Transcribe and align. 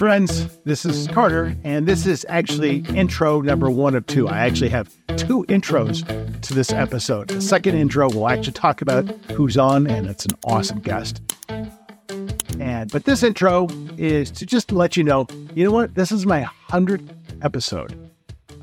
friends. 0.00 0.48
This 0.64 0.86
is 0.86 1.06
Carter, 1.08 1.54
and 1.62 1.86
this 1.86 2.06
is 2.06 2.24
actually 2.30 2.78
intro 2.96 3.42
number 3.42 3.68
one 3.68 3.94
of 3.94 4.06
two. 4.06 4.28
I 4.28 4.38
actually 4.38 4.70
have 4.70 4.88
two 5.18 5.44
intros 5.50 6.06
to 6.40 6.54
this 6.54 6.72
episode. 6.72 7.28
The 7.28 7.42
second 7.42 7.74
intro 7.74 8.08
will 8.08 8.26
actually 8.26 8.54
talk 8.54 8.80
about 8.80 9.06
who's 9.32 9.58
on, 9.58 9.86
and 9.86 10.06
it's 10.06 10.24
an 10.24 10.30
awesome 10.46 10.78
guest. 10.78 11.20
And 12.58 12.90
but 12.90 13.04
this 13.04 13.22
intro 13.22 13.68
is 13.98 14.30
to 14.30 14.46
just 14.46 14.72
let 14.72 14.96
you 14.96 15.04
know, 15.04 15.26
you 15.54 15.64
know 15.64 15.70
what? 15.70 15.94
This 15.94 16.10
is 16.10 16.24
my 16.24 16.40
hundredth 16.70 17.12
episode. 17.42 17.94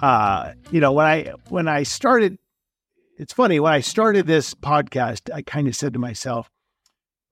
Uh, 0.02 0.54
you 0.72 0.80
know, 0.80 0.92
when 0.92 1.06
I 1.06 1.34
when 1.50 1.68
I 1.68 1.84
started, 1.84 2.40
it's 3.20 3.32
funny, 3.32 3.60
when 3.60 3.74
I 3.74 3.82
started 3.82 4.26
this 4.26 4.56
podcast, 4.56 5.32
I 5.32 5.44
kind 5.44 5.68
of 5.68 5.76
said 5.76 5.94
to 5.94 6.00
myself, 6.00 6.50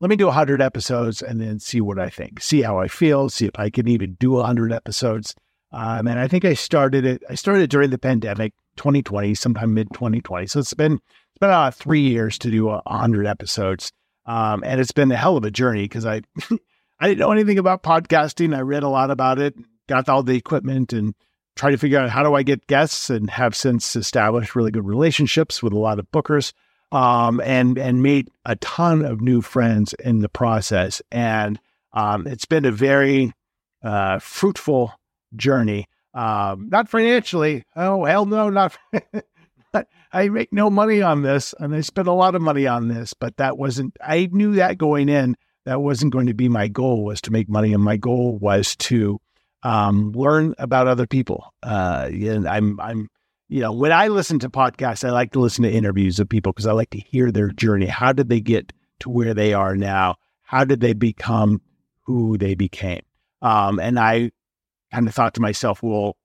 let 0.01 0.09
me 0.09 0.15
do 0.15 0.25
100 0.25 0.61
episodes 0.61 1.21
and 1.21 1.39
then 1.39 1.59
see 1.59 1.81
what 1.81 1.99
I 1.99 2.09
think, 2.09 2.41
see 2.41 2.61
how 2.61 2.79
I 2.79 2.87
feel, 2.87 3.29
see 3.29 3.45
if 3.45 3.57
I 3.57 3.69
can 3.69 3.87
even 3.87 4.15
do 4.19 4.31
100 4.31 4.73
episodes. 4.73 5.35
Um, 5.71 6.07
and 6.07 6.19
I 6.19 6.27
think 6.27 6.45
I 6.45 6.53
started 6.53 7.05
it, 7.05 7.23
I 7.29 7.35
started 7.35 7.69
during 7.69 7.89
the 7.89 7.97
pandemic, 7.97 8.53
2020, 8.77 9.35
sometime 9.35 9.73
mid 9.73 9.89
2020. 9.93 10.47
So 10.47 10.59
it's 10.59 10.73
been, 10.73 10.93
it's 10.93 11.39
been 11.39 11.49
about 11.49 11.75
three 11.75 12.01
years 12.01 12.37
to 12.39 12.51
do 12.51 12.65
100 12.65 13.25
episodes. 13.25 13.91
Um, 14.25 14.63
and 14.65 14.81
it's 14.81 14.91
been 14.91 15.11
a 15.11 15.17
hell 15.17 15.37
of 15.37 15.43
a 15.43 15.51
journey 15.51 15.83
because 15.83 16.05
I, 16.05 16.21
I 16.99 17.07
didn't 17.07 17.19
know 17.19 17.31
anything 17.31 17.59
about 17.59 17.83
podcasting. 17.83 18.55
I 18.55 18.61
read 18.61 18.83
a 18.83 18.89
lot 18.89 19.11
about 19.11 19.39
it, 19.39 19.55
got 19.87 20.09
all 20.09 20.23
the 20.23 20.35
equipment 20.35 20.93
and 20.93 21.13
tried 21.55 21.71
to 21.71 21.77
figure 21.77 21.99
out 21.99 22.09
how 22.09 22.23
do 22.23 22.33
I 22.33 22.43
get 22.43 22.67
guests 22.67 23.09
and 23.09 23.29
have 23.29 23.55
since 23.55 23.95
established 23.95 24.55
really 24.55 24.71
good 24.71 24.85
relationships 24.85 25.63
with 25.63 25.73
a 25.73 25.79
lot 25.79 25.99
of 25.99 26.11
bookers 26.11 26.53
um, 26.95 27.41
and 27.41 27.77
and 27.77 28.01
made 28.01 28.29
a 28.45 28.55
ton 28.55 29.03
of 29.03 29.19
new 29.19 29.41
friends 29.41 29.93
in 29.95 30.19
the 30.19 30.29
process. 30.29 31.01
And 31.11 31.59
um, 31.91 32.25
it's 32.25 32.45
been 32.45 32.63
a 32.63 32.71
very 32.71 33.33
uh, 33.83 34.19
fruitful 34.19 34.93
journey. 35.35 35.87
Um, 36.13 36.69
not 36.69 36.87
financially. 36.87 37.65
Oh 37.75 38.05
hell 38.05 38.25
no, 38.25 38.49
not. 38.49 38.77
I 40.13 40.29
make 40.29 40.53
no 40.53 40.69
money 40.69 41.01
on 41.01 41.23
this, 41.23 41.53
and 41.59 41.75
I 41.75 41.81
spent 41.81 42.07
a 42.07 42.13
lot 42.13 42.35
of 42.35 42.41
money 42.41 42.65
on 42.65 42.87
this, 42.87 43.13
but 43.13 43.35
that 43.35 43.57
wasn't. 43.57 43.97
I 44.01 44.29
knew 44.31 44.53
that 44.53 44.77
going 44.77 45.09
in. 45.09 45.35
That 45.65 45.81
wasn't 45.81 46.13
going 46.13 46.27
to 46.27 46.33
be 46.33 46.47
my 46.47 46.69
goal. 46.69 47.03
Was 47.03 47.19
to 47.21 47.31
make 47.33 47.49
money, 47.49 47.73
and 47.73 47.83
my 47.83 47.97
goal 47.97 48.37
was 48.37 48.77
to 48.77 49.19
um, 49.63 50.13
learn 50.13 50.55
about 50.57 50.87
other 50.87 51.07
people. 51.07 51.53
Uh, 51.61 52.07
and 52.09 52.47
I'm 52.47 52.79
I'm 52.79 53.09
you 53.55 53.61
know, 53.61 53.71
when 53.71 53.93
I 53.93 54.09
listen 54.09 54.37
to 54.39 54.49
podcasts, 54.49 55.07
I 55.07 55.11
like 55.11 55.31
to 55.31 55.39
listen 55.39 55.63
to 55.63 55.71
interviews 55.71 56.19
of 56.19 56.27
people 56.27 56.51
because 56.51 56.67
I 56.67 56.73
like 56.73 56.89
to 56.89 56.99
hear 56.99 57.31
their 57.31 57.51
journey. 57.51 57.85
How 57.85 58.11
did 58.11 58.27
they 58.27 58.41
get 58.41 58.73
to 58.99 59.09
where 59.09 59.33
they 59.33 59.53
are 59.53 59.77
now? 59.77 60.17
How 60.41 60.65
did 60.65 60.81
they 60.81 60.91
become 60.91 61.61
who 62.01 62.37
they 62.37 62.55
became? 62.55 63.03
Um, 63.41 63.79
and 63.79 63.97
I 63.97 64.31
kind 64.91 65.07
of 65.07 65.15
thought 65.15 65.35
to 65.35 65.41
myself, 65.41 65.81
well, 65.81 66.17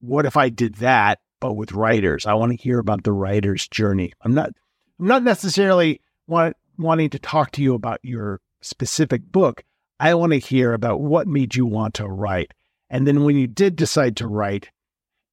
what 0.00 0.26
if 0.26 0.36
I 0.36 0.50
did 0.50 0.74
that, 0.74 1.20
but 1.40 1.54
with 1.54 1.72
writers? 1.72 2.26
I 2.26 2.34
want 2.34 2.52
to 2.52 2.62
hear 2.62 2.78
about 2.78 3.02
the 3.02 3.14
writer's 3.14 3.66
journey. 3.66 4.12
I'm 4.20 4.34
not, 4.34 4.50
I'm 5.00 5.06
not 5.06 5.22
necessarily 5.22 6.02
want, 6.26 6.54
wanting 6.76 7.08
to 7.08 7.18
talk 7.18 7.52
to 7.52 7.62
you 7.62 7.72
about 7.72 8.00
your 8.02 8.42
specific 8.60 9.22
book. 9.32 9.64
I 9.98 10.12
want 10.12 10.32
to 10.32 10.38
hear 10.38 10.74
about 10.74 11.00
what 11.00 11.26
made 11.26 11.54
you 11.54 11.64
want 11.64 11.94
to 11.94 12.06
write. 12.06 12.52
And 12.90 13.06
then 13.06 13.24
when 13.24 13.38
you 13.38 13.46
did 13.46 13.74
decide 13.74 14.18
to 14.18 14.28
write, 14.28 14.68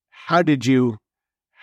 how 0.09 0.41
did 0.41 0.66
you 0.66 0.97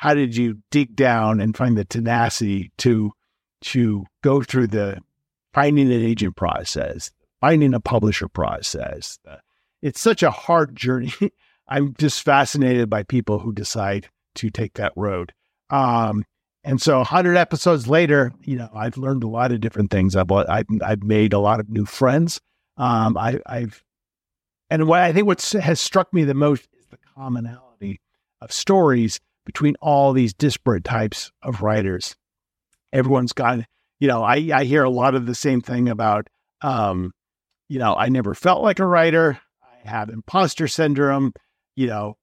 how 0.03 0.15
did 0.15 0.37
you 0.37 0.59
dig 0.73 0.97
down 0.97 1.41
and 1.41 1.57
find 1.57 1.79
the 1.79 1.85
tenacity 1.85 2.73
to 2.77 3.13
to 3.61 4.05
go 4.25 4.43
through 4.43 4.67
the 4.67 4.99
finding 5.55 5.93
an 5.93 6.03
agent 6.03 6.35
process, 6.35 7.13
finding 7.41 7.73
a 7.73 7.79
publisher 7.79 8.27
process? 8.27 9.21
It's 9.81 10.01
such 10.01 10.25
a 10.25 10.33
hard 10.33 10.75
journey. 10.75 11.13
I'm 11.69 11.95
just 12.01 12.25
fascinated 12.25 12.91
by 12.91 13.05
people 13.05 13.39
who 13.39 13.53
decide 13.53 14.09
to 14.35 14.51
take 14.51 14.75
that 14.75 14.93
road. 14.97 15.33
Um, 15.71 16.25
and 16.65 16.83
so 16.83 16.97
100 16.97 17.37
episodes 17.37 17.87
later, 17.87 18.33
you 18.43 18.57
know, 18.57 18.71
I've 18.75 18.97
learned 18.97 19.23
a 19.23 19.29
lot 19.29 19.53
of 19.53 19.61
different 19.61 19.93
things. 19.93 20.17
I've, 20.17 20.33
I've, 20.33 20.67
I've 20.85 21.05
made 21.05 21.33
a 21.33 21.39
lot 21.39 21.61
of 21.61 21.71
new 21.71 21.85
friends. 21.85 22.41
Um, 22.77 23.17
I, 23.17 23.39
I've, 23.47 23.85
and 24.69 24.89
what 24.89 25.01
I 25.01 25.13
think 25.13 25.29
what 25.29 25.41
has 25.41 25.79
struck 25.79 26.13
me 26.13 26.25
the 26.25 26.35
most 26.35 26.67
is 26.77 26.87
the 26.87 26.99
commonality 27.15 28.01
of 28.41 28.51
stories 28.51 29.21
between 29.45 29.75
all 29.81 30.13
these 30.13 30.35
disparate 30.35 30.85
types 30.85 31.33
of 31.43 31.63
writers. 31.63 32.17
Everyone's 32.93 33.33
got, 33.33 33.61
you 34.01 34.09
know, 34.09 34.23
I, 34.23 34.51
I 34.55 34.65
hear 34.65 34.85
a 34.85 34.91
lot 34.91 35.15
of 35.15 35.27
the 35.27 35.35
same 35.35 35.61
thing 35.61 35.89
about, 35.89 36.29
um, 36.61 37.13
you 37.69 37.79
know, 37.79 37.95
I 37.95 38.09
never 38.09 38.35
felt 38.35 38.63
like 38.63 38.79
a 38.79 38.87
writer. 38.87 39.41
I 39.63 39.89
have 39.89 40.09
imposter 40.09 40.69
syndrome. 40.69 41.33
You 41.75 41.87
know, 41.87 42.17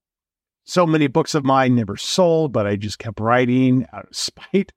so 0.66 0.86
many 0.86 1.08
books 1.08 1.34
of 1.34 1.44
mine 1.44 1.76
never 1.76 1.98
sold, 1.98 2.54
but 2.54 2.68
I 2.68 2.76
just 2.76 3.00
kept 3.00 3.20
writing 3.20 3.88
out 3.92 4.08
of 4.10 4.16
spite. 4.16 4.72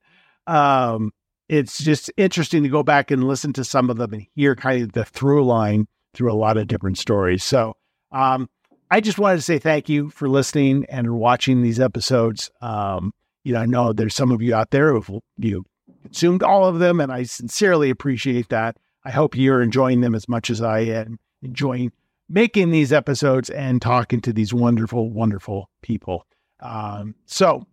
Um, 0.46 1.12
it's 1.48 1.78
just 1.78 2.10
interesting 2.16 2.62
to 2.62 2.68
go 2.68 2.82
back 2.82 3.10
and 3.10 3.28
listen 3.28 3.52
to 3.54 3.64
some 3.64 3.90
of 3.90 3.98
them 3.98 4.14
and 4.14 4.26
hear 4.34 4.56
kind 4.56 4.82
of 4.82 4.92
the 4.92 5.04
through 5.04 5.44
line 5.44 5.86
through 6.14 6.32
a 6.32 6.34
lot 6.34 6.56
of 6.56 6.66
different 6.66 6.98
stories. 6.98 7.44
So, 7.44 7.76
um, 8.10 8.48
I 8.92 9.00
just 9.00 9.18
wanted 9.18 9.36
to 9.36 9.42
say 9.42 9.58
thank 9.58 9.88
you 9.88 10.10
for 10.10 10.28
listening 10.28 10.84
and 10.90 11.14
watching 11.14 11.62
these 11.62 11.80
episodes. 11.80 12.50
Um, 12.60 13.14
you 13.42 13.54
know, 13.54 13.60
I 13.60 13.64
know 13.64 13.94
there's 13.94 14.14
some 14.14 14.30
of 14.30 14.42
you 14.42 14.54
out 14.54 14.70
there 14.70 14.92
who've 14.92 15.22
you 15.38 15.64
consumed 16.02 16.42
all 16.42 16.66
of 16.66 16.78
them, 16.78 17.00
and 17.00 17.10
I 17.10 17.22
sincerely 17.22 17.88
appreciate 17.88 18.50
that. 18.50 18.76
I 19.02 19.10
hope 19.10 19.34
you're 19.34 19.62
enjoying 19.62 20.02
them 20.02 20.14
as 20.14 20.28
much 20.28 20.50
as 20.50 20.60
I 20.60 20.80
am 20.80 21.18
enjoying 21.40 21.90
making 22.28 22.70
these 22.70 22.92
episodes 22.92 23.48
and 23.48 23.80
talking 23.80 24.20
to 24.20 24.32
these 24.34 24.52
wonderful, 24.52 25.08
wonderful 25.08 25.70
people. 25.80 26.26
Um, 26.60 27.14
so, 27.24 27.66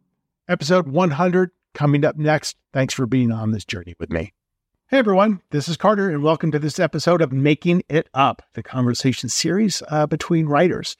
episode 0.48 0.88
100 0.88 1.52
coming 1.74 2.06
up 2.06 2.16
next. 2.16 2.56
Thanks 2.72 2.94
for 2.94 3.06
being 3.06 3.34
on 3.34 3.52
this 3.52 3.66
journey 3.66 3.94
with 4.00 4.10
me. 4.10 4.32
Hey 4.88 5.00
everyone, 5.00 5.42
this 5.52 5.68
is 5.68 5.76
Carter, 5.76 6.10
and 6.10 6.24
welcome 6.24 6.52
to 6.54 6.60
this 6.60 6.80
episode 6.80 7.22
of 7.22 7.34
Making 7.34 7.84
It 7.90 8.08
Up, 8.14 8.42
the 8.54 8.64
conversation 8.64 9.28
series 9.28 9.84
uh, 9.90 10.08
between 10.08 10.48
writers. 10.48 10.96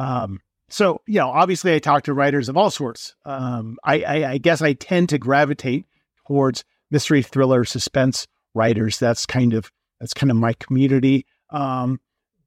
Um, 0.00 0.40
so, 0.70 1.02
you 1.06 1.18
know, 1.18 1.28
obviously 1.28 1.74
I 1.74 1.78
talk 1.78 2.04
to 2.04 2.14
writers 2.14 2.48
of 2.48 2.56
all 2.56 2.70
sorts. 2.70 3.14
Um, 3.26 3.76
I, 3.84 4.02
I, 4.02 4.30
I, 4.30 4.38
guess 4.38 4.62
I 4.62 4.72
tend 4.72 5.10
to 5.10 5.18
gravitate 5.18 5.84
towards 6.26 6.64
mystery, 6.90 7.22
thriller, 7.22 7.64
suspense 7.64 8.26
writers. 8.54 8.98
That's 8.98 9.26
kind 9.26 9.52
of 9.52 9.70
that's 10.00 10.14
kind 10.14 10.30
of 10.30 10.38
my 10.38 10.54
community. 10.54 11.26
Um, 11.50 12.00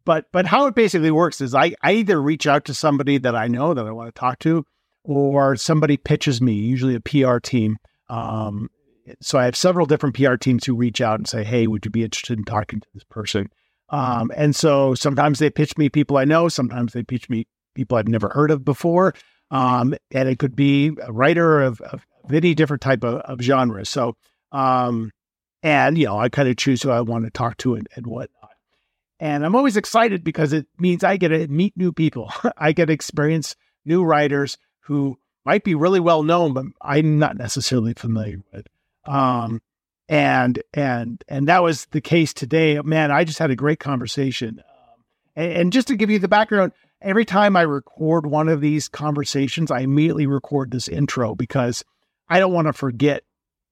but 0.03 0.25
but 0.31 0.47
how 0.47 0.65
it 0.65 0.73
basically 0.73 1.11
works 1.11 1.41
is 1.41 1.53
I, 1.53 1.75
I 1.83 1.93
either 1.93 2.19
reach 2.19 2.47
out 2.47 2.65
to 2.65 2.73
somebody 2.73 3.19
that 3.19 3.35
I 3.35 3.47
know 3.47 3.75
that 3.75 3.85
I 3.85 3.91
want 3.91 4.13
to 4.13 4.19
talk 4.19 4.39
to, 4.39 4.65
or 5.03 5.55
somebody 5.55 5.97
pitches 5.97 6.41
me, 6.41 6.53
usually 6.53 6.95
a 6.95 7.01
PR 7.01 7.37
team. 7.37 7.77
Um, 8.09 8.69
so 9.21 9.37
I 9.37 9.45
have 9.45 9.55
several 9.55 9.85
different 9.85 10.15
PR 10.15 10.35
teams 10.35 10.65
who 10.65 10.75
reach 10.75 11.01
out 11.01 11.19
and 11.19 11.27
say, 11.27 11.43
"Hey, 11.43 11.67
would 11.67 11.85
you 11.85 11.91
be 11.91 12.03
interested 12.03 12.39
in 12.39 12.45
talking 12.45 12.79
to 12.79 12.87
this 12.95 13.03
person?" 13.03 13.49
Um, 13.93 14.31
and 14.35 14.55
so 14.55 14.95
sometimes 14.95 15.37
they 15.37 15.51
pitch 15.51 15.77
me 15.77 15.87
people 15.87 16.17
I 16.17 16.25
know, 16.25 16.49
sometimes 16.49 16.93
they 16.93 17.03
pitch 17.03 17.29
me 17.29 17.45
people 17.75 17.95
I've 17.95 18.07
never 18.07 18.29
heard 18.29 18.49
of 18.49 18.65
before. 18.65 19.13
Um, 19.51 19.93
and 20.09 20.27
it 20.27 20.39
could 20.39 20.55
be 20.55 20.97
a 20.99 21.13
writer 21.13 21.61
of, 21.61 21.79
of 21.81 22.03
any 22.33 22.55
different 22.55 22.81
type 22.81 23.03
of, 23.03 23.21
of 23.21 23.39
genre. 23.39 23.85
So, 23.85 24.15
um, 24.51 25.11
and 25.61 25.95
you 25.95 26.07
know, 26.07 26.17
I 26.17 26.29
kind 26.29 26.49
of 26.49 26.57
choose 26.57 26.81
who 26.81 26.89
I 26.89 27.01
want 27.01 27.25
to 27.25 27.29
talk 27.29 27.57
to 27.57 27.75
and, 27.75 27.87
and 27.95 28.07
whatnot. 28.07 28.49
And 29.19 29.45
I'm 29.45 29.55
always 29.55 29.77
excited 29.77 30.23
because 30.23 30.53
it 30.53 30.65
means 30.79 31.03
I 31.03 31.17
get 31.17 31.27
to 31.27 31.47
meet 31.47 31.77
new 31.77 31.93
people. 31.93 32.31
I 32.57 32.71
get 32.71 32.87
to 32.87 32.93
experience 32.93 33.55
new 33.85 34.03
writers 34.03 34.57
who 34.79 35.19
might 35.45 35.63
be 35.63 35.75
really 35.75 35.99
well 35.99 36.23
known, 36.23 36.53
but 36.53 36.65
I'm 36.81 37.19
not 37.19 37.37
necessarily 37.37 37.93
familiar 37.93 38.39
with. 38.51 38.65
Um, 39.05 39.61
and 40.09 40.61
and 40.73 41.23
and 41.27 41.47
that 41.47 41.63
was 41.63 41.85
the 41.87 42.01
case 42.01 42.33
today. 42.33 42.79
Man, 42.81 43.11
I 43.11 43.23
just 43.23 43.39
had 43.39 43.51
a 43.51 43.55
great 43.55 43.79
conversation. 43.79 44.59
Um, 44.59 45.03
and, 45.35 45.51
and, 45.53 45.73
just 45.73 45.87
to 45.87 45.95
give 45.95 46.09
you 46.09 46.19
the 46.19 46.27
background, 46.27 46.73
every 47.01 47.25
time 47.25 47.55
I 47.55 47.61
record 47.61 48.25
one 48.25 48.49
of 48.49 48.61
these 48.61 48.87
conversations, 48.87 49.71
I 49.71 49.79
immediately 49.79 50.27
record 50.27 50.71
this 50.71 50.87
intro 50.87 51.35
because 51.35 51.83
I 52.29 52.39
don't 52.39 52.53
want 52.53 52.67
to 52.67 52.73
forget. 52.73 53.23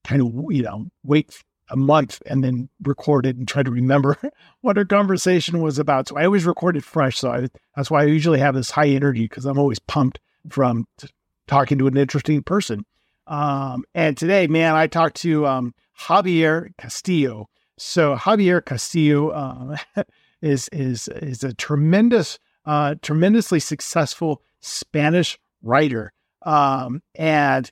Kind 0.04 0.20
of, 0.20 0.32
you 0.52 0.64
know, 0.64 0.88
wait 1.04 1.44
a 1.70 1.76
month 1.76 2.20
and 2.26 2.42
then 2.44 2.68
record 2.82 3.24
it 3.24 3.36
and 3.36 3.46
try 3.48 3.62
to 3.62 3.70
remember 3.70 4.16
what 4.60 4.76
our 4.76 4.84
conversation 4.84 5.60
was 5.60 5.78
about. 5.78 6.08
So 6.08 6.16
I 6.16 6.26
always 6.26 6.44
record 6.44 6.76
it 6.76 6.84
fresh. 6.84 7.18
So 7.18 7.30
I, 7.30 7.48
that's 7.76 7.90
why 7.90 8.02
I 8.02 8.06
usually 8.06 8.40
have 8.40 8.54
this 8.54 8.70
high 8.70 8.88
energy 8.88 9.22
because 9.22 9.46
I'm 9.46 9.58
always 9.58 9.78
pumped 9.78 10.20
from 10.48 10.86
t- 10.98 11.08
talking 11.46 11.78
to 11.78 11.86
an 11.86 11.96
interesting 11.96 12.42
person. 12.42 12.84
Um, 13.26 13.84
and 13.94 14.16
today, 14.16 14.46
man, 14.48 14.74
I 14.74 14.86
talked 14.86 15.16
to 15.18 15.46
um, 15.46 15.74
Javier 15.98 16.76
Castillo. 16.78 17.48
So 17.78 18.16
Javier 18.16 18.64
Castillo 18.64 19.30
uh, 19.30 19.76
is 20.42 20.68
is 20.72 21.08
is 21.08 21.44
a 21.44 21.54
tremendous, 21.54 22.38
uh, 22.66 22.96
tremendously 23.02 23.60
successful 23.60 24.42
Spanish 24.60 25.38
writer, 25.62 26.12
um, 26.42 27.02
and 27.14 27.70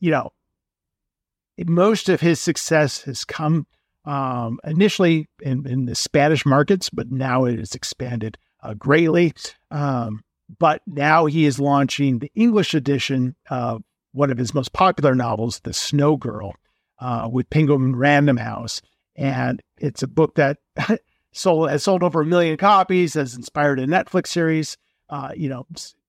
you 0.00 0.10
know 0.10 0.32
most 1.66 2.08
of 2.08 2.20
his 2.20 2.40
success 2.40 3.02
has 3.02 3.24
come 3.24 3.66
um, 4.04 4.58
initially 4.64 5.28
in, 5.40 5.66
in, 5.66 5.86
the 5.86 5.94
Spanish 5.94 6.44
markets, 6.44 6.90
but 6.90 7.12
now 7.12 7.44
it 7.44 7.58
has 7.58 7.74
expanded 7.74 8.36
uh, 8.62 8.74
greatly. 8.74 9.32
Um, 9.70 10.24
but 10.58 10.82
now 10.86 11.26
he 11.26 11.46
is 11.46 11.60
launching 11.60 12.18
the 12.18 12.32
English 12.34 12.74
edition 12.74 13.36
of 13.48 13.82
one 14.12 14.30
of 14.30 14.38
his 14.38 14.54
most 14.54 14.72
popular 14.72 15.14
novels, 15.14 15.60
The 15.60 15.72
Snow 15.72 16.16
Girl, 16.16 16.54
uh, 17.02 17.28
with 17.28 17.50
Penguin 17.50 17.96
Random 17.96 18.36
House. 18.36 18.80
And 19.16 19.60
it's 19.78 20.02
a 20.02 20.08
book 20.08 20.36
that 20.36 20.58
sold 21.32 21.68
has 21.68 21.82
sold 21.82 22.02
over 22.02 22.20
a 22.20 22.26
million 22.26 22.56
copies, 22.56 23.14
has 23.14 23.34
inspired 23.34 23.80
a 23.80 23.86
Netflix 23.86 24.28
series. 24.28 24.78
Uh, 25.10 25.32
you 25.36 25.48
know, 25.48 25.66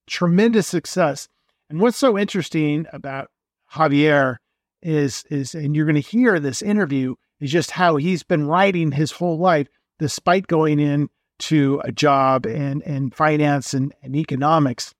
tremendous 0.08 0.68
success. 0.68 1.28
And 1.70 1.82
what's 1.82 1.98
so 1.98 2.18
interesting 2.18 2.86
about 2.94 3.32
Javier 3.74 4.38
is 4.82 5.26
is, 5.30 5.56
and 5.56 5.76
you're 5.76 5.88
going 5.88 5.96
to 5.96 6.02
hear 6.02 6.40
this 6.40 6.62
interview 6.62 7.16
is 7.40 7.52
just 7.52 7.72
how 7.72 7.96
he's 7.96 8.24
been 8.24 8.48
writing 8.48 8.92
his 8.92 9.12
whole 9.12 9.40
life, 9.40 9.68
despite 10.00 10.48
going 10.48 10.80
in 10.80 11.10
to 11.40 11.82
a 11.84 11.92
job 11.92 12.46
and 12.46 12.84
and 12.84 13.16
finance 13.16 13.74
and, 13.74 13.94
and 14.04 14.16
economics. 14.16 14.94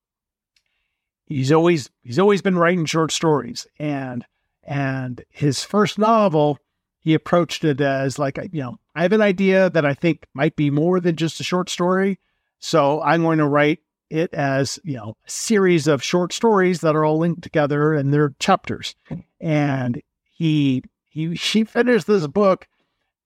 He's 1.28 1.52
always 1.52 1.92
he's 2.02 2.20
always 2.20 2.42
been 2.42 2.58
writing 2.58 2.86
short 2.86 3.12
stories, 3.12 3.68
and 3.78 4.26
and 4.64 5.24
his 5.30 5.64
first 5.64 5.98
novel, 5.98 6.60
he 7.00 7.14
approached 7.14 7.64
it 7.64 7.82
as 7.82 8.18
like 8.18 8.38
you 8.52 8.62
know 8.62 8.80
I 8.96 9.02
have 9.04 9.14
an 9.14 9.22
idea 9.22 9.70
that 9.70 9.86
I 9.86 9.94
think 9.94 10.26
might 10.34 10.56
be 10.56 10.70
more 10.70 11.00
than 11.00 11.16
just 11.16 11.40
a 11.40 11.44
short 11.44 11.70
story, 11.70 12.20
so 12.60 13.02
I'm 13.02 13.24
going 13.24 13.40
to 13.40 13.48
write 13.48 13.80
it 14.10 14.34
as 14.34 14.80
you 14.84 14.96
know 14.96 15.18
a 15.26 15.30
series 15.30 15.88
of 15.88 16.04
short 16.04 16.34
stories 16.34 16.82
that 16.82 16.96
are 16.96 17.04
all 17.04 17.18
linked 17.18 17.42
together 17.42 17.94
and 17.94 18.14
they're 18.14 18.36
chapters, 18.40 18.96
and 19.40 20.02
he 20.32 20.84
he 21.10 21.36
he 21.36 21.64
finished 21.64 22.08
this 22.08 22.28
book 22.28 22.68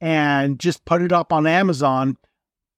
and 0.01 0.59
just 0.59 0.85
put 0.85 1.01
it 1.01 1.11
up 1.11 1.33
on 1.33 1.47
Amazon 1.47 2.17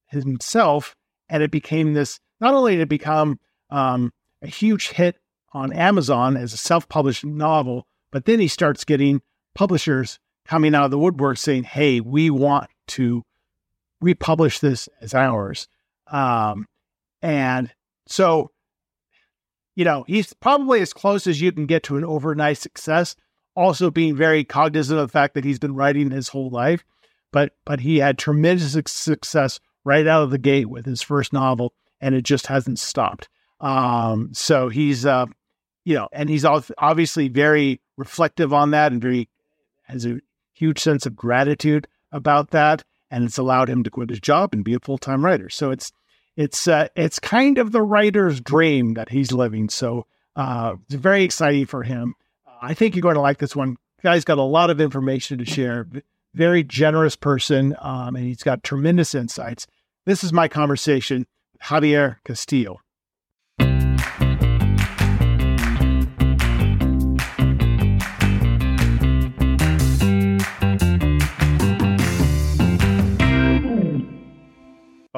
himself, 0.08 0.96
and 1.30 1.44
it 1.44 1.52
became 1.52 1.94
this. 1.94 2.20
Not 2.40 2.54
only 2.54 2.76
did 2.76 2.84
it 2.84 2.90
become 2.90 3.40
um, 3.70 4.14
a 4.42 4.48
huge 4.48 4.90
hit 4.90 5.18
on 5.52 5.74
Amazon 5.74 6.38
as 6.38 6.54
a 6.54 6.58
self-published 6.58 7.26
novel, 7.26 7.86
but 8.12 8.26
then 8.26 8.40
he 8.40 8.48
starts 8.48 8.84
getting 8.84 9.22
publishers 9.56 10.20
coming 10.46 10.74
out 10.76 10.86
of 10.86 10.92
the 10.92 11.00
woodwork 11.00 11.38
saying, 11.38 11.64
"Hey, 11.64 12.00
we 12.00 12.30
want 12.30 12.70
to 12.88 13.24
republish 14.02 14.60
this 14.60 14.90
as 15.02 15.14
ours." 15.14 15.68
Um, 16.08 16.66
and 17.22 17.72
so, 18.08 18.52
you 19.76 19.86
know, 19.86 20.04
he's 20.08 20.34
probably 20.34 20.82
as 20.82 20.94
close 20.94 21.28
as 21.28 21.42
you 21.42 21.52
can 21.52 21.66
get 21.66 21.84
to 21.84 21.98
an 21.98 22.04
overnight 22.04 22.58
success. 22.58 23.16
Also, 23.56 23.92
being 23.92 24.16
very 24.16 24.44
cognizant 24.44 25.00
of 25.00 25.08
the 25.08 25.12
fact 25.12 25.34
that 25.34 25.44
he's 25.44 25.60
been 25.60 25.76
writing 25.76 26.12
his 26.12 26.30
whole 26.30 26.50
life, 26.50 26.84
but 27.32 27.54
but 27.66 27.82
he 27.82 27.98
had 27.98 28.18
tremendous 28.18 28.72
success 28.88 29.60
right 29.84 30.08
out 30.08 30.24
of 30.24 30.32
the 30.32 30.38
gate 30.38 30.70
with 30.70 30.86
his 30.86 31.02
first 31.02 31.34
novel, 31.34 31.74
and 32.00 32.16
it 32.16 32.24
just 32.24 32.48
hasn't 32.48 32.80
stopped. 32.80 33.28
Um, 33.60 34.30
so 34.34 34.70
he's, 34.70 35.06
uh, 35.06 35.26
you 35.84 35.96
know, 35.96 36.08
and 36.14 36.30
he's 36.30 36.46
obviously 36.46 37.28
very 37.28 37.82
reflective 38.00 38.54
on 38.54 38.72
that 38.72 38.92
and 38.92 39.02
very 39.02 39.30
has 39.84 40.06
a 40.06 40.22
huge 40.54 40.80
sense 40.80 41.06
of 41.06 41.16
gratitude 41.16 41.88
about 42.12 42.52
that, 42.52 42.84
and 43.12 43.24
it's 43.24 43.38
allowed 43.38 43.70
him 43.70 43.84
to 43.84 43.90
quit 43.90 44.10
his 44.10 44.20
job 44.20 44.54
and 44.54 44.64
be 44.64 44.74
a 44.74 44.80
full 44.80 44.98
time 44.98 45.24
writer. 45.24 45.50
So 45.50 45.72
it's 45.72 45.92
it's 46.36 46.68
uh, 46.68 46.88
it's 46.96 47.20
kind 47.20 47.58
of 47.58 47.72
the 47.72 47.82
writer's 47.82 48.40
dream 48.40 48.94
that 48.94 49.10
he's 49.10 49.32
living. 49.32 49.70
So 49.70 50.06
uh, 50.36 50.76
it's 50.86 50.96
very 50.96 51.24
exciting 51.24 51.66
for 51.66 51.84
him. 51.84 52.16
I 52.62 52.74
think 52.74 52.96
you're 52.96 53.02
going 53.02 53.16
to 53.16 53.22
like 53.22 53.40
this 53.40 53.56
one. 53.56 53.78
Guy's 54.02 54.24
got 54.26 54.38
a 54.38 54.44
lot 54.44 54.70
of 54.70 54.80
information 54.80 55.38
to 55.40 55.46
share 55.46 55.88
very 56.34 56.64
generous 56.64 57.16
person, 57.16 57.76
um, 57.80 58.16
and 58.16 58.26
he's 58.26 58.44
got 58.44 58.64
tremendous 58.64 59.14
insights. 59.14 59.68
This 60.06 60.24
is 60.24 60.32
my 60.32 60.48
conversation 60.48 61.26
with 61.54 61.62
Javier 61.64 62.18
Castillo. 62.24 62.80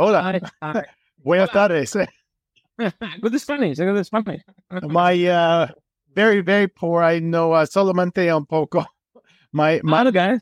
Hola. 0.01 0.41
Hi. 0.63 0.83
Buenas 1.23 1.51
tardes. 1.51 1.95
Good 3.21 3.39
Spanish. 3.39 3.77
Good 3.77 4.03
Spanish. 4.03 4.41
My 4.81 5.27
uh, 5.27 5.67
very, 6.15 6.41
very 6.41 6.67
poor. 6.67 7.03
I 7.03 7.19
know 7.19 7.51
uh, 7.51 7.67
solamente 7.67 8.35
un 8.35 8.47
poco. 8.47 8.83
My 9.53 9.79
my 9.83 10.03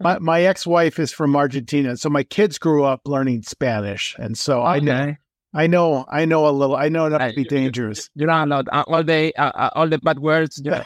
my, 0.00 0.18
my 0.18 0.42
ex 0.42 0.66
wife 0.66 0.98
is 0.98 1.12
from 1.12 1.36
Argentina, 1.36 1.96
so 1.96 2.10
my 2.10 2.24
kids 2.24 2.58
grew 2.58 2.82
up 2.82 3.02
learning 3.04 3.42
Spanish, 3.42 4.16
and 4.18 4.36
so 4.36 4.62
okay. 4.62 4.74
I 4.74 4.80
know 4.80 5.14
I 5.54 5.66
know 5.68 6.04
I 6.10 6.24
know 6.24 6.48
a 6.48 6.50
little. 6.50 6.74
I 6.74 6.88
know 6.88 7.06
enough 7.06 7.30
to 7.30 7.36
be 7.36 7.44
dangerous. 7.44 8.10
You 8.16 8.26
know 8.26 8.44
allowed 8.44 8.68
uh, 8.72 8.82
all 8.88 9.04
the 9.04 9.32
uh, 9.36 9.52
uh, 9.54 9.70
all 9.76 9.88
the 9.88 9.98
bad 9.98 10.18
words. 10.18 10.60
Yeah. 10.64 10.82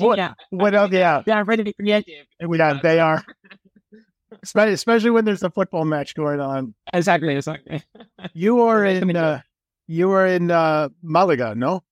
what, 0.00 0.36
what 0.48 0.74
else? 0.74 0.92
Yeah, 0.92 1.22
they 1.26 1.32
are 1.32 1.44
very 1.44 1.74
creative. 1.74 2.26
Yeah, 2.40 2.80
they 2.82 3.00
are. 3.00 3.22
Especially 4.42 5.10
when 5.10 5.24
there's 5.24 5.42
a 5.42 5.50
football 5.50 5.84
match 5.84 6.14
going 6.14 6.40
on. 6.40 6.74
Exactly, 6.92 7.36
exactly. 7.36 7.82
You 8.34 8.60
are 8.62 8.84
in 8.84 9.14
uh, 9.16 9.40
you 9.86 10.10
are 10.10 10.26
in 10.26 10.50
uh, 10.50 10.88
Malaga, 11.02 11.54
no? 11.54 11.82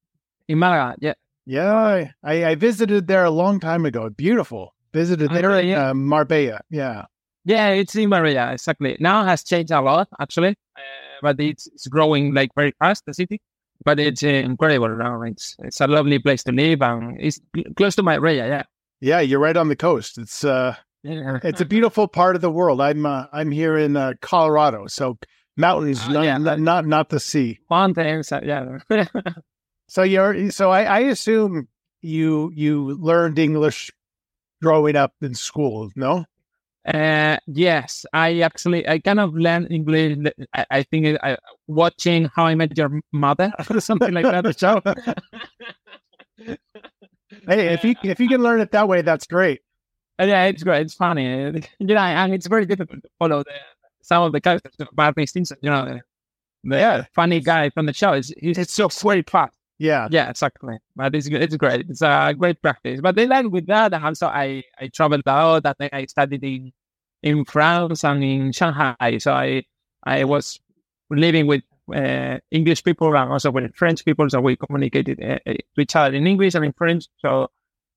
In 0.48 0.58
Malaga, 0.58 0.96
yeah. 1.00 1.14
Yeah, 1.46 2.08
I, 2.22 2.44
I 2.44 2.54
visited 2.54 3.06
there 3.06 3.24
a 3.24 3.30
long 3.30 3.60
time 3.60 3.84
ago. 3.86 4.08
Beautiful. 4.10 4.74
Visited 4.92 5.30
there 5.30 5.58
in 5.60 5.68
yeah. 5.68 5.90
uh, 5.90 5.94
Marbella. 5.94 6.60
Yeah. 6.70 7.04
Yeah, 7.44 7.68
it's 7.68 7.94
in 7.94 8.08
Marbella, 8.08 8.52
exactly. 8.52 8.96
Now 9.00 9.22
it 9.22 9.26
has 9.26 9.44
changed 9.44 9.70
a 9.70 9.80
lot, 9.80 10.08
actually, 10.18 10.56
uh, 10.76 10.80
but 11.20 11.38
it's, 11.38 11.66
it's 11.66 11.86
growing 11.86 12.32
like 12.32 12.50
very 12.56 12.72
fast, 12.78 13.04
the 13.06 13.12
city. 13.12 13.40
But 13.84 14.00
it's 14.00 14.22
uh, 14.22 14.28
incredible 14.28 14.96
now. 14.96 15.20
It's 15.22 15.56
it's 15.58 15.80
a 15.80 15.86
lovely 15.86 16.18
place 16.18 16.42
to 16.44 16.52
live, 16.52 16.80
and 16.80 17.20
it's 17.20 17.40
close 17.76 17.94
to 17.96 18.02
Marbella. 18.02 18.48
Yeah. 18.48 18.62
Yeah, 19.00 19.20
you're 19.20 19.40
right 19.40 19.56
on 19.56 19.68
the 19.68 19.76
coast. 19.76 20.16
It's 20.16 20.44
uh. 20.44 20.76
It's 21.04 21.60
a 21.60 21.64
beautiful 21.64 22.08
part 22.08 22.34
of 22.34 22.42
the 22.42 22.50
world. 22.50 22.80
I'm 22.80 23.04
uh, 23.06 23.26
I'm 23.32 23.50
here 23.50 23.76
in 23.76 23.96
uh, 23.96 24.14
Colorado, 24.20 24.86
so 24.86 25.18
mountains, 25.56 26.02
uh, 26.02 26.12
not, 26.12 26.24
yeah. 26.24 26.38
not, 26.38 26.60
not 26.60 26.86
not 26.86 27.08
the 27.10 27.20
sea. 27.20 27.58
Mountains, 27.70 28.32
yeah. 28.42 28.78
So 29.86 30.02
you're 30.02 30.50
so 30.50 30.70
I, 30.70 30.84
I 30.84 30.98
assume 31.00 31.68
you 32.00 32.50
you 32.54 32.96
learned 32.96 33.38
English 33.38 33.90
growing 34.62 34.96
up 34.96 35.12
in 35.20 35.34
school, 35.34 35.90
no? 35.94 36.24
Uh, 36.86 37.36
yes, 37.46 38.04
I 38.12 38.40
actually 38.40 38.88
I 38.88 38.98
kind 38.98 39.20
of 39.20 39.34
learned 39.34 39.70
English. 39.70 40.18
I, 40.54 40.66
I 40.70 40.82
think 40.82 41.18
I, 41.22 41.36
watching 41.66 42.30
How 42.34 42.46
I 42.46 42.54
Met 42.54 42.76
Your 42.76 43.00
Mother 43.12 43.52
or 43.70 43.80
something 43.80 44.12
like 44.12 44.24
that. 44.24 44.58
Show. 44.58 44.82
hey, 47.46 47.74
if 47.74 47.84
you 47.84 47.94
if 48.02 48.20
you 48.20 48.28
can 48.28 48.42
learn 48.42 48.60
it 48.60 48.72
that 48.72 48.88
way, 48.88 49.02
that's 49.02 49.26
great. 49.26 49.60
Uh, 50.20 50.24
yeah, 50.24 50.44
it's 50.44 50.62
great. 50.62 50.82
It's 50.82 50.94
funny, 50.94 51.24
you 51.24 51.86
know, 51.86 51.96
and 51.96 52.32
it's 52.32 52.46
very 52.46 52.66
difficult 52.66 53.02
to 53.02 53.08
follow 53.18 53.42
the, 53.42 53.52
some 54.02 54.22
of 54.22 54.32
the 54.32 54.40
characters. 54.40 54.72
Barney 54.92 55.26
Stinson, 55.26 55.58
you 55.60 55.70
know, 55.70 55.84
the, 55.84 56.00
the 56.62 56.76
yeah. 56.76 57.04
funny 57.14 57.40
guy 57.40 57.70
from 57.70 57.86
the 57.86 57.92
show. 57.92 58.12
He's 58.12 58.58
it's 58.58 58.72
so 58.72 58.88
very 58.88 59.22
fast. 59.22 59.56
Yeah. 59.78 60.08
Yeah, 60.10 60.30
exactly. 60.30 60.78
But 60.94 61.14
it's 61.14 61.26
it's 61.26 61.56
great. 61.56 61.86
It's 61.88 62.02
a 62.02 62.34
great 62.38 62.62
practice. 62.62 63.00
But 63.00 63.16
then 63.16 63.28
like 63.28 63.46
with 63.46 63.66
that, 63.66 63.92
and 63.92 64.04
also 64.04 64.28
I 64.28 64.62
I 64.80 64.88
traveled 64.88 65.26
out. 65.26 65.64
And 65.64 65.90
I 65.92 66.06
studied 66.06 66.44
in 66.44 66.72
in 67.22 67.44
France 67.44 68.04
and 68.04 68.22
in 68.22 68.52
Shanghai. 68.52 69.18
So 69.18 69.32
I 69.32 69.64
I 70.04 70.24
was 70.24 70.60
living 71.10 71.46
with 71.46 71.62
uh, 71.92 72.38
English 72.50 72.84
people 72.84 73.16
and 73.16 73.32
also 73.32 73.50
with 73.50 73.74
French 73.74 74.04
people. 74.04 74.30
So 74.30 74.40
we 74.40 74.56
communicated 74.56 75.20
uh, 75.20 75.38
uh 75.44 75.54
to 75.74 75.80
each 75.80 75.96
other 75.96 76.14
in 76.14 76.26
English 76.26 76.54
and 76.54 76.64
in 76.64 76.72
French. 76.72 77.06
So 77.18 77.50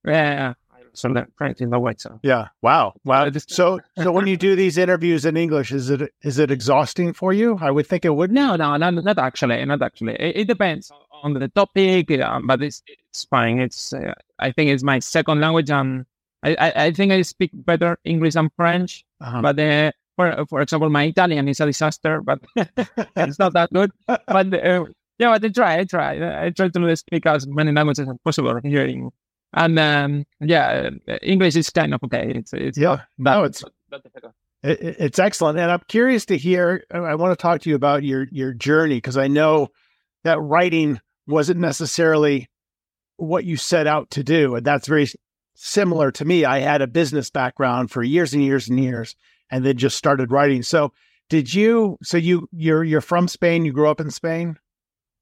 yeah. 0.03 0.55
So 0.97 1.13
French 1.37 1.61
in 1.61 1.69
the. 1.69 1.95
So 1.97 2.19
yeah, 2.23 2.47
wow, 2.63 2.93
wow. 3.05 3.29
So, 3.47 3.79
so 4.01 4.11
when 4.11 4.25
you 4.25 4.35
do 4.35 4.55
these 4.55 4.77
interviews 4.77 5.25
in 5.25 5.37
English, 5.37 5.71
is 5.71 5.91
it 5.91 6.11
is 6.23 6.39
it 6.39 6.49
exhausting 6.49 7.13
for 7.13 7.33
you? 7.33 7.57
I 7.61 7.69
would 7.69 7.85
think 7.85 8.03
it 8.03 8.15
would. 8.15 8.31
No, 8.31 8.55
no, 8.55 8.77
not, 8.77 8.93
not 8.95 9.19
actually, 9.19 9.63
not 9.65 9.81
actually. 9.83 10.13
It, 10.13 10.37
it 10.37 10.47
depends 10.47 10.91
on 11.23 11.33
the 11.33 11.49
topic, 11.49 12.09
uh, 12.11 12.39
but 12.43 12.63
it's 12.63 12.81
it's 12.87 13.25
fine. 13.25 13.59
It's 13.59 13.93
uh, 13.93 14.13
I 14.39 14.51
think 14.51 14.71
it's 14.71 14.83
my 14.83 14.97
second 14.97 15.39
language, 15.39 15.69
and 15.69 16.05
I, 16.41 16.55
I, 16.55 16.85
I 16.85 16.91
think 16.91 17.11
I 17.11 17.21
speak 17.21 17.51
better 17.53 17.99
English 18.03 18.35
and 18.35 18.49
French. 18.55 19.05
Uh-huh. 19.21 19.41
But 19.41 19.59
uh, 19.59 19.91
for 20.15 20.45
for 20.49 20.61
example, 20.61 20.89
my 20.89 21.03
Italian 21.03 21.47
is 21.47 21.59
a 21.59 21.67
disaster, 21.67 22.21
but 22.21 22.39
it's 23.15 23.37
not 23.37 23.53
that 23.53 23.71
good. 23.71 23.91
But 24.07 24.51
uh, 24.51 24.85
yeah, 25.19 25.31
but 25.31 25.45
I 25.45 25.49
try, 25.49 25.79
I 25.79 25.83
try, 25.83 26.45
I 26.45 26.49
try 26.51 26.69
to 26.69 26.95
speak 26.95 27.25
as 27.25 27.47
many 27.47 27.71
languages 27.71 28.07
as 28.07 28.15
possible 28.23 28.59
here 28.63 28.85
in, 28.85 29.11
and 29.57 29.79
um, 29.79 30.25
yeah, 30.39 30.89
uh, 31.07 31.17
English 31.21 31.55
is 31.55 31.69
kind 31.69 31.93
of 31.93 32.03
okay. 32.03 32.31
It's 32.35 32.53
it's 32.53 32.77
yeah, 32.77 33.01
no, 33.17 33.43
it's. 33.43 33.63
it's 34.63 35.19
excellent, 35.19 35.59
and 35.59 35.71
I'm 35.71 35.83
curious 35.87 36.25
to 36.25 36.37
hear. 36.37 36.83
I 36.91 37.15
want 37.15 37.31
to 37.31 37.41
talk 37.41 37.61
to 37.61 37.69
you 37.69 37.75
about 37.75 38.03
your 38.03 38.27
your 38.31 38.53
journey 38.53 38.95
because 38.95 39.15
I 39.17 39.27
know 39.27 39.69
that 40.23 40.39
writing 40.41 40.99
wasn't 41.27 41.59
necessarily 41.59 42.49
what 43.17 43.45
you 43.45 43.55
set 43.55 43.87
out 43.87 44.09
to 44.11 44.23
do. 44.23 44.55
And 44.55 44.65
that's 44.65 44.87
very 44.87 45.07
similar 45.55 46.11
to 46.11 46.25
me. 46.25 46.43
I 46.45 46.59
had 46.59 46.81
a 46.81 46.87
business 46.87 47.29
background 47.29 47.91
for 47.91 48.03
years 48.03 48.33
and 48.33 48.43
years 48.43 48.67
and 48.67 48.79
years, 48.79 49.15
and 49.51 49.63
then 49.63 49.77
just 49.77 49.97
started 49.97 50.31
writing. 50.31 50.63
So 50.63 50.91
Did 51.29 51.53
you? 51.53 51.97
So 52.03 52.17
you 52.17 52.47
you're 52.51 52.83
you're 52.83 53.01
from 53.01 53.27
Spain. 53.27 53.65
You 53.65 53.73
grew 53.73 53.89
up 53.89 53.99
in 53.99 54.11
Spain. 54.11 54.57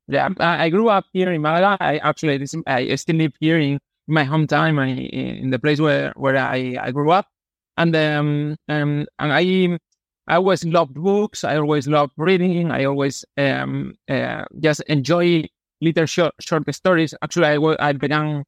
Yeah, 0.08 0.30
I, 0.40 0.66
I 0.66 0.70
grew 0.70 0.88
up 0.90 1.06
here 1.14 1.32
in 1.32 1.42
Malaga. 1.42 1.78
I 1.84 1.98
actually 1.98 2.38
this, 2.38 2.56
I 2.68 2.94
still 2.96 3.16
live 3.16 3.34
here 3.40 3.58
in 3.60 3.80
my 4.08 4.24
hometown, 4.26 5.10
in 5.10 5.50
the 5.50 5.60
place 5.60 5.80
where 5.80 6.14
where 6.16 6.38
I, 6.38 6.78
I 6.82 6.92
grew 6.92 7.12
up, 7.12 7.28
and 7.78 7.96
um, 7.96 8.58
um 8.70 9.06
and 9.20 9.34
I 9.34 9.78
I 10.28 10.36
always 10.36 10.64
loved 10.66 10.96
books. 10.96 11.44
I 11.44 11.58
always 11.58 11.88
loved 11.88 12.14
reading. 12.18 12.72
I 12.72 12.86
always 12.86 13.26
um 13.38 13.96
uh, 14.10 14.46
just 14.60 14.82
enjoy 14.88 15.46
little 15.82 16.06
short 16.06 16.34
short 16.40 16.74
stories. 16.74 17.14
Actually, 17.22 17.48
I 17.48 17.90
I 17.90 17.94
began 17.94 18.44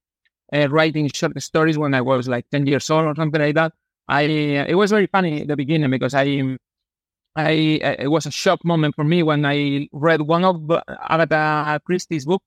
uh, 0.53 0.67
writing 0.69 1.09
short 1.13 1.41
stories 1.41 1.77
when 1.77 1.93
I 1.93 2.01
was 2.01 2.27
like 2.27 2.49
ten 2.49 2.65
years 2.67 2.89
old 2.89 3.05
or 3.05 3.15
something 3.15 3.41
like 3.41 3.55
that. 3.55 3.73
I 4.07 4.21
it 4.21 4.75
was 4.75 4.91
very 4.91 5.07
funny 5.07 5.41
at 5.41 5.47
the 5.47 5.55
beginning 5.55 5.89
because 5.91 6.13
I 6.13 6.57
I 7.35 7.51
it 7.99 8.09
was 8.11 8.25
a 8.25 8.31
shock 8.31 8.63
moment 8.65 8.95
for 8.95 9.03
me 9.03 9.23
when 9.23 9.45
I 9.45 9.87
read 9.91 10.21
one 10.21 10.43
of 10.45 10.71
Agatha 11.09 11.79
Christie's 11.85 12.25
book. 12.25 12.41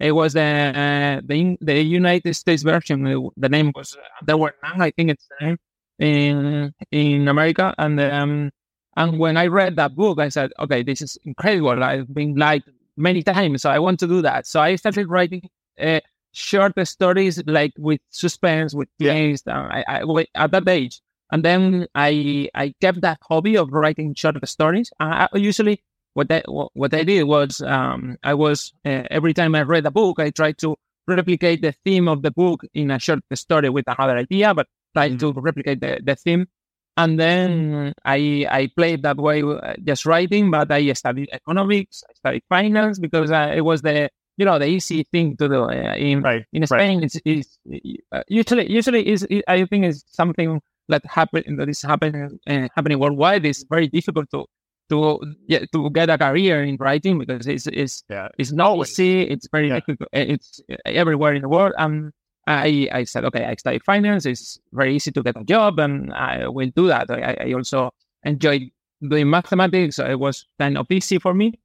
It 0.00 0.12
was 0.12 0.32
the 0.32 0.40
uh, 0.40 1.20
the 1.24 1.58
the 1.60 1.80
United 1.82 2.34
States 2.34 2.62
version. 2.62 3.04
The 3.36 3.48
name 3.48 3.70
was 3.74 3.96
there 4.22 4.38
were 4.38 4.54
none. 4.62 4.80
I 4.80 4.90
think 4.90 5.10
it's 5.10 5.28
the 5.28 5.46
name 5.46 5.58
in 5.98 6.74
in 6.90 7.28
America. 7.28 7.74
And 7.76 8.00
um, 8.00 8.50
and 8.96 9.18
when 9.18 9.36
I 9.36 9.46
read 9.46 9.76
that 9.76 9.94
book, 9.94 10.18
I 10.18 10.30
said, 10.30 10.52
okay, 10.58 10.82
this 10.82 11.02
is 11.02 11.18
incredible. 11.24 11.84
I've 11.84 12.12
been 12.12 12.34
liked 12.34 12.70
many 12.96 13.22
times, 13.22 13.62
so 13.62 13.70
I 13.70 13.78
want 13.78 14.00
to 14.00 14.06
do 14.06 14.22
that. 14.22 14.46
So 14.46 14.60
I 14.60 14.76
started 14.76 15.06
writing 15.08 15.48
uh, 15.78 16.00
short 16.32 16.74
stories, 16.88 17.42
like 17.46 17.72
with 17.78 18.00
suspense, 18.08 18.74
with 18.74 18.88
twist. 18.98 19.44
Yeah. 19.46 19.68
I, 19.86 20.00
I, 20.00 20.26
at 20.34 20.50
that 20.52 20.66
age, 20.66 21.00
and 21.30 21.44
then 21.44 21.86
I 21.94 22.48
I 22.54 22.74
kept 22.80 23.02
that 23.02 23.18
hobby 23.28 23.56
of 23.56 23.70
writing 23.70 24.14
short 24.14 24.36
stories. 24.48 24.90
I, 24.98 25.28
usually 25.34 25.82
what 26.14 26.30
I 26.30 26.42
what 26.46 26.94
I 26.94 27.04
did 27.04 27.24
was 27.24 27.60
um, 27.60 28.16
I 28.22 28.34
was 28.34 28.72
uh, 28.84 29.04
every 29.10 29.34
time 29.34 29.54
I 29.54 29.62
read 29.62 29.86
a 29.86 29.90
book, 29.90 30.18
I 30.18 30.30
tried 30.30 30.58
to 30.58 30.76
replicate 31.06 31.62
the 31.62 31.72
theme 31.84 32.08
of 32.08 32.22
the 32.22 32.30
book 32.30 32.62
in 32.74 32.90
a 32.90 32.98
short 32.98 33.20
story 33.34 33.70
with 33.70 33.86
another 33.86 34.16
idea, 34.16 34.54
but 34.54 34.66
try 34.94 35.08
mm-hmm. 35.08 35.18
to 35.18 35.40
replicate 35.40 35.80
the, 35.80 36.00
the 36.02 36.16
theme. 36.16 36.46
And 36.96 37.18
then 37.18 37.94
I 38.04 38.46
I 38.50 38.70
played 38.76 39.02
that 39.04 39.16
way, 39.16 39.42
uh, 39.42 39.74
just 39.84 40.04
writing. 40.04 40.50
But 40.50 40.70
I 40.70 40.92
studied 40.92 41.30
economics, 41.32 42.02
I 42.08 42.14
studied 42.14 42.42
finance 42.48 42.98
because 42.98 43.30
uh, 43.30 43.52
it 43.54 43.62
was 43.62 43.82
the 43.82 44.10
you 44.36 44.44
know 44.44 44.58
the 44.58 44.66
easy 44.66 45.04
thing 45.04 45.36
to 45.36 45.48
do 45.48 45.64
uh, 45.64 45.94
in 45.96 46.22
right, 46.22 46.44
in 46.52 46.66
Spain. 46.66 46.98
Right. 46.98 47.04
It's, 47.04 47.20
it's 47.24 47.58
uh, 48.12 48.22
usually 48.28 48.70
usually 48.70 49.06
is 49.06 49.26
I 49.46 49.64
think 49.66 49.84
is 49.86 50.04
something 50.08 50.60
that 50.88 51.02
happen 51.06 51.56
that 51.56 51.68
is 51.68 51.80
happening 51.82 52.38
uh, 52.46 52.68
happening 52.74 52.98
worldwide 52.98 53.46
It's 53.46 53.64
very 53.64 53.86
difficult 53.86 54.30
to 54.32 54.46
to 54.90 55.20
yeah, 55.46 55.64
to 55.72 55.90
get 55.90 56.10
a 56.10 56.18
career 56.18 56.62
in 56.62 56.76
writing 56.76 57.18
because 57.18 57.46
it's 57.46 57.66
it's 57.66 58.04
yeah. 58.08 58.28
it's 58.38 58.52
not 58.52 58.76
easy. 58.78 59.22
It's 59.22 59.48
very 59.50 59.68
yeah. 59.68 59.80
difficult. 59.80 60.08
It's 60.12 60.60
everywhere 60.84 61.34
in 61.34 61.42
the 61.42 61.48
world. 61.48 61.72
And 61.78 62.12
I 62.46 62.88
I 62.92 63.04
said 63.04 63.24
okay, 63.26 63.44
I 63.44 63.54
study 63.54 63.78
finance. 63.78 64.26
It's 64.26 64.58
very 64.72 64.96
easy 64.96 65.12
to 65.12 65.22
get 65.22 65.36
a 65.36 65.44
job, 65.44 65.78
and 65.78 66.12
I 66.12 66.48
will 66.48 66.70
do 66.74 66.88
that. 66.88 67.10
I, 67.10 67.48
I 67.48 67.52
also 67.52 67.90
enjoy 68.24 68.70
doing 69.00 69.30
mathematics, 69.30 69.96
so 69.96 70.06
it 70.06 70.18
was 70.18 70.46
kind 70.58 70.76
of 70.76 70.90
easy 70.90 71.18
for 71.18 71.32
me. 71.32 71.58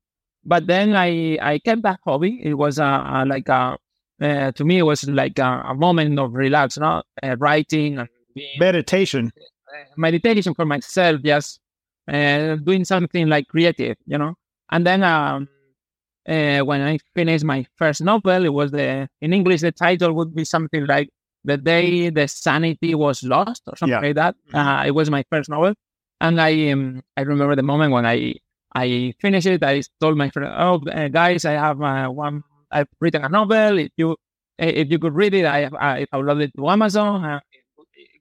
But 0.45 0.67
then 0.67 0.95
I 0.95 1.37
I 1.41 1.59
kept 1.59 1.81
that 1.83 1.99
hobby. 2.05 2.39
It 2.43 2.53
was 2.53 2.79
a, 2.79 2.85
a 2.85 3.25
like 3.25 3.49
a 3.49 3.77
uh, 4.21 4.51
to 4.53 4.63
me 4.63 4.77
it 4.77 4.83
was 4.83 5.03
like 5.09 5.37
a, 5.39 5.63
a 5.67 5.75
moment 5.75 6.17
of 6.19 6.33
relax, 6.33 6.77
not 6.77 7.05
uh, 7.21 7.35
writing 7.37 7.99
and 7.99 8.09
meditation 8.59 9.31
meditation 9.97 10.53
for 10.53 10.65
myself 10.65 11.21
just 11.23 11.59
uh, 12.07 12.55
doing 12.55 12.85
something 12.85 13.27
like 13.27 13.47
creative 13.47 13.97
you 14.05 14.17
know 14.17 14.35
and 14.71 14.85
then 14.85 15.03
um, 15.03 15.47
uh, 16.27 16.59
when 16.59 16.81
i 16.81 16.97
finished 17.13 17.43
my 17.43 17.65
first 17.75 18.01
novel 18.01 18.45
it 18.45 18.53
was 18.53 18.71
the 18.71 19.07
in 19.21 19.33
english 19.33 19.61
the 19.61 19.71
title 19.71 20.13
would 20.13 20.33
be 20.35 20.45
something 20.45 20.85
like 20.85 21.09
the 21.43 21.57
day 21.57 22.09
the 22.09 22.27
sanity 22.27 22.95
was 22.95 23.23
lost 23.23 23.63
or 23.67 23.75
something 23.75 23.93
yeah. 23.93 24.07
like 24.07 24.15
that 24.15 24.35
mm-hmm. 24.47 24.57
uh, 24.57 24.83
it 24.85 24.91
was 24.91 25.09
my 25.09 25.23
first 25.29 25.49
novel 25.49 25.73
and 26.21 26.41
i 26.41 26.71
um, 26.71 27.01
i 27.17 27.21
remember 27.21 27.55
the 27.55 27.63
moment 27.63 27.91
when 27.91 28.05
i 28.05 28.33
i 28.73 29.13
finished 29.19 29.47
it 29.47 29.63
i 29.63 29.81
told 30.01 30.17
my 30.17 30.29
friend 30.29 30.51
oh 30.57 30.81
uh, 30.91 31.07
guys 31.07 31.45
i 31.45 31.53
have 31.53 31.81
uh, 31.81 32.07
one 32.07 32.43
i've 32.71 32.87
written 32.99 33.23
a 33.23 33.29
novel 33.29 33.77
if 33.79 33.91
you 33.97 34.15
if 34.57 34.89
you 34.89 34.97
could 34.97 35.13
read 35.13 35.33
it 35.33 35.45
i 35.45 35.69
i 35.79 36.05
uploaded 36.13 36.43
it 36.43 36.51
to 36.55 36.67
amazon 36.69 37.23
uh, 37.23 37.39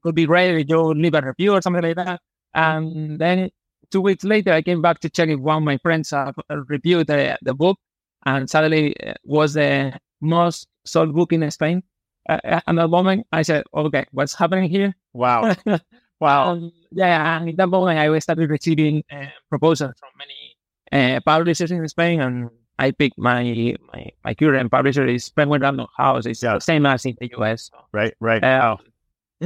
could 0.05 0.15
be 0.15 0.27
great 0.27 0.55
if 0.55 0.69
you 0.69 0.81
leave 0.95 1.15
a 1.15 1.23
review 1.23 1.55
or 1.55 1.63
something 1.63 1.83
like 1.83 1.97
that. 1.97 2.21
And 2.53 3.19
then 3.19 3.51
two 3.95 4.01
weeks 4.01 4.25
later, 4.25 4.53
I 4.53 4.61
came 4.61 4.83
back 4.83 4.99
to 5.01 5.09
check 5.09 5.29
if 5.29 5.39
one 5.39 5.59
of 5.59 5.63
my 5.63 5.79
friends 5.79 6.13
uh, 6.13 6.33
reviewed 6.67 7.07
the, 7.07 7.39
the 7.43 7.55
book, 7.55 7.79
and 8.27 8.51
suddenly 8.51 8.91
it 8.91 9.11
uh, 9.11 9.15
was 9.23 9.55
the 9.55 9.97
most 10.21 10.67
sold 10.85 11.15
book 11.15 11.33
in 11.33 11.49
Spain. 11.53 11.85
Uh, 12.29 12.41
at 12.43 12.65
that 12.67 12.89
moment, 12.89 13.25
I 13.31 13.43
said, 13.43 13.63
"Okay, 13.73 14.05
what's 14.11 14.35
happening 14.35 14.69
here?" 14.69 14.97
Wow, 15.13 15.55
wow. 16.21 16.51
Um, 16.51 16.73
yeah, 16.91 17.37
and 17.37 17.51
at 17.51 17.57
that 17.57 17.69
moment, 17.69 18.01
I 18.01 18.19
started 18.19 18.51
receiving 18.51 19.05
uh, 19.13 19.27
proposals 19.49 19.95
from 20.01 20.11
many 20.19 20.57
uh, 20.91 21.21
publishers 21.25 21.71
in 21.71 21.87
Spain, 21.87 22.21
and 22.21 22.51
I 22.81 22.91
picked 22.91 23.17
my 23.17 23.77
my, 23.93 24.11
my 24.25 24.35
current 24.35 24.73
publisher 24.73 25.07
is 25.07 25.31
Penguin 25.31 25.63
Random 25.63 25.87
House. 25.97 26.27
It's 26.27 26.43
yeah. 26.43 26.55
the 26.55 26.61
same 26.61 26.85
as 26.87 27.05
in 27.05 27.15
the 27.21 27.31
US. 27.39 27.71
So, 27.71 27.79
right, 27.93 28.15
right. 28.19 28.43
Uh, 28.43 28.59
wow. 28.61 28.79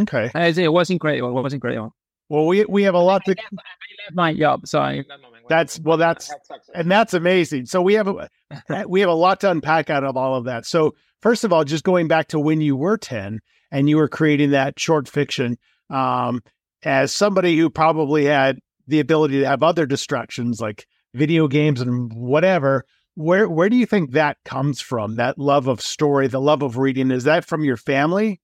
Okay. 0.05 0.31
It 0.35 0.73
was 0.73 0.89
incredible. 0.89 1.37
It 1.37 1.43
was 1.43 1.53
incredible. 1.53 1.93
Well, 2.29 2.47
we 2.47 2.65
we 2.67 2.83
have 2.83 2.95
a 2.95 3.01
lot 3.01 3.25
to. 3.25 3.33
I 3.33 3.43
left 3.43 4.15
my 4.15 4.35
job, 4.35 4.67
so 4.67 4.81
I, 4.81 5.05
that's 5.49 5.81
well, 5.81 5.97
that's 5.97 6.31
and 6.75 6.91
that's 6.91 7.15
amazing. 7.15 7.67
So 7.67 7.81
we 7.81 7.95
have 7.95 8.09
a 8.09 8.29
we 8.87 9.01
have 9.01 9.09
a 9.09 9.15
lot 9.15 9.41
to 9.41 9.51
unpack 9.51 9.91
out 9.91 10.05
of 10.05 10.17
all 10.17 10.35
of 10.37 10.45
that. 10.45 10.67
So 10.67 10.95
first 11.23 11.45
of 11.45 11.53
all, 11.53 11.65
just 11.65 11.85
going 11.85 12.09
back 12.09 12.29
to 12.29 12.39
when 12.39 12.61
you 12.61 12.77
were 12.77 12.99
ten 12.99 13.41
and 13.71 13.89
you 13.89 13.97
were 13.97 14.09
creating 14.09 14.51
that 14.51 14.79
short 14.79 15.09
fiction, 15.09 15.57
um, 15.91 16.43
as 16.83 17.13
somebody 17.13 17.57
who 17.57 17.71
probably 17.71 18.27
had 18.27 18.59
the 18.87 19.01
ability 19.01 19.41
to 19.41 19.47
have 19.47 19.63
other 19.63 19.87
distractions 19.87 20.61
like 20.61 20.87
video 21.15 21.49
games 21.49 21.81
and 21.81 22.13
whatever, 22.13 22.85
where 23.15 23.49
where 23.49 23.71
do 23.71 23.77
you 23.77 23.87
think 23.87 24.13
that 24.13 24.37
comes 24.45 24.81
from? 24.83 25.17
That 25.17 25.39
love 25.39 25.67
of 25.67 25.81
story, 25.81 26.27
the 26.29 26.41
love 26.41 26.63
of 26.63 26.77
reading, 26.77 27.11
is 27.11 27.25
that 27.25 27.47
from 27.47 27.65
your 27.65 27.79
family? 27.79 28.41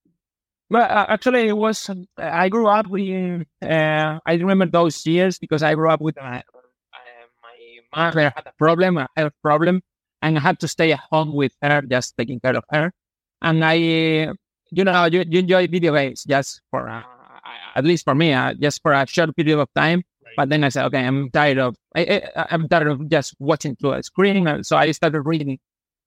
But 0.75 0.91
uh, 0.91 1.07
actually, 1.09 1.47
it 1.47 1.57
was 1.57 1.89
I 2.19 2.49
grew 2.49 2.67
up 2.67 2.89
with. 2.89 3.47
Uh, 3.63 4.19
I 4.27 4.35
remember 4.35 4.67
those 4.67 5.07
years 5.07 5.39
because 5.39 5.63
I 5.63 5.77
grew 5.77 5.89
up 5.89 6.01
with 6.01 6.17
my, 6.17 6.39
uh, 6.39 6.43
my 7.95 8.07
mother 8.11 8.33
had 8.35 8.45
a 8.45 8.53
problem, 8.59 8.99
a 8.99 9.07
health 9.17 9.35
problem, 9.41 9.83
and 10.21 10.37
I 10.37 10.41
had 10.41 10.59
to 10.59 10.67
stay 10.67 10.91
at 10.91 10.99
home 11.13 11.33
with 11.33 11.53
her, 11.63 11.81
just 11.83 12.17
taking 12.19 12.41
care 12.41 12.57
of 12.57 12.65
her. 12.73 12.91
And 13.41 13.65
I, 13.65 13.75
you 13.75 14.35
know, 14.73 15.05
you, 15.05 15.23
you 15.29 15.39
enjoy 15.39 15.69
video 15.69 15.95
games 15.95 16.25
just 16.25 16.61
for, 16.73 16.89
uh, 16.89 17.05
at 17.77 17.85
least 17.85 18.03
for 18.03 18.17
me, 18.17 18.33
uh, 18.33 18.55
just 18.55 18.83
for 18.83 18.95
a 18.95 19.07
short 19.07 19.37
period 19.37 19.61
of 19.61 19.69
time. 19.77 20.03
Right. 20.25 20.35
But 20.37 20.49
then 20.49 20.65
I 20.65 20.71
said, 20.71 20.87
okay, 20.87 21.07
I'm 21.07 21.31
tired 21.31 21.59
of, 21.59 21.77
I, 21.95 22.21
am 22.51 22.69
tired 22.69 22.89
of 22.89 23.09
just 23.09 23.37
watching 23.39 23.77
through 23.77 23.93
a 23.93 24.03
screen. 24.03 24.65
So 24.65 24.77
I 24.77 24.91
started 24.91 25.23
reading, 25.23 25.61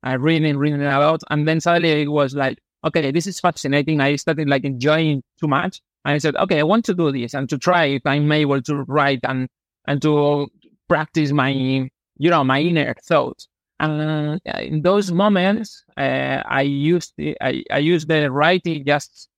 I 0.03 0.15
uh, 0.15 0.17
reading, 0.17 0.57
reading 0.57 0.83
a 0.83 1.00
lot, 1.00 1.21
and 1.29 1.47
then 1.47 1.62
suddenly 1.62 2.01
it 2.01 2.12
was 2.12 2.36
like 2.36 2.57
okay, 2.84 3.12
this 3.12 3.27
is 3.27 3.39
fascinating. 3.39 4.01
I 4.01 4.15
started 4.15 4.48
like 4.48 4.63
enjoying 4.63 5.24
too 5.39 5.48
much. 5.48 5.81
And 6.05 6.13
I 6.13 6.17
said, 6.19 6.36
okay, 6.38 6.60
I 6.60 6.63
want 6.63 6.86
to 6.86 6.93
do 6.93 7.12
this 7.12 7.34
and 7.34 7.50
to 7.50 7.57
try 7.57 7.86
if 7.86 8.01
I'm 8.05 8.31
able 8.31 8.62
to 8.62 8.84
write 8.84 9.19
and, 9.24 9.50
and 9.86 10.01
to 10.03 10.48
practice 10.88 11.31
my, 11.31 11.50
you 11.50 11.89
know, 12.19 12.43
my 12.43 12.62
inner 12.62 12.96
thoughts. 13.03 13.48
And 13.79 14.39
in 14.46 14.81
those 14.81 15.12
moments, 15.12 15.84
uh, 15.98 16.41
I 16.46 16.62
used 16.62 17.13
the, 17.17 17.38
I, 17.41 17.63
I 17.69 17.77
used 17.79 18.07
the 18.07 18.31
writing 18.31 18.84
just 18.86 19.29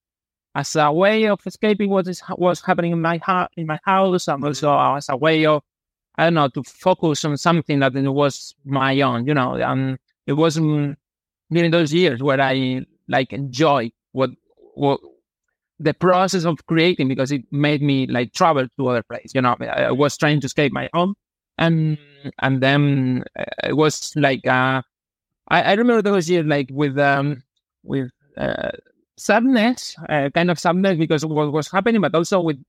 as 0.54 0.74
a 0.76 0.90
way 0.90 1.26
of 1.28 1.40
escaping 1.46 1.90
what 1.90 2.08
is 2.08 2.20
what's 2.36 2.64
happening 2.64 2.92
in 2.92 3.00
my 3.00 3.18
heart 3.18 3.52
in 3.56 3.66
my 3.66 3.78
house, 3.84 4.28
and 4.28 4.42
also 4.44 4.76
as 4.96 5.08
a 5.08 5.16
way 5.16 5.44
of 5.46 5.62
I 6.16 6.24
don't 6.24 6.34
know 6.34 6.48
to 6.48 6.62
focus 6.62 7.24
on 7.24 7.36
something 7.36 7.80
that 7.80 7.92
was 7.94 8.54
my 8.64 9.00
own, 9.02 9.26
you 9.26 9.34
know. 9.34 9.54
And 9.54 9.98
it 10.26 10.32
wasn't 10.32 10.98
during 11.50 11.70
those 11.70 11.92
years 11.92 12.22
where 12.22 12.40
I 12.40 12.84
like 13.10 13.32
enjoy 13.32 13.90
what 14.12 14.30
what 14.74 15.00
the 15.78 15.94
process 15.94 16.44
of 16.44 16.64
creating 16.66 17.08
because 17.08 17.32
it 17.32 17.42
made 17.50 17.82
me 17.82 18.06
like 18.06 18.32
travel 18.34 18.66
to 18.78 18.88
other 18.88 19.02
places. 19.02 19.34
You 19.34 19.42
know, 19.42 19.56
I 19.60 19.90
was 19.92 20.16
trying 20.16 20.40
to 20.40 20.46
escape 20.46 20.72
my 20.72 20.88
home, 20.92 21.14
and 21.58 21.98
and 22.38 22.62
then 22.62 23.24
uh, 23.38 23.44
it 23.64 23.76
was 23.76 24.12
like 24.16 24.46
uh, 24.46 24.82
I, 25.48 25.62
I 25.62 25.72
remember 25.74 26.02
those 26.02 26.28
years 26.30 26.46
like 26.46 26.68
with 26.70 26.98
um 26.98 27.42
with 27.82 28.10
uh, 28.36 28.70
sadness, 29.16 29.96
uh, 30.08 30.30
kind 30.34 30.50
of 30.50 30.58
sadness 30.58 30.98
because 30.98 31.24
of 31.24 31.30
what 31.30 31.52
was 31.52 31.70
happening, 31.70 32.00
but 32.00 32.14
also 32.14 32.40
with 32.40 32.62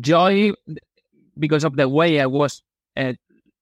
joy 0.00 0.52
because 1.38 1.64
of 1.64 1.76
the 1.76 1.88
way 1.88 2.20
I 2.20 2.26
was 2.26 2.62
uh, 2.96 3.14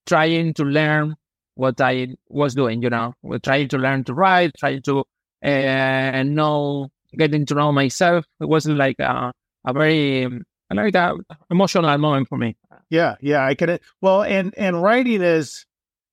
trying 0.07 0.55
to 0.55 0.65
learn 0.65 1.17
what 1.55 1.81
I 1.81 2.17
was 2.29 2.55
doing. 2.55 2.83
You 2.83 2.91
know, 2.91 3.15
trying 3.43 3.69
to 3.69 3.79
learn 3.79 4.05
to 4.05 4.15
write, 4.15 4.53
trying 4.59 4.83
to 4.83 5.05
and 5.45 6.35
know 6.35 6.89
getting 7.17 7.47
to 7.47 7.55
know 7.55 7.73
myself. 7.73 8.25
It 8.41 8.49
wasn't 8.49 8.79
like 8.79 8.99
a, 8.99 9.33
a 9.65 9.73
very 9.73 10.29
like 10.71 10.95
a 10.95 11.15
emotional 11.51 11.97
moment 11.99 12.29
for 12.29 12.37
me. 12.37 12.57
Yeah, 12.91 13.17
yeah, 13.21 13.45
I 13.45 13.55
can. 13.55 13.79
Well, 14.01 14.23
and 14.23 14.55
and 14.57 14.83
writing 14.83 15.23
is, 15.23 15.67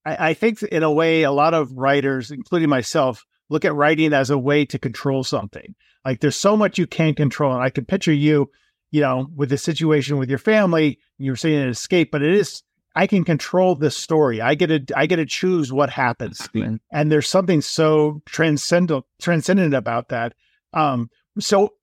I, 0.05 0.29
I 0.29 0.33
think 0.33 0.61
in 0.63 0.83
a 0.83 0.91
way, 0.91 1.23
a 1.23 1.31
lot 1.31 1.53
of 1.53 1.71
writers, 1.71 2.31
including 2.31 2.69
myself, 2.69 3.25
look 3.49 3.65
at 3.65 3.73
writing 3.73 4.13
as 4.13 4.29
a 4.29 4.37
way 4.37 4.65
to 4.65 4.77
control 4.77 5.23
something. 5.23 5.75
Like 6.05 6.19
there's 6.19 6.35
so 6.35 6.55
much 6.57 6.77
you 6.77 6.87
can't 6.87 7.17
control, 7.17 7.53
and 7.53 7.63
I 7.63 7.69
can 7.69 7.85
picture 7.85 8.13
you, 8.13 8.51
you 8.91 9.01
know, 9.01 9.27
with 9.35 9.49
the 9.49 9.57
situation 9.57 10.17
with 10.17 10.29
your 10.29 10.39
family. 10.39 10.99
You're 11.17 11.35
saying 11.35 11.61
an 11.61 11.69
escape, 11.69 12.11
but 12.11 12.21
it 12.21 12.33
is. 12.33 12.63
I 12.95 13.07
can 13.07 13.23
control 13.23 13.75
this 13.75 13.95
story. 13.95 14.41
I 14.41 14.55
get 14.55 14.67
to 14.87 14.97
I 14.97 15.05
get 15.05 15.17
to 15.17 15.25
choose 15.25 15.71
what 15.71 15.89
happens, 15.89 16.49
and 16.91 17.11
there's 17.11 17.29
something 17.29 17.61
so 17.61 18.21
transcendent 18.25 19.05
transcendent 19.21 19.73
about 19.73 20.09
that. 20.09 20.33
Um, 20.73 21.09
so, 21.39 21.73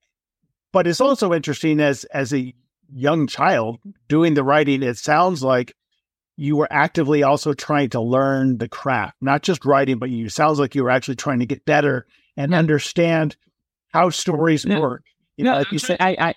but 0.71 0.85
it's 0.87 1.01
also 1.01 1.33
interesting 1.33 1.79
as 1.79 2.03
as 2.05 2.33
a 2.33 2.53
young 2.91 3.27
child 3.27 3.79
doing 4.07 4.33
the 4.35 4.43
writing. 4.43 4.83
It 4.83 4.97
sounds 4.97 5.43
like 5.43 5.75
you 6.37 6.55
were 6.55 6.67
actively 6.71 7.23
also 7.23 7.53
trying 7.53 7.89
to 7.89 8.01
learn 8.01 8.59
the 8.59 8.69
craft, 8.69 9.15
not 9.19 9.41
just 9.41 9.65
writing, 9.65 9.97
but 9.97 10.09
you 10.09 10.29
sounds 10.29 10.59
like 10.59 10.75
you 10.75 10.83
were 10.83 10.89
actually 10.89 11.15
trying 11.15 11.39
to 11.39 11.45
get 11.45 11.65
better 11.65 12.05
and 12.37 12.53
understand 12.53 13.35
how 13.89 14.09
stories 14.09 14.63
Yeah. 14.63 14.79
work. 14.79 15.03
You 15.37 15.45
no, 15.45 15.51
know, 15.51 15.57
like 15.59 15.71
you 15.71 15.79
said, 15.79 15.97
I, 15.99 16.15
I, 16.19 16.35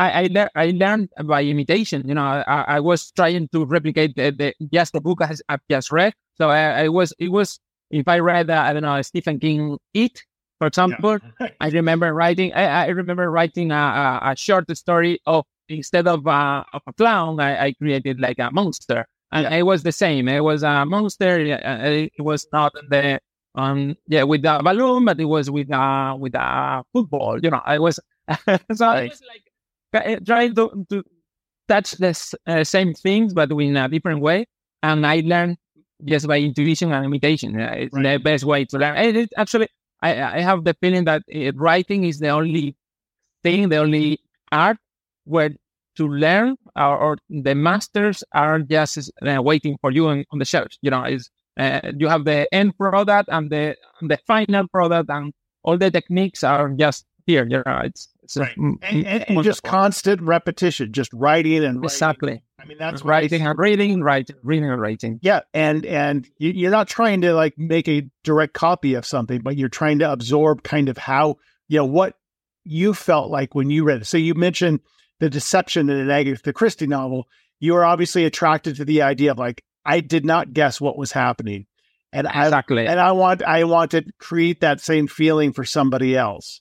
I, 0.00 0.24
I, 0.24 0.26
lear- 0.26 0.50
I 0.56 0.70
learned 0.72 1.10
by 1.24 1.44
imitation. 1.44 2.08
You 2.08 2.14
know, 2.14 2.22
I, 2.24 2.64
I 2.76 2.80
was 2.80 3.12
trying 3.12 3.48
to 3.52 3.66
replicate 3.66 4.16
the, 4.16 4.30
the 4.32 4.54
just 4.72 4.92
the 4.94 5.00
book 5.00 5.20
I've 5.22 5.60
just 5.70 5.92
read. 5.92 6.14
So 6.36 6.50
I, 6.50 6.84
I 6.84 6.88
was, 6.88 7.12
it 7.18 7.28
was, 7.28 7.60
if 7.90 8.08
I 8.08 8.18
read, 8.20 8.50
uh, 8.50 8.54
I 8.62 8.72
don't 8.72 8.82
know, 8.82 9.00
Stephen 9.02 9.38
King, 9.40 9.78
It, 9.94 10.24
for 10.58 10.68
example, 10.68 11.18
I 11.60 11.68
remember 11.68 12.12
writing, 12.14 12.52
I, 12.54 12.86
I 12.86 12.86
remember 12.88 13.30
writing 13.30 13.72
a, 13.72 13.74
a, 14.22 14.30
a 14.32 14.36
short 14.36 14.74
story 14.76 15.20
of, 15.26 15.44
instead 15.68 16.08
of, 16.08 16.26
uh, 16.26 16.64
of 16.72 16.82
a 16.86 16.92
clown, 16.94 17.40
I, 17.40 17.66
I 17.66 17.72
created 17.74 18.20
like 18.20 18.38
a 18.38 18.50
monster. 18.50 19.06
And 19.32 19.52
it 19.54 19.62
was 19.64 19.82
the 19.82 19.92
same. 19.92 20.28
It 20.28 20.40
was 20.42 20.62
a 20.62 20.84
monster. 20.86 21.58
uh, 21.64 21.78
It 21.88 22.12
was 22.22 22.46
not 22.52 22.72
the, 22.88 23.20
um, 23.54 23.96
yeah, 24.08 24.24
with 24.24 24.44
a 24.44 24.60
balloon, 24.62 25.04
but 25.04 25.20
it 25.20 25.24
was 25.26 25.50
with, 25.50 25.70
uh, 25.72 26.16
with 26.18 26.34
a 26.34 26.84
football, 26.92 27.38
you 27.42 27.50
know, 27.50 27.62
I 27.64 27.78
was, 27.78 28.00
so 28.74 28.86
I 28.86 28.94
Right. 28.94 29.10
was 29.10 29.22
like 29.28 29.49
trying 29.92 30.54
to, 30.54 30.86
to 30.90 31.02
touch 31.68 31.92
the 31.92 32.36
uh, 32.46 32.64
same 32.64 32.94
things, 32.94 33.34
but 33.34 33.50
in 33.52 33.76
a 33.76 33.88
different 33.88 34.20
way. 34.20 34.46
And 34.82 35.06
I 35.06 35.22
learned 35.24 35.56
just 36.04 36.26
by 36.26 36.38
intuition 36.38 36.92
and 36.92 37.04
imitation. 37.04 37.60
Uh, 37.60 37.74
It's 37.76 37.94
the 37.94 38.18
best 38.22 38.44
way 38.44 38.64
to 38.64 38.78
learn. 38.78 38.96
And 38.96 39.16
it, 39.16 39.30
actually, 39.36 39.68
I, 40.02 40.38
I 40.38 40.40
have 40.40 40.64
the 40.64 40.74
feeling 40.80 41.04
that 41.04 41.22
uh, 41.34 41.52
writing 41.54 42.04
is 42.04 42.18
the 42.18 42.30
only 42.30 42.76
thing, 43.42 43.68
the 43.68 43.76
only 43.78 44.18
art 44.50 44.78
where 45.24 45.50
to 45.96 46.08
learn 46.08 46.56
or, 46.76 46.96
or 46.96 47.18
the 47.28 47.54
masters 47.54 48.24
are 48.32 48.60
just 48.60 49.10
uh, 49.26 49.42
waiting 49.42 49.76
for 49.80 49.90
you 49.90 50.08
on, 50.08 50.24
on 50.32 50.38
the 50.38 50.44
shelves. 50.44 50.78
You 50.80 50.90
know, 50.90 51.04
is 51.04 51.28
uh, 51.58 51.92
you 51.98 52.08
have 52.08 52.24
the 52.24 52.52
end 52.54 52.76
product 52.78 53.28
and 53.30 53.50
the 53.50 53.76
the 54.00 54.18
final 54.26 54.66
product, 54.68 55.10
and 55.10 55.32
all 55.62 55.76
the 55.76 55.90
techniques 55.90 56.42
are 56.42 56.70
just 56.70 57.04
here. 57.26 57.46
You 57.46 57.62
know, 57.66 57.80
it's, 57.84 58.08
it's 58.36 58.36
Right. 58.36 58.56
and, 58.56 58.78
and, 58.82 59.24
and 59.28 59.42
just 59.42 59.62
constant 59.62 60.20
repetition, 60.22 60.92
just 60.92 61.12
writing 61.12 61.64
and 61.64 61.76
writing. 61.78 61.84
exactly 61.84 62.42
I 62.58 62.64
mean, 62.66 62.76
that's 62.78 63.02
writing 63.04 63.46
and 63.46 63.58
reading, 63.58 64.02
writing, 64.02 64.36
reading 64.42 64.70
and 64.70 64.80
writing. 64.80 65.18
Yeah, 65.22 65.40
and 65.54 65.84
and 65.86 66.28
you- 66.38 66.50
you're 66.52 66.70
not 66.70 66.88
trying 66.88 67.22
to 67.22 67.32
like 67.34 67.54
make 67.56 67.88
a 67.88 68.08
direct 68.22 68.52
copy 68.52 68.94
of 68.94 69.06
something, 69.06 69.40
but 69.40 69.56
you're 69.56 69.68
trying 69.70 69.98
to 70.00 70.12
absorb 70.12 70.62
kind 70.62 70.88
of 70.90 70.98
how 70.98 71.36
you 71.68 71.78
know 71.78 71.86
what 71.86 72.16
you 72.64 72.92
felt 72.94 73.30
like 73.30 73.54
when 73.54 73.70
you 73.70 73.84
read 73.84 74.02
it. 74.02 74.04
So 74.04 74.18
you 74.18 74.34
mentioned 74.34 74.80
the 75.20 75.30
deception 75.30 75.88
in 75.88 75.96
an 75.98 76.10
Agatha 76.10 76.52
Christie 76.52 76.86
novel. 76.86 77.26
You 77.60 77.72
were 77.74 77.84
obviously 77.84 78.24
attracted 78.26 78.76
to 78.76 78.84
the 78.84 79.02
idea 79.02 79.30
of 79.32 79.38
like 79.38 79.64
I 79.86 80.00
did 80.00 80.24
not 80.26 80.52
guess 80.52 80.80
what 80.82 80.98
was 80.98 81.12
happening, 81.12 81.66
and 82.12 82.28
I 82.28 82.44
Exactly. 82.44 82.86
and 82.86 83.00
I 83.00 83.12
want 83.12 83.42
I 83.42 83.64
want 83.64 83.92
to 83.92 84.04
create 84.18 84.60
that 84.60 84.80
same 84.82 85.06
feeling 85.06 85.52
for 85.54 85.64
somebody 85.64 86.14
else. 86.16 86.60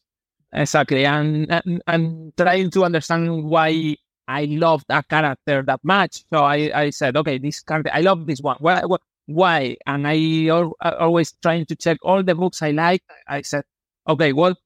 Exactly, 0.51 1.05
and, 1.05 1.45
and 1.51 1.81
and 1.85 2.33
trying 2.35 2.71
to 2.71 2.83
understand 2.83 3.43
why 3.43 3.95
I 4.27 4.45
love 4.45 4.83
that 4.89 5.07
character 5.07 5.61
that 5.63 5.79
much. 5.83 6.23
So 6.33 6.43
I, 6.43 6.71
I 6.73 6.89
said, 6.89 7.15
okay, 7.17 7.37
this 7.37 7.59
character, 7.61 7.91
I 7.93 8.01
love 8.01 8.25
this 8.25 8.39
one. 8.41 8.57
Why? 8.59 8.81
why-? 9.27 9.77
And 9.85 10.07
I 10.07 10.47
al- 10.47 10.75
always 10.81 11.33
trying 11.43 11.65
to 11.67 11.75
check 11.75 11.97
all 12.01 12.23
the 12.23 12.33
books 12.33 12.63
I 12.63 12.71
like. 12.71 13.03
I 13.27 13.43
said, 13.43 13.63
okay, 14.07 14.33
what 14.33 14.57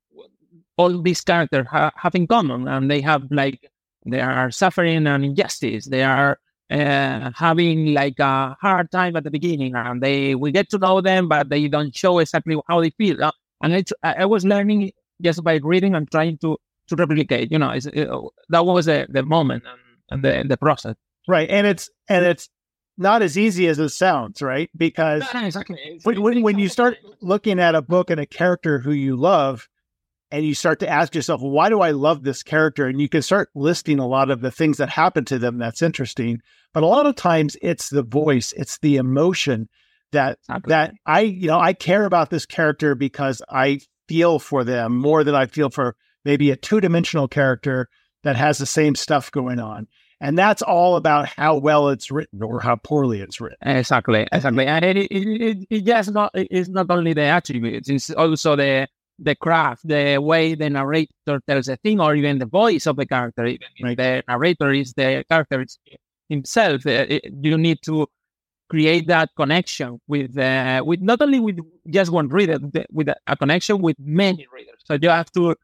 all 0.77 1.01
these 1.01 1.21
characters 1.21 1.67
ha- 1.69 1.91
have 1.97 2.15
in 2.15 2.27
common, 2.27 2.67
and 2.67 2.89
they 2.91 3.01
have 3.01 3.23
like 3.31 3.69
they 4.05 4.21
are 4.21 4.51
suffering 4.51 5.07
and 5.07 5.25
injustice. 5.25 5.85
They 5.87 6.03
are 6.03 6.39
uh, 6.71 7.31
having 7.35 7.93
like 7.93 8.19
a 8.19 8.55
hard 8.61 8.91
time 8.91 9.15
at 9.17 9.23
the 9.25 9.31
beginning, 9.31 9.75
and 9.75 10.01
they 10.01 10.35
we 10.35 10.51
get 10.51 10.69
to 10.71 10.77
know 10.77 11.01
them, 11.01 11.27
but 11.29 11.49
they 11.49 11.67
don't 11.67 11.95
show 11.95 12.19
exactly 12.19 12.57
how 12.67 12.81
they 12.81 12.91
feel. 12.91 13.23
Uh, 13.23 13.31
and 13.61 13.85
I, 14.03 14.13
I 14.19 14.25
was 14.25 14.45
learning 14.45 14.91
just 15.21 15.43
by 15.43 15.59
reading 15.63 15.95
and 15.95 16.09
trying 16.09 16.37
to 16.39 16.57
to 16.87 16.95
replicate. 16.95 17.51
You 17.51 17.59
know, 17.59 17.71
it, 17.71 18.09
oh, 18.09 18.31
that 18.49 18.65
was 18.65 18.85
the, 18.85 19.07
the 19.09 19.23
moment 19.23 19.63
and, 20.09 20.23
and 20.23 20.23
the 20.23 20.47
the 20.47 20.57
process. 20.57 20.95
Right, 21.27 21.49
and 21.49 21.65
it's 21.65 21.89
and 22.09 22.25
it's 22.25 22.49
not 22.97 23.21
as 23.21 23.37
easy 23.37 23.67
as 23.67 23.79
it 23.79 23.89
sounds, 23.89 24.41
right? 24.41 24.69
Because 24.75 25.23
exactly. 25.33 25.99
when, 26.03 26.21
when, 26.21 26.41
when 26.43 26.59
you 26.59 26.69
start 26.69 26.97
looking 27.21 27.59
at 27.59 27.73
a 27.73 27.81
book 27.81 28.11
and 28.11 28.19
a 28.19 28.25
character 28.25 28.79
who 28.79 28.91
you 28.91 29.15
love, 29.15 29.67
and 30.33 30.43
you 30.43 30.55
start 30.55 30.79
to 30.79 30.89
ask 30.89 31.13
yourself, 31.13 31.41
well, 31.41 31.51
why 31.51 31.69
do 31.69 31.81
I 31.81 31.91
love 31.91 32.23
this 32.23 32.41
character? 32.41 32.87
And 32.87 32.99
you 32.99 33.07
can 33.07 33.21
start 33.21 33.49
listing 33.53 33.99
a 33.99 34.07
lot 34.07 34.31
of 34.31 34.41
the 34.41 34.49
things 34.49 34.77
that 34.77 34.89
happen 34.89 35.25
to 35.25 35.37
them 35.37 35.59
that's 35.59 35.83
interesting. 35.83 36.39
But 36.73 36.81
a 36.81 36.87
lot 36.87 37.05
of 37.05 37.15
times 37.15 37.55
it's 37.61 37.89
the 37.89 38.01
voice, 38.01 38.51
it's 38.57 38.79
the 38.79 38.95
emotion 38.95 39.69
that 40.11 40.39
Exactly. 40.49 40.71
that 40.71 40.93
I, 41.05 41.19
you 41.21 41.47
know, 41.47 41.59
I 41.59 41.73
care 41.73 42.05
about 42.05 42.31
this 42.31 42.47
character 42.47 42.95
because 42.95 43.43
I 43.47 43.81
feel 44.07 44.39
for 44.39 44.63
them 44.63 44.95
more 44.97 45.23
than 45.23 45.35
I 45.35 45.45
feel 45.45 45.69
for 45.69 45.95
maybe 46.25 46.51
a 46.51 46.55
two-dimensional 46.55 47.27
character 47.27 47.89
that 48.23 48.35
has 48.35 48.57
the 48.57 48.65
same 48.65 48.95
stuff 48.95 49.31
going 49.31 49.59
on. 49.59 49.87
And 50.21 50.37
that's 50.37 50.61
all 50.61 50.95
about 50.95 51.27
how 51.27 51.57
well 51.57 51.89
it's 51.89 52.09
written 52.09 52.41
or 52.41 52.61
how 52.61 52.77
poorly 52.77 53.19
it's 53.19 53.41
written. 53.41 53.57
Exactly, 53.61 54.25
exactly, 54.31 54.65
and 54.65 54.85
it, 54.85 54.97
it, 54.97 55.07
it, 55.11 55.67
it 55.69 55.85
just 55.85 56.13
not 56.13 56.31
it's 56.33 56.69
not 56.69 56.89
only 56.89 57.11
the 57.13 57.23
attributes; 57.23 57.89
it's 57.89 58.09
also 58.11 58.55
the 58.55 58.87
the 59.19 59.35
craft, 59.35 59.85
the 59.85 60.17
way 60.19 60.55
the 60.55 60.69
narrator 60.69 61.41
tells 61.45 61.67
a 61.67 61.75
thing, 61.77 61.99
or 61.99 62.15
even 62.15 62.39
the 62.39 62.45
voice 62.45 62.87
of 62.87 62.95
the 62.95 63.05
character. 63.05 63.45
Even 63.45 63.67
Right. 63.81 63.97
the 63.97 64.23
narrator 64.27 64.71
is 64.71 64.93
the 64.93 65.25
character 65.29 65.65
himself, 66.29 66.85
uh, 66.85 67.05
it, 67.09 67.25
you 67.41 67.57
need 67.57 67.79
to 67.83 68.07
create 68.73 69.05
that 69.05 69.29
connection 69.35 70.01
with 70.07 70.35
uh, 70.35 70.81
with 70.83 70.99
not 70.99 71.21
only 71.21 71.39
with 71.39 71.59
just 71.87 72.09
one 72.11 72.27
reader, 72.27 72.57
with 72.91 73.07
a, 73.07 73.35
connection 73.37 73.79
with 73.79 73.95
many 73.99 74.47
readers. 74.51 74.79
So 74.85 74.97
you 74.99 75.09
have 75.09 75.31
to 75.33 75.55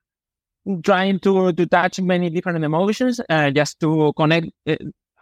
trying 0.83 1.17
to 1.25 1.51
to 1.51 1.65
touch 1.65 1.99
many 1.99 2.29
different 2.29 2.63
emotions 2.63 3.19
uh, 3.27 3.49
just 3.49 3.79
to 3.79 4.13
connect. 4.15 4.47
Uh, 4.67 4.75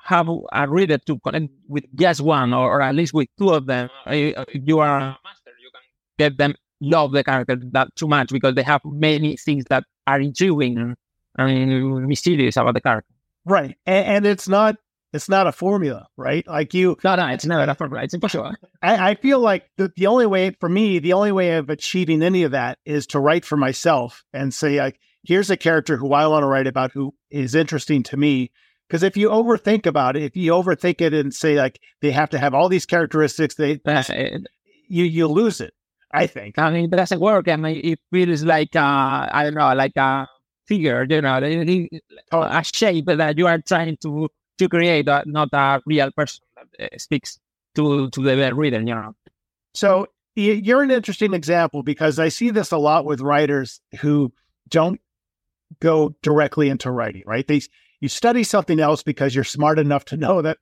have 0.03 0.27
a 0.53 0.67
reader 0.69 0.97
to 0.97 1.19
connect 1.19 1.47
with 1.67 1.83
just 1.95 2.21
one 2.21 2.53
or, 2.53 2.65
or 2.75 2.81
at 2.81 2.95
least 2.95 3.13
with 3.13 3.27
two 3.37 3.49
of 3.49 3.65
them. 3.65 3.89
Uh, 4.05 4.43
If 4.55 4.61
you 4.65 4.79
are 4.79 4.99
a 4.99 5.17
master, 5.23 5.51
you 5.63 5.69
can 5.75 5.83
get 6.17 6.37
them 6.37 6.55
love 6.79 7.11
the 7.11 7.23
character 7.23 7.57
that 7.71 7.93
too 7.95 8.07
much 8.07 8.29
because 8.31 8.55
they 8.55 8.63
have 8.63 8.81
many 8.85 9.35
things 9.35 9.65
that 9.69 9.83
are 10.05 10.21
intriguing 10.21 10.77
and, 10.77 10.95
and 11.37 12.07
mysterious 12.07 12.55
about 12.55 12.73
the 12.73 12.81
character. 12.81 13.13
Right. 13.45 13.75
And, 13.85 14.05
and 14.05 14.25
it's 14.25 14.47
not 14.47 14.75
it's 15.17 15.27
not 15.27 15.47
a 15.47 15.51
formula, 15.51 16.07
right? 16.15 16.47
Like 16.47 16.73
you 16.73 16.97
No, 17.03 17.15
no, 17.15 17.27
it's 17.27 17.45
not 17.45 17.67
a 17.67 17.75
formula. 17.75 18.03
It's 18.03 18.13
impossible. 18.13 18.53
I, 18.81 19.09
I 19.09 19.15
feel 19.15 19.39
like 19.39 19.69
the, 19.75 19.91
the 19.95 20.07
only 20.07 20.25
way 20.25 20.51
for 20.59 20.69
me, 20.69 20.99
the 20.99 21.13
only 21.13 21.33
way 21.33 21.57
of 21.57 21.69
achieving 21.69 22.23
any 22.23 22.43
of 22.43 22.51
that 22.51 22.77
is 22.85 23.05
to 23.07 23.19
write 23.19 23.43
for 23.43 23.57
myself 23.57 24.23
and 24.31 24.53
say, 24.53 24.77
like, 24.77 24.99
here's 25.23 25.49
a 25.49 25.57
character 25.57 25.97
who 25.97 26.13
I 26.13 26.27
want 26.27 26.43
to 26.43 26.47
write 26.47 26.67
about 26.67 26.93
who 26.93 27.13
is 27.29 27.53
interesting 27.53 28.03
to 28.03 28.17
me. 28.17 28.51
Because 28.87 29.03
if 29.03 29.17
you 29.17 29.29
overthink 29.29 29.85
about 29.85 30.15
it, 30.15 30.23
if 30.23 30.37
you 30.37 30.53
overthink 30.53 31.01
it 31.01 31.13
and 31.13 31.33
say 31.33 31.55
like 31.55 31.79
they 32.01 32.11
have 32.11 32.29
to 32.29 32.39
have 32.39 32.53
all 32.53 32.69
these 32.69 32.85
characteristics, 32.85 33.55
they 33.55 33.81
you 34.87 35.03
you 35.03 35.27
lose 35.27 35.59
it. 35.59 35.73
I 36.11 36.25
think. 36.27 36.57
I 36.57 36.71
mean, 36.71 36.85
it 36.85 36.95
doesn't 36.95 37.19
work. 37.19 37.49
I 37.49 37.57
mean, 37.57 37.81
it 37.83 37.99
feels 38.11 38.43
like 38.43 38.75
uh, 38.77 39.27
I 39.29 39.43
don't 39.43 39.55
know, 39.55 39.73
like 39.73 39.97
a 39.97 40.27
figure, 40.67 41.05
you 41.09 41.21
know, 41.21 41.37
a 42.31 42.63
shape 42.63 43.05
that 43.07 43.37
you 43.37 43.47
are 43.47 43.59
trying 43.59 43.97
to 44.03 44.29
to 44.57 44.69
create, 44.69 45.07
not 45.25 45.49
a 45.53 45.81
real 45.85 46.11
person 46.11 46.43
that 46.55 46.93
uh, 46.93 46.97
speaks 46.97 47.39
to 47.75 48.09
to 48.09 48.21
the 48.21 48.53
reader. 48.55 48.79
You 48.79 48.95
know, 48.95 49.15
So 49.73 50.07
you're 50.35 50.83
an 50.83 50.91
interesting 50.91 51.33
example 51.33 51.81
because 51.83 52.19
I 52.19 52.29
see 52.29 52.51
this 52.51 52.71
a 52.71 52.77
lot 52.77 53.05
with 53.05 53.21
writers 53.21 53.81
who 53.99 54.31
don't 54.69 55.01
go 55.79 56.15
directly 56.21 56.69
into 56.69 56.91
writing, 56.91 57.23
right? 57.25 57.47
They 57.47 57.61
you 57.99 58.09
study 58.09 58.43
something 58.43 58.79
else 58.79 59.01
because 59.01 59.33
you're 59.33 59.43
smart 59.43 59.79
enough 59.79 60.05
to 60.05 60.17
know 60.17 60.41
that 60.43 60.57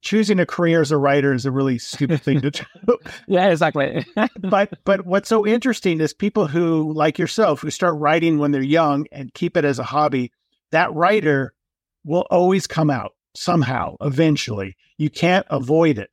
choosing 0.00 0.40
a 0.40 0.46
career 0.46 0.80
as 0.80 0.92
a 0.92 0.96
writer 0.96 1.32
is 1.32 1.44
a 1.44 1.50
really 1.50 1.78
stupid 1.78 2.22
thing 2.22 2.40
to 2.40 2.50
do. 2.50 2.64
yeah, 3.26 3.48
exactly. 3.48 4.06
but 4.38 4.72
but 4.84 5.04
what's 5.04 5.28
so 5.28 5.46
interesting 5.46 6.00
is 6.00 6.14
people 6.14 6.46
who 6.46 6.92
like 6.92 7.18
yourself 7.18 7.60
who 7.60 7.70
start 7.70 7.96
writing 7.98 8.38
when 8.38 8.52
they're 8.52 8.62
young 8.62 9.06
and 9.12 9.34
keep 9.34 9.56
it 9.56 9.64
as 9.64 9.78
a 9.78 9.84
hobby, 9.84 10.32
that 10.70 10.94
writer 10.94 11.52
will 12.06 12.26
always 12.30 12.66
come 12.66 12.90
out. 12.90 13.12
somehow 13.34 13.96
eventually. 14.00 14.74
You 14.96 15.10
can't 15.10 15.46
avoid 15.50 15.98
it. 15.98 16.10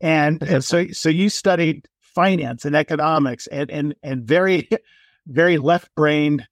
And, 0.00 0.42
and 0.42 0.64
so 0.70 0.88
so 0.88 1.08
you 1.08 1.28
studied 1.28 1.86
finance 2.00 2.64
and 2.64 2.74
economics 2.76 3.46
and 3.48 3.70
and 3.70 3.94
and 4.02 4.24
very 4.24 4.68
very 5.26 5.58
left 5.58 5.94
brained 5.94 6.46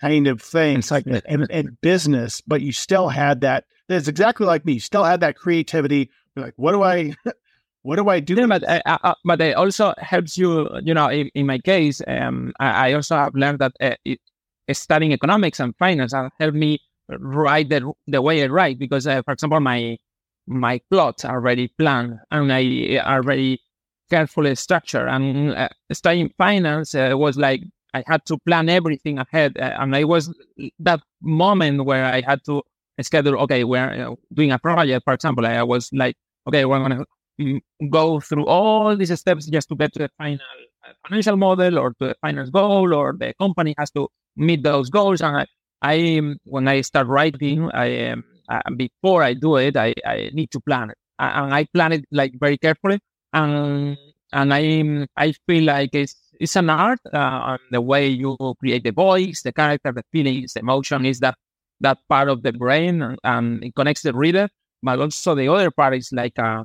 kind 0.00 0.26
of 0.26 0.42
things 0.42 0.90
like 0.90 1.06
and, 1.06 1.46
and 1.50 1.80
business, 1.80 2.40
but 2.40 2.60
you 2.60 2.72
still 2.72 3.08
had 3.08 3.40
that. 3.42 3.64
That's 3.88 4.08
exactly 4.08 4.46
like 4.46 4.64
me. 4.64 4.74
You 4.74 4.80
still 4.80 5.04
had 5.04 5.20
that 5.20 5.36
creativity. 5.36 6.10
You're 6.34 6.44
like, 6.44 6.54
what 6.56 6.72
do 6.72 6.82
I, 6.82 7.14
what 7.82 7.96
do 7.96 8.08
I 8.08 8.20
do? 8.20 8.34
Yeah, 8.34 8.46
but 8.46 8.64
uh, 8.64 8.80
uh, 8.84 9.14
but 9.24 9.40
it 9.40 9.56
also 9.56 9.94
helps 9.98 10.36
you. 10.36 10.68
You 10.82 10.94
know, 10.94 11.08
in, 11.08 11.30
in 11.34 11.46
my 11.46 11.58
case, 11.58 12.02
um, 12.06 12.52
I, 12.58 12.90
I, 12.90 12.92
also 12.94 13.16
have 13.16 13.34
learned 13.34 13.60
that 13.60 13.72
uh, 13.80 13.94
it, 14.04 14.18
studying 14.72 15.12
economics 15.12 15.60
and 15.60 15.76
finance 15.76 16.12
has 16.12 16.30
helped 16.38 16.56
me 16.56 16.80
write 17.20 17.68
the 17.68 17.92
the 18.06 18.22
way 18.22 18.42
I 18.42 18.46
write 18.46 18.78
because, 18.78 19.06
uh, 19.06 19.22
for 19.22 19.32
example, 19.32 19.60
my 19.60 19.96
my 20.46 20.80
plots 20.90 21.24
are 21.24 21.36
already 21.36 21.68
planned 21.78 22.18
and 22.30 22.52
I 22.52 22.98
already 22.98 23.60
carefully 24.10 24.54
structured. 24.54 25.08
And 25.08 25.54
uh, 25.54 25.68
studying 25.92 26.30
finance 26.38 26.94
uh, 26.94 27.12
was 27.14 27.36
like 27.36 27.62
I 27.94 28.04
had 28.06 28.24
to 28.26 28.38
plan 28.46 28.68
everything 28.68 29.18
ahead, 29.18 29.58
uh, 29.58 29.76
and 29.78 29.94
I 29.94 30.04
was 30.04 30.32
that 30.78 31.00
moment 31.20 31.84
where 31.84 32.04
I 32.04 32.22
had 32.22 32.40
to 32.46 32.62
schedule. 33.00 33.36
Okay, 33.44 33.64
we're 33.64 33.94
you 33.94 34.18
doing 34.32 34.52
a 34.52 34.58
project, 34.58 35.04
for 35.04 35.14
example. 35.14 35.46
I 35.46 35.62
was 35.62 35.90
like, 35.92 36.16
okay, 36.48 36.64
we're 36.64 36.78
gonna 36.78 37.04
mm, 37.40 37.60
go 37.90 38.20
through 38.20 38.46
all 38.46 38.96
these 38.96 39.18
steps 39.20 39.46
just 39.46 39.68
to 39.68 39.76
get 39.76 39.92
to 39.94 39.98
the 40.00 40.10
final 40.18 40.40
uh, 40.86 40.92
financial 41.06 41.36
model 41.36 41.78
or 41.78 41.90
to 42.00 42.08
the 42.08 42.16
finance 42.22 42.50
goal, 42.50 42.94
or 42.94 43.14
the 43.18 43.34
company 43.38 43.74
has 43.78 43.90
to 43.92 44.08
meet 44.36 44.62
those 44.62 44.88
goals. 44.90 45.20
And 45.20 45.36
I, 45.38 45.46
I 45.82 46.20
when 46.44 46.68
I 46.68 46.80
start 46.82 47.06
writing, 47.08 47.70
I 47.72 48.08
um, 48.10 48.24
uh, 48.48 48.60
before 48.76 49.22
I 49.22 49.34
do 49.34 49.56
it, 49.56 49.76
I, 49.76 49.94
I 50.06 50.30
need 50.32 50.50
to 50.52 50.60
plan 50.60 50.90
it, 50.90 50.98
and 51.18 51.54
I 51.54 51.64
plan 51.74 51.92
it 51.92 52.04
like 52.12 52.32
very 52.38 52.58
carefully, 52.58 53.00
and 53.32 53.96
and 54.32 54.54
I 54.54 55.06
I 55.16 55.32
feel 55.46 55.64
like 55.64 55.90
it's 55.94 56.16
it's 56.40 56.56
an 56.56 56.70
art. 56.70 57.00
Uh, 57.12 57.58
the 57.70 57.80
way 57.80 58.08
you 58.08 58.36
create 58.60 58.84
the 58.84 58.92
voice, 58.92 59.42
the 59.42 59.52
character, 59.52 59.92
the 59.92 60.04
feelings, 60.12 60.54
the 60.54 60.60
emotion 60.60 61.04
is 61.06 61.20
that 61.20 61.36
that 61.80 61.98
part 62.08 62.28
of 62.28 62.42
the 62.42 62.52
brain, 62.52 63.02
and, 63.02 63.18
and 63.24 63.64
it 63.64 63.74
connects 63.74 64.02
the 64.02 64.12
reader. 64.14 64.48
But 64.82 65.00
also 65.00 65.34
the 65.34 65.48
other 65.48 65.70
part 65.70 65.94
is 65.96 66.10
like 66.12 66.38
a, 66.38 66.64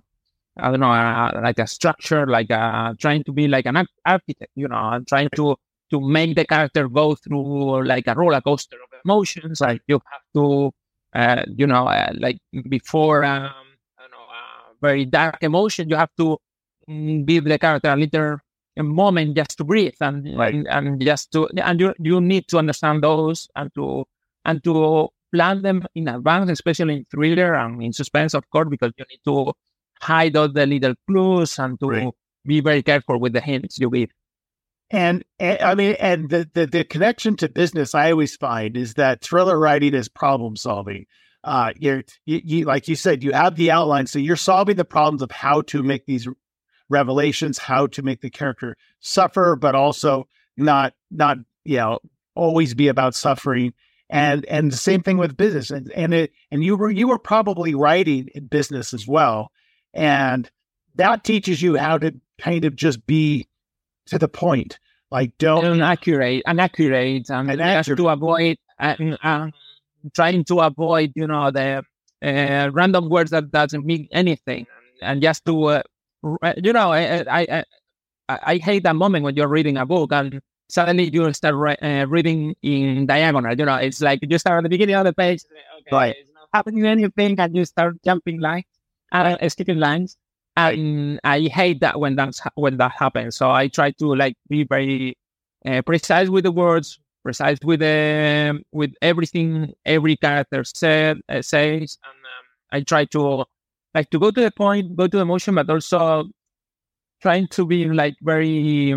I 0.57 0.71
don't 0.71 0.79
know, 0.79 0.91
a, 0.91 1.39
like 1.43 1.59
a 1.59 1.67
structure, 1.67 2.25
like 2.27 2.49
a, 2.49 2.95
trying 2.99 3.23
to 3.25 3.31
be 3.33 3.47
like 3.47 3.65
an 3.67 3.85
architect, 4.05 4.51
you 4.55 4.67
know, 4.67 4.99
trying 5.07 5.29
to 5.35 5.55
to 5.91 6.01
make 6.01 6.35
the 6.35 6.45
character 6.45 6.87
go 6.89 7.15
through 7.15 7.85
like 7.85 8.07
a 8.07 8.15
roller 8.15 8.41
coaster 8.41 8.77
of 8.77 8.96
emotions. 9.05 9.61
Like 9.61 9.81
you 9.87 10.01
have 10.11 10.21
to, 10.35 10.71
uh, 11.13 11.43
you 11.55 11.67
know, 11.67 11.87
uh, 11.87 12.13
like 12.17 12.37
before, 12.69 13.23
um, 13.23 13.51
don't 13.99 14.11
know, 14.11 14.17
uh, 14.17 14.73
very 14.81 15.05
dark 15.05 15.37
emotion, 15.41 15.89
you 15.89 15.95
have 15.95 16.11
to 16.17 16.37
mm, 16.89 17.25
give 17.25 17.45
the 17.45 17.57
character 17.59 17.89
a 17.89 17.95
little 17.95 18.37
a 18.77 18.83
moment 18.83 19.35
just 19.35 19.57
to 19.57 19.63
breathe 19.63 19.95
and, 20.01 20.37
right. 20.37 20.53
and, 20.53 20.67
and 20.67 21.01
just 21.01 21.31
to 21.31 21.49
and 21.57 21.79
you 21.79 21.93
you 21.99 22.21
need 22.21 22.47
to 22.47 22.59
understand 22.59 23.03
those 23.03 23.47
and 23.55 23.73
to 23.73 24.05
and 24.45 24.63
to 24.63 25.09
plan 25.33 25.61
them 25.61 25.85
in 25.95 26.07
advance, 26.07 26.49
especially 26.49 26.97
in 26.97 27.05
thriller 27.11 27.55
and 27.55 27.81
in 27.83 27.91
suspense, 27.93 28.33
of 28.33 28.49
course, 28.49 28.67
because 28.69 28.91
you 28.97 29.05
need 29.09 29.19
to 29.25 29.51
hide 30.01 30.35
all 30.35 30.47
the 30.47 30.65
little 30.65 30.93
clues 31.07 31.59
and 31.59 31.79
to 31.79 31.87
right. 31.87 32.13
be 32.45 32.61
very 32.61 32.81
careful 32.81 33.19
with 33.19 33.33
the 33.33 33.41
hints 33.41 33.79
you 33.79 33.89
give. 33.89 34.09
And, 34.89 35.25
and, 35.39 35.61
I 35.61 35.75
mean, 35.75 35.95
and 35.99 36.29
the, 36.29 36.49
the, 36.53 36.65
the 36.65 36.83
connection 36.83 37.35
to 37.37 37.49
business 37.49 37.93
I 37.93 38.11
always 38.11 38.35
find 38.35 38.77
is 38.77 38.93
that 38.93 39.21
thriller 39.21 39.59
writing 39.59 39.93
is 39.93 40.07
problem 40.07 40.55
solving. 40.55 41.05
Uh, 41.43 41.73
you're, 41.77 42.03
you, 42.25 42.41
you, 42.43 42.65
like 42.65 42.87
you 42.87 42.95
said, 42.95 43.23
you 43.23 43.31
have 43.31 43.55
the 43.55 43.71
outline, 43.71 44.07
so 44.07 44.19
you're 44.19 44.35
solving 44.35 44.75
the 44.75 44.85
problems 44.85 45.21
of 45.21 45.31
how 45.31 45.61
to 45.61 45.83
make 45.83 46.05
these 46.05 46.27
revelations, 46.89 47.57
how 47.57 47.87
to 47.87 48.01
make 48.01 48.21
the 48.21 48.29
character 48.29 48.75
suffer, 48.99 49.55
but 49.55 49.75
also 49.75 50.27
not 50.55 50.93
not 51.11 51.37
you 51.63 51.77
know 51.77 51.99
always 52.35 52.73
be 52.73 52.87
about 52.87 53.15
suffering. 53.15 53.73
And 54.09 54.45
and 54.45 54.71
the 54.71 54.77
same 54.77 55.03
thing 55.03 55.17
with 55.17 55.37
business. 55.37 55.69
And 55.69 55.91
and 55.91 56.13
it 56.13 56.31
and 56.51 56.63
you 56.63 56.77
were 56.77 56.89
you 56.89 57.07
were 57.07 57.19
probably 57.19 57.75
writing 57.75 58.29
in 58.33 58.47
business 58.47 58.93
as 58.93 59.07
well. 59.07 59.51
And 59.93 60.49
that 60.95 61.23
teaches 61.23 61.61
you 61.61 61.75
how 61.75 61.97
to 61.97 62.13
kind 62.39 62.65
of 62.65 62.75
just 62.75 63.05
be 63.05 63.47
to 64.07 64.19
the 64.19 64.27
point. 64.27 64.79
Like 65.09 65.37
don't 65.37 65.63
and 65.63 65.81
accurate, 65.81 66.43
and 66.45 66.59
accurate, 66.59 67.29
and, 67.29 67.49
and 67.49 67.85
to 67.85 68.09
avoid 68.09 68.57
and, 68.77 69.17
uh, 69.23 69.47
trying 70.13 70.43
to 70.45 70.59
avoid, 70.59 71.13
you 71.15 71.27
know, 71.27 71.49
the 71.49 71.83
uh, 72.21 72.69
random 72.73 73.07
words 73.07 73.31
that 73.31 73.49
doesn't 73.49 73.85
mean 73.85 74.09
anything, 74.11 74.67
and 75.01 75.21
just 75.21 75.45
to 75.45 75.65
uh, 75.67 75.81
you 76.61 76.73
know, 76.73 76.91
I, 76.91 77.23
I, 77.29 77.63
I, 78.27 78.39
I, 78.43 78.57
hate 78.57 78.83
that 78.83 78.95
moment 78.95 79.23
when 79.23 79.35
you're 79.35 79.47
reading 79.47 79.77
a 79.77 79.85
book 79.85 80.11
and 80.11 80.41
suddenly 80.67 81.09
you 81.09 81.31
start 81.33 81.55
re- 81.55 81.77
uh, 81.81 82.05
reading 82.07 82.55
in 82.61 83.05
diagonal. 83.05 83.57
You 83.57 83.65
know, 83.65 83.75
it's 83.75 84.01
like 84.01 84.19
you 84.21 84.37
start 84.37 84.57
at 84.57 84.63
the 84.63 84.69
beginning 84.69 84.95
of 84.95 85.05
the 85.05 85.13
page, 85.13 85.43
okay, 85.79 85.95
right. 85.95 86.15
it's 86.17 86.31
not 86.33 86.49
happening 86.53 86.85
anything, 86.85 87.39
and 87.39 87.55
you 87.55 87.65
start 87.65 88.01
jumping 88.03 88.39
lines, 88.39 88.65
uh, 89.11 89.37
skipping 89.49 89.79
lines. 89.79 90.17
And 90.57 91.21
I 91.23 91.43
hate 91.43 91.81
that 91.81 91.99
when 91.99 92.15
that's 92.17 92.41
when 92.55 92.77
that 92.79 92.93
happens. 92.93 93.37
So 93.37 93.51
I 93.51 93.69
try 93.69 93.91
to 93.93 94.15
like 94.15 94.37
be 94.49 94.63
very 94.65 95.17
uh, 95.65 95.83
precise 95.83 96.29
with 96.29 96.45
the 96.45 96.51
words, 96.51 96.99
precise 97.23 97.59
with 97.63 97.81
um, 97.83 98.63
with 98.73 98.93
everything 99.01 99.73
every 99.85 100.17
character 100.17 100.63
said 100.65 101.19
uh, 101.29 101.43
says, 101.43 101.99
and 102.03 102.11
um, 102.13 102.45
I 102.71 102.81
try 102.81 103.05
to 103.07 103.45
like 103.95 104.09
to 104.11 104.19
go 104.19 104.31
to 104.31 104.41
the 104.41 104.51
point, 104.51 104.95
go 104.97 105.07
to 105.07 105.17
the 105.17 105.23
emotion, 105.23 105.55
but 105.55 105.69
also 105.69 106.25
trying 107.21 107.47
to 107.49 107.65
be 107.65 107.85
like 107.85 108.15
very 108.21 108.95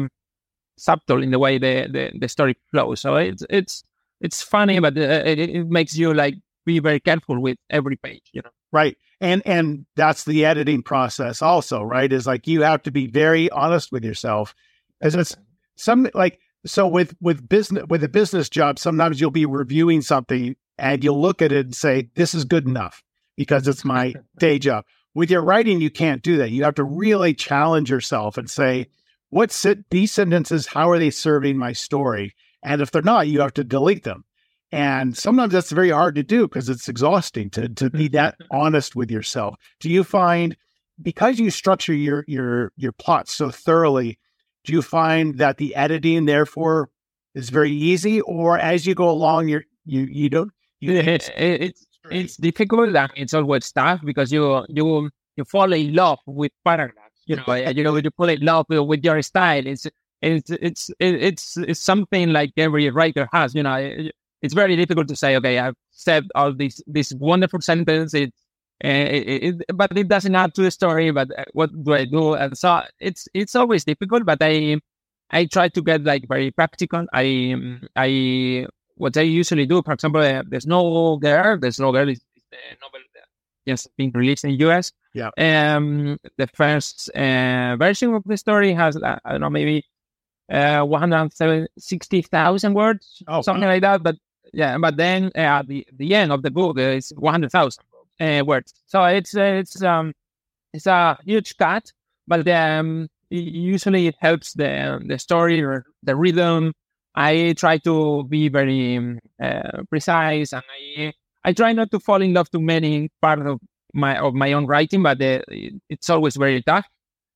subtle 0.79 1.23
in 1.23 1.31
the 1.31 1.39
way 1.39 1.59
the, 1.59 1.89
the, 1.93 2.19
the 2.19 2.29
story 2.29 2.57
flows. 2.73 3.01
So 3.01 3.17
it's 3.17 3.45
it's 3.51 3.85
it's 4.21 4.43
funny, 4.43 4.81
but 4.81 4.97
uh, 4.99 5.23
it, 5.27 5.39
it 5.41 5.69
makes 5.69 5.97
you 5.97 6.15
like 6.15 6.37
be 6.67 6.81
very 6.81 7.01
careful 7.01 7.41
with 7.41 7.59
every 7.71 7.97
page, 7.97 8.23
you 8.33 8.43
know. 8.43 8.51
Right. 8.73 8.97
And 9.21 9.43
and 9.45 9.87
that's 9.97 10.25
the 10.25 10.45
editing 10.45 10.83
process 10.83 11.43
also, 11.43 11.83
right? 11.83 12.11
Is 12.13 12.27
like 12.27 12.47
you 12.47 12.63
have 12.63 12.83
to 12.85 12.91
be 12.91 13.07
very 13.07 13.51
honest 13.51 13.93
with 13.93 14.05
yourself. 14.05 14.55
As 15.01 15.15
it's 15.15 15.37
some 15.77 16.09
like 16.15 16.39
so 16.65 16.87
with 16.87 17.15
with 17.21 17.49
business 17.49 17.85
with 17.89 18.03
a 18.03 18.09
business 18.09 18.49
job, 18.49 18.79
sometimes 18.79 19.21
you'll 19.21 19.31
be 19.31 19.47
reviewing 19.47 20.01
something 20.01 20.57
and 20.79 21.05
you'll 21.05 21.21
look 21.21 21.43
at 21.43 21.53
it 21.53 21.67
and 21.67 21.77
say, 21.77 22.09
This 22.15 22.35
is 22.35 22.45
good 22.45 22.67
enough 22.67 23.03
because 23.37 23.69
it's 23.69 23.85
my 23.85 24.15
day 24.39 24.59
job. 24.59 24.85
With 25.15 25.31
your 25.31 25.43
writing, 25.43 25.81
you 25.81 25.91
can't 25.91 26.23
do 26.23 26.37
that. 26.39 26.51
You 26.51 26.65
have 26.65 26.77
to 26.77 26.85
really 26.85 27.35
challenge 27.35 27.91
yourself 27.91 28.39
and 28.39 28.49
say, 28.49 28.87
what's 29.31 29.65
it, 29.65 29.89
these 29.91 30.13
sentences, 30.13 30.67
how 30.67 30.91
are 30.91 30.99
they 30.99 31.11
serving 31.11 31.57
my 31.57 31.73
story? 31.73 32.35
And 32.63 32.83
if 32.83 32.91
they're 32.91 33.03
not, 33.03 33.29
you 33.29 33.41
have 33.41 33.55
to 33.55 33.65
delete 33.65 34.05
them. 34.05 34.25
And 34.73 35.17
sometimes 35.17 35.53
that's 35.53 35.73
very 35.73 35.91
hard 35.91 36.15
to 36.15 36.23
do 36.23 36.47
because 36.47 36.69
it's 36.69 36.89
exhausting 36.89 37.51
to, 37.51 37.69
to 37.69 37.91
be 37.91 38.07
mm-hmm. 38.07 38.17
that 38.17 38.37
honest 38.51 38.95
with 38.95 39.11
yourself. 39.11 39.57
Do 39.81 39.91
you 39.91 40.05
find 40.05 40.57
because 41.03 41.39
you 41.39 41.51
structure 41.51 41.95
your 41.95 42.25
your 42.29 42.73
your 42.77 42.93
plot 42.93 43.29
so 43.29 43.51
thoroughly, 43.51 44.19
do 44.65 44.73
you 44.73 44.83
find 44.83 45.39
that 45.39 45.57
the 45.57 45.75
editing 45.75 46.27
therefore 46.27 46.91
is 47.35 47.51
very 47.51 47.73
easy, 47.73 48.21
or 48.21 48.59
as 48.59 48.87
you 48.87 48.95
go 48.95 49.09
along, 49.11 49.49
you're 49.49 49.65
you 49.85 50.03
you 50.03 50.29
don't 50.29 50.53
you, 50.81 50.93
it, 50.93 51.31
it's 51.37 51.87
it's 52.11 52.37
difficult 52.37 52.95
and 52.95 53.11
it's 53.17 53.35
always 53.35 53.71
tough 53.73 54.01
because 54.05 54.33
you 54.33 54.65
you 54.69 55.11
you 55.37 55.45
fall 55.45 55.73
in 55.73 55.95
love 55.95 56.19
with 56.27 56.53
paragraphs. 56.65 57.23
You 57.27 57.37
know, 57.37 57.55
you 57.55 57.85
know, 57.85 57.97
you 57.97 58.11
fall 58.17 58.29
in 58.29 58.41
love 58.41 58.67
with 58.69 59.05
your 59.05 59.23
style. 59.23 59.67
It's 59.67 59.87
it's 60.23 60.51
it's 60.51 60.91
it's 60.99 61.57
it's 61.57 61.81
something 61.81 62.33
like 62.33 62.53
every 62.57 62.91
writer 62.91 63.29
has. 63.33 63.55
You 63.55 63.63
know, 63.63 64.09
it's 64.43 64.55
very 64.55 64.77
difficult 64.77 65.09
to 65.09 65.17
say, 65.17 65.37
okay, 65.37 65.59
I've 65.59 65.77
said 65.91 66.29
all 66.35 66.53
these 66.53 66.83
this 66.87 67.13
wonderful 67.13 67.61
sentence. 67.61 68.15
It, 68.15 68.33
it, 68.81 69.55
it, 69.69 69.77
but 69.77 69.97
it 69.97 70.09
doesn't 70.09 70.35
add 70.35 70.55
to 70.55 70.63
the 70.63 70.71
story. 70.71 71.11
But 71.11 71.29
uh, 71.39 71.45
what 71.53 71.71
do 71.85 71.95
I 71.95 72.07
do? 72.07 72.35
And 72.35 72.57
so 72.57 72.83
it's 72.99 73.29
it's 73.35 73.55
always 73.55 73.85
difficult. 73.85 74.25
But 74.25 74.39
I 74.41 74.81
I 75.31 75.45
try 75.47 75.69
to 75.69 75.83
get 75.83 76.05
like 76.05 76.27
very 76.29 76.51
practical. 76.51 77.07
I 77.13 77.79
I 77.97 78.67
what 78.97 79.17
I 79.17 79.23
usually 79.23 79.67
do, 79.67 79.83
for 79.83 79.93
example, 79.93 80.21
uh, 80.21 80.43
The 80.47 80.61
Snow 80.61 81.17
Girl, 81.17 81.59
The 81.59 81.73
Snow 81.73 81.93
Girl 81.93 82.09
is 82.09 82.21
the 82.51 82.57
novel 82.83 83.01
just 83.67 83.89
being 83.97 84.13
released 84.13 84.45
in 84.45 84.51
US. 84.69 84.93
Yeah. 85.15 85.31
Um, 85.39 86.19
the 86.37 86.47
first 86.49 87.11
uh, 87.11 87.77
version 87.77 88.15
of 88.15 88.23
the 88.25 88.37
story 88.37 88.73
has 88.73 88.97
uh, 88.97 89.19
I 89.25 89.33
don't 89.33 89.41
know 89.41 89.51
maybe 89.51 89.85
uh, 90.51 90.83
160,000 90.85 92.75
words, 92.75 93.23
oh, 93.29 93.43
something 93.43 93.63
wow. 93.63 93.69
like 93.69 93.83
that. 93.83 94.03
But 94.03 94.17
yeah, 94.53 94.79
but 94.79 94.97
then 94.97 95.31
uh, 95.37 95.61
at 95.61 95.69
the 95.69 95.87
the 95.93 96.15
end 96.15 96.33
of 96.33 96.43
the 96.43 96.51
book 96.51 96.79
uh, 96.79 96.83
is 96.83 97.13
100,000 97.17 97.85
uh, 98.21 98.45
words. 98.45 98.75
So 98.87 99.05
it's 99.05 99.37
uh, 99.37 99.43
it's 99.63 99.83
um 99.83 100.13
it's 100.73 100.87
a 100.87 101.19
huge 101.25 101.57
cut, 101.57 101.93
but 102.29 102.47
um 102.49 103.09
usually 103.31 104.09
it 104.09 104.17
helps 104.21 104.55
the 104.55 105.01
the 105.07 105.19
story 105.19 105.63
or 105.63 105.85
the 106.03 106.17
rhythm 106.17 106.73
I 107.15 107.55
try 107.57 107.79
to 107.79 108.25
be 108.25 108.49
very 108.49 108.97
um, 108.97 109.19
uh, 109.43 109.83
precise, 109.91 110.53
and 110.53 110.63
I 110.71 111.13
I 111.45 111.53
try 111.53 111.73
not 111.73 111.91
to 111.93 112.01
fall 112.01 112.23
in 112.23 112.35
love 112.35 112.51
too 112.51 112.61
many 112.61 113.11
part 113.21 113.45
of 113.47 113.61
my 113.95 114.19
of 114.19 114.35
my 114.35 114.53
own 114.53 114.67
writing, 114.67 115.03
but 115.03 115.19
it's 115.21 116.11
always 116.11 116.37
very 116.37 116.63
tough. 116.63 116.87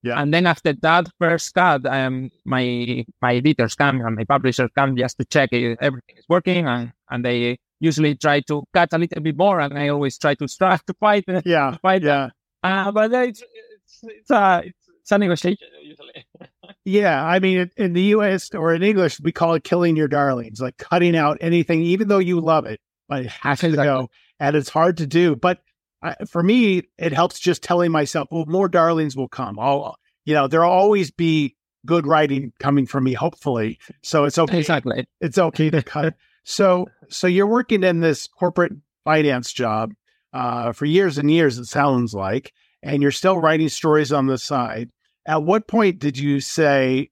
Yeah. 0.04 0.20
And 0.20 0.34
then 0.34 0.46
after 0.46 0.74
that 0.82 1.08
first 1.18 1.54
cut, 1.54 1.86
um, 1.86 2.30
my 2.44 3.06
my 3.22 3.36
editors 3.36 3.74
come 3.74 4.02
and 4.02 4.16
my 4.16 4.24
publishers 4.24 4.70
come 4.76 4.96
just 4.96 5.16
to 5.18 5.24
check 5.24 5.48
if 5.52 5.78
everything 5.80 6.16
is 6.18 6.26
working, 6.28 6.68
and 6.68 6.92
and 7.10 7.24
they 7.24 7.56
usually 7.80 8.14
try 8.14 8.40
to 8.40 8.64
cut 8.74 8.92
a 8.92 8.98
little 8.98 9.22
bit 9.22 9.36
more, 9.36 9.60
and 9.60 9.78
I 9.78 9.88
always 9.88 10.18
try 10.18 10.34
to 10.34 10.46
strive 10.46 10.84
to 10.86 10.94
fight. 11.00 11.24
Yeah, 11.46 11.78
fight. 11.80 12.02
yeah. 12.02 12.28
Uh, 12.62 12.92
but 12.92 13.12
it's 13.12 13.42
it's 13.42 14.00
it's 14.02 14.30
a 14.30 14.62
it's, 14.66 14.88
it's 15.00 15.12
a 15.12 15.18
negotiation 15.18 15.68
usually. 15.82 16.26
Yeah, 16.86 17.24
I 17.24 17.38
mean, 17.38 17.70
in 17.78 17.94
the 17.94 18.02
U.S. 18.16 18.50
or 18.54 18.74
in 18.74 18.82
English, 18.82 19.18
we 19.20 19.32
call 19.32 19.54
it 19.54 19.64
killing 19.64 19.96
your 19.96 20.08
darlings, 20.08 20.60
like 20.60 20.76
cutting 20.76 21.16
out 21.16 21.38
anything, 21.40 21.80
even 21.80 22.08
though 22.08 22.18
you 22.18 22.40
love 22.40 22.66
it, 22.66 22.78
but 23.08 23.24
it 23.24 23.30
has 23.30 23.60
to 23.60 23.72
go, 23.72 24.10
and 24.38 24.54
it's 24.54 24.68
hard 24.68 24.98
to 24.98 25.06
do. 25.06 25.34
But 25.34 25.60
I, 26.04 26.14
for 26.26 26.42
me, 26.42 26.82
it 26.98 27.12
helps 27.12 27.40
just 27.40 27.62
telling 27.62 27.90
myself, 27.90 28.28
well, 28.30 28.44
more 28.46 28.68
darlings 28.68 29.16
will 29.16 29.28
come. 29.28 29.58
I'll, 29.58 29.96
you 30.24 30.34
know, 30.34 30.46
there'll 30.46 30.70
always 30.70 31.10
be 31.10 31.56
good 31.86 32.06
writing 32.06 32.52
coming 32.60 32.86
from 32.86 33.04
me, 33.04 33.14
hopefully. 33.14 33.78
So 34.02 34.24
it's 34.24 34.38
okay. 34.38 34.58
Exactly. 34.58 35.06
It's 35.20 35.38
okay 35.38 35.70
to 35.70 35.82
cut. 35.82 36.14
So, 36.44 36.88
so 37.08 37.26
you're 37.26 37.46
working 37.46 37.82
in 37.82 38.00
this 38.00 38.28
corporate 38.28 38.72
finance 39.04 39.52
job 39.52 39.94
uh, 40.34 40.72
for 40.72 40.84
years 40.84 41.16
and 41.16 41.30
years. 41.30 41.58
It 41.58 41.66
sounds 41.66 42.12
like, 42.12 42.52
and 42.82 43.00
you're 43.00 43.10
still 43.10 43.38
writing 43.38 43.70
stories 43.70 44.12
on 44.12 44.26
the 44.26 44.36
side. 44.36 44.90
At 45.26 45.42
what 45.42 45.66
point 45.66 46.00
did 46.00 46.18
you 46.18 46.40
say, 46.40 47.08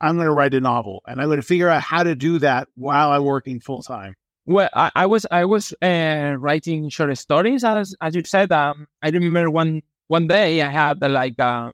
"I'm 0.00 0.14
going 0.14 0.28
to 0.28 0.32
write 0.32 0.54
a 0.54 0.60
novel 0.60 1.02
and 1.04 1.20
I'm 1.20 1.26
going 1.26 1.40
to 1.40 1.46
figure 1.46 1.68
out 1.68 1.82
how 1.82 2.04
to 2.04 2.14
do 2.14 2.38
that 2.38 2.68
while 2.76 3.10
I'm 3.10 3.24
working 3.24 3.58
full 3.58 3.82
time"? 3.82 4.14
Well, 4.46 4.68
I, 4.74 4.90
I 4.94 5.06
was 5.06 5.26
I 5.30 5.44
was 5.44 5.74
uh, 5.82 6.36
writing 6.38 6.88
short 6.88 7.16
stories 7.18 7.64
as 7.64 7.94
as 8.00 8.14
you 8.14 8.22
said. 8.24 8.52
Um, 8.52 8.86
I 9.02 9.08
remember 9.10 9.50
one 9.50 9.82
one 10.06 10.28
day 10.28 10.62
I 10.62 10.70
had 10.70 11.02
uh, 11.02 11.08
like 11.08 11.38
uh, 11.40 11.72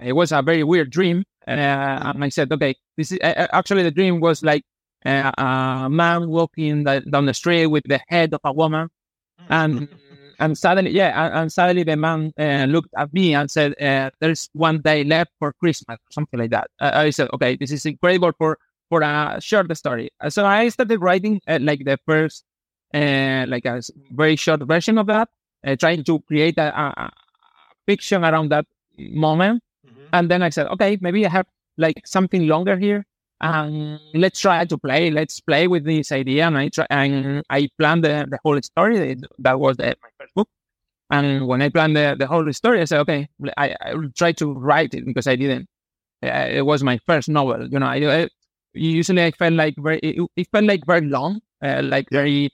it 0.00 0.14
was 0.14 0.32
a 0.32 0.40
very 0.42 0.64
weird 0.64 0.90
dream, 0.90 1.24
uh, 1.46 1.50
and 1.50 2.24
I 2.24 2.30
said, 2.30 2.50
okay, 2.52 2.74
this 2.96 3.12
is 3.12 3.18
uh, 3.22 3.48
actually 3.52 3.82
the 3.82 3.90
dream 3.90 4.20
was 4.20 4.42
like 4.42 4.64
uh, 5.04 5.30
a 5.36 5.88
man 5.90 6.30
walking 6.30 6.84
the, 6.84 7.02
down 7.02 7.26
the 7.26 7.34
street 7.34 7.66
with 7.66 7.84
the 7.86 8.00
head 8.08 8.32
of 8.32 8.40
a 8.44 8.52
woman, 8.52 8.88
and 9.50 9.86
and 10.38 10.56
suddenly 10.56 10.92
yeah, 10.92 11.26
and, 11.26 11.34
and 11.34 11.52
suddenly 11.52 11.82
the 11.82 11.96
man 11.96 12.32
uh, 12.38 12.64
looked 12.64 12.94
at 12.96 13.12
me 13.12 13.34
and 13.34 13.50
said, 13.50 13.74
uh, 13.80 14.08
"There's 14.20 14.48
one 14.54 14.80
day 14.80 15.04
left 15.04 15.32
for 15.38 15.52
Christmas," 15.52 15.98
something 16.10 16.40
like 16.40 16.50
that. 16.50 16.70
Uh, 16.80 16.92
I 16.94 17.10
said, 17.10 17.28
okay, 17.34 17.56
this 17.56 17.72
is 17.72 17.84
incredible 17.84 18.32
for 18.38 18.58
for 18.90 19.00
a 19.00 19.40
short 19.40 19.74
story. 19.76 20.10
Uh, 20.20 20.28
So 20.28 20.44
I 20.44 20.68
started 20.68 21.00
writing 21.00 21.40
uh, 21.48 21.58
like 21.62 21.84
the 21.86 21.96
first, 22.04 22.44
uh, 22.92 23.46
like 23.48 23.64
a 23.64 23.80
very 24.10 24.36
short 24.36 24.62
version 24.66 24.98
of 24.98 25.06
that, 25.06 25.28
uh, 25.66 25.76
trying 25.76 26.04
to 26.04 26.20
create 26.28 26.58
a, 26.58 26.68
a, 26.76 27.10
fiction 27.86 28.24
around 28.24 28.50
that 28.50 28.66
moment. 28.98 29.62
And 30.12 30.30
then 30.30 30.42
I 30.42 30.50
said, 30.50 30.66
okay, 30.74 30.98
maybe 31.00 31.24
I 31.24 31.30
have 31.30 31.46
like 31.78 32.06
something 32.06 32.46
longer 32.46 32.76
here. 32.76 33.06
And 33.40 33.98
let's 34.12 34.38
try 34.38 34.66
to 34.66 34.76
play. 34.76 35.10
Let's 35.10 35.40
play 35.40 35.66
with 35.66 35.84
this 35.84 36.12
idea. 36.12 36.46
And 36.46 36.58
I 36.58 36.68
try, 36.68 36.86
and 36.90 37.42
I 37.48 37.68
planned 37.78 38.04
the, 38.04 38.26
the 38.28 38.38
whole 38.44 38.60
story. 38.60 39.16
That 39.38 39.58
was 39.58 39.78
the, 39.78 39.96
my 40.02 40.10
first 40.18 40.34
book. 40.34 40.48
And 41.10 41.46
when 41.46 41.62
I 41.62 41.70
planned 41.70 41.96
the, 41.96 42.16
the 42.18 42.26
whole 42.26 42.52
story, 42.52 42.82
I 42.82 42.84
said, 42.84 43.00
okay, 43.00 43.28
I, 43.56 43.74
I 43.80 43.94
will 43.94 44.10
try 44.14 44.32
to 44.32 44.52
write 44.52 44.94
it 44.94 45.06
because 45.06 45.26
I 45.26 45.36
didn't. 45.36 45.68
Uh, 46.22 46.48
it 46.50 46.66
was 46.66 46.82
my 46.82 46.98
first 47.06 47.28
novel. 47.28 47.66
You 47.66 47.78
know, 47.78 47.86
I, 47.86 48.22
I 48.22 48.28
usually 48.74 49.22
I 49.24 49.30
felt 49.32 49.54
like 49.54 49.74
very 49.78 49.98
it, 50.00 50.28
it 50.36 50.48
felt 50.52 50.64
like 50.64 50.84
very 50.86 51.06
long, 51.06 51.40
uh, 51.62 51.82
like 51.84 52.08
very 52.10 52.50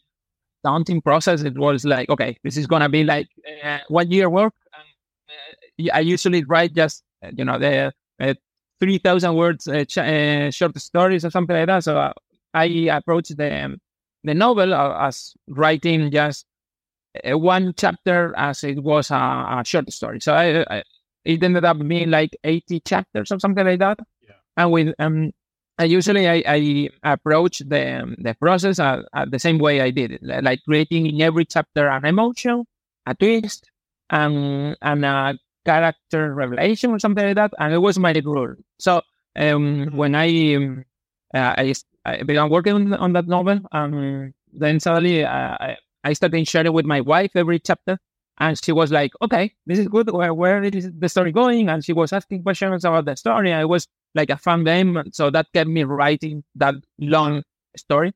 daunting 0.64 1.00
process. 1.02 1.42
It 1.42 1.56
was 1.58 1.84
like 1.84 2.08
okay, 2.10 2.36
this 2.44 2.56
is 2.56 2.66
gonna 2.66 2.88
be 2.88 3.04
like 3.04 3.28
uh, 3.64 3.78
one 3.88 4.10
year 4.10 4.28
work. 4.30 4.54
And, 4.74 5.88
uh, 5.88 5.96
I 5.96 6.00
usually 6.00 6.44
write 6.44 6.74
just 6.74 7.02
uh, 7.24 7.30
you 7.36 7.44
know 7.44 7.58
the 7.58 7.92
uh, 8.20 8.34
three 8.80 8.98
thousand 8.98 9.34
words 9.36 9.68
uh, 9.68 9.84
ch- 9.84 9.98
uh, 9.98 10.50
short 10.50 10.76
stories 10.78 11.24
or 11.24 11.30
something 11.30 11.56
like 11.56 11.66
that. 11.66 11.84
So 11.84 12.12
I 12.54 12.64
approached 12.90 13.36
the 13.36 13.64
um, 13.64 13.78
the 14.24 14.34
novel 14.34 14.74
uh, 14.74 15.06
as 15.06 15.34
writing 15.48 16.10
just 16.10 16.46
uh, 17.28 17.38
one 17.38 17.74
chapter 17.76 18.34
as 18.36 18.64
it 18.64 18.82
was 18.82 19.10
a, 19.10 19.14
a 19.14 19.62
short 19.64 19.92
story. 19.92 20.20
So 20.20 20.34
I, 20.34 20.64
I 20.78 20.82
it 21.24 21.42
ended 21.42 21.64
up 21.64 21.78
being 21.86 22.10
like 22.10 22.36
80 22.44 22.80
chapters 22.80 23.32
or 23.32 23.38
something 23.38 23.64
like 23.66 23.80
that. 23.80 23.98
Yeah. 24.22 24.34
And 24.56 24.70
with 24.72 24.94
um, 24.98 25.32
I 25.78 25.84
usually 25.84 26.26
I, 26.28 26.42
I 26.46 26.88
approach 27.02 27.58
the 27.58 28.02
um, 28.02 28.16
the 28.18 28.34
process 28.34 28.78
uh, 28.78 29.02
uh, 29.12 29.26
the 29.28 29.38
same 29.38 29.58
way 29.58 29.80
I 29.80 29.90
did 29.90 30.12
it, 30.12 30.22
like 30.22 30.60
creating 30.64 31.06
in 31.06 31.20
every 31.20 31.44
chapter 31.44 31.88
an 31.88 32.04
emotion, 32.06 32.64
a 33.06 33.14
twist, 33.14 33.70
and 34.10 34.76
and 34.80 35.04
a 35.04 35.38
character 35.66 36.32
revelation 36.34 36.92
or 36.92 36.98
something 36.98 37.26
like 37.26 37.36
that. 37.36 37.52
And 37.58 37.74
it 37.74 37.78
was 37.78 37.98
my 37.98 38.12
rule. 38.24 38.54
So 38.78 39.02
um, 39.36 39.90
when 39.96 40.14
I 40.14 40.54
um, 40.54 40.84
uh, 41.34 41.54
I, 41.58 41.74
I 42.06 42.22
began 42.22 42.48
working 42.48 42.72
on, 42.72 42.94
on 42.94 43.12
that 43.12 43.28
novel, 43.28 43.60
um, 43.72 44.32
then 44.52 44.80
suddenly 44.80 45.24
uh, 45.24 45.56
I 45.60 45.76
I 46.04 46.12
started 46.14 46.48
sharing 46.48 46.72
with 46.72 46.86
my 46.86 47.00
wife 47.02 47.32
every 47.34 47.58
chapter. 47.60 47.98
And 48.38 48.62
she 48.62 48.70
was 48.70 48.92
like, 48.92 49.12
okay, 49.22 49.54
this 49.64 49.78
is 49.78 49.88
good. 49.88 50.10
Where, 50.12 50.34
where 50.34 50.62
is 50.62 50.90
the 50.98 51.08
story 51.08 51.32
going? 51.32 51.70
And 51.70 51.82
she 51.82 51.94
was 51.94 52.12
asking 52.12 52.42
questions 52.42 52.84
about 52.84 53.06
the 53.06 53.16
story. 53.16 53.50
I 53.50 53.64
was 53.64 53.88
like 54.14 54.30
a 54.30 54.36
fun 54.36 54.64
game. 54.64 55.02
So 55.12 55.30
that 55.30 55.46
kept 55.52 55.68
me 55.68 55.84
writing 55.84 56.44
that 56.56 56.74
long 56.98 57.42
story. 57.76 58.12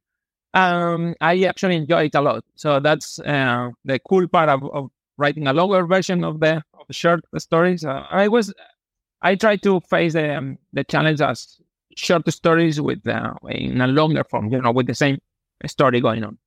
Um, 0.52 1.14
I 1.20 1.44
actually 1.44 1.76
enjoy 1.76 2.04
it 2.04 2.14
a 2.14 2.20
lot. 2.20 2.44
So 2.56 2.80
that's 2.80 3.18
uh, 3.20 3.70
the 3.84 4.00
cool 4.08 4.26
part 4.28 4.48
of, 4.48 4.64
of 4.72 4.90
writing 5.16 5.46
a 5.46 5.52
longer 5.52 5.86
version 5.86 6.24
of 6.24 6.40
the, 6.40 6.56
of 6.74 6.86
the 6.88 6.92
short 6.94 7.20
stories. 7.38 7.84
Uh, 7.84 8.04
I 8.10 8.28
was, 8.28 8.52
I 9.22 9.36
try 9.36 9.56
to 9.56 9.80
face 9.80 10.14
the, 10.14 10.36
um, 10.36 10.58
the 10.72 10.82
challenge 10.82 11.20
as 11.20 11.58
short 11.96 12.28
stories 12.32 12.80
with 12.80 13.06
uh, 13.06 13.34
in 13.48 13.80
a 13.80 13.86
longer 13.86 14.24
form, 14.24 14.50
you 14.50 14.60
know, 14.60 14.72
with 14.72 14.86
the 14.86 14.94
same 14.94 15.18
story 15.66 16.00
going 16.00 16.24
on. 16.24 16.38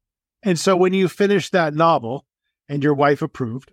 And 0.44 0.60
so 0.60 0.76
when 0.76 0.94
you 0.94 1.08
finished 1.08 1.52
that 1.54 1.74
novel 1.74 2.26
and 2.68 2.84
your 2.84 2.94
wife 2.94 3.22
approved, 3.22 3.72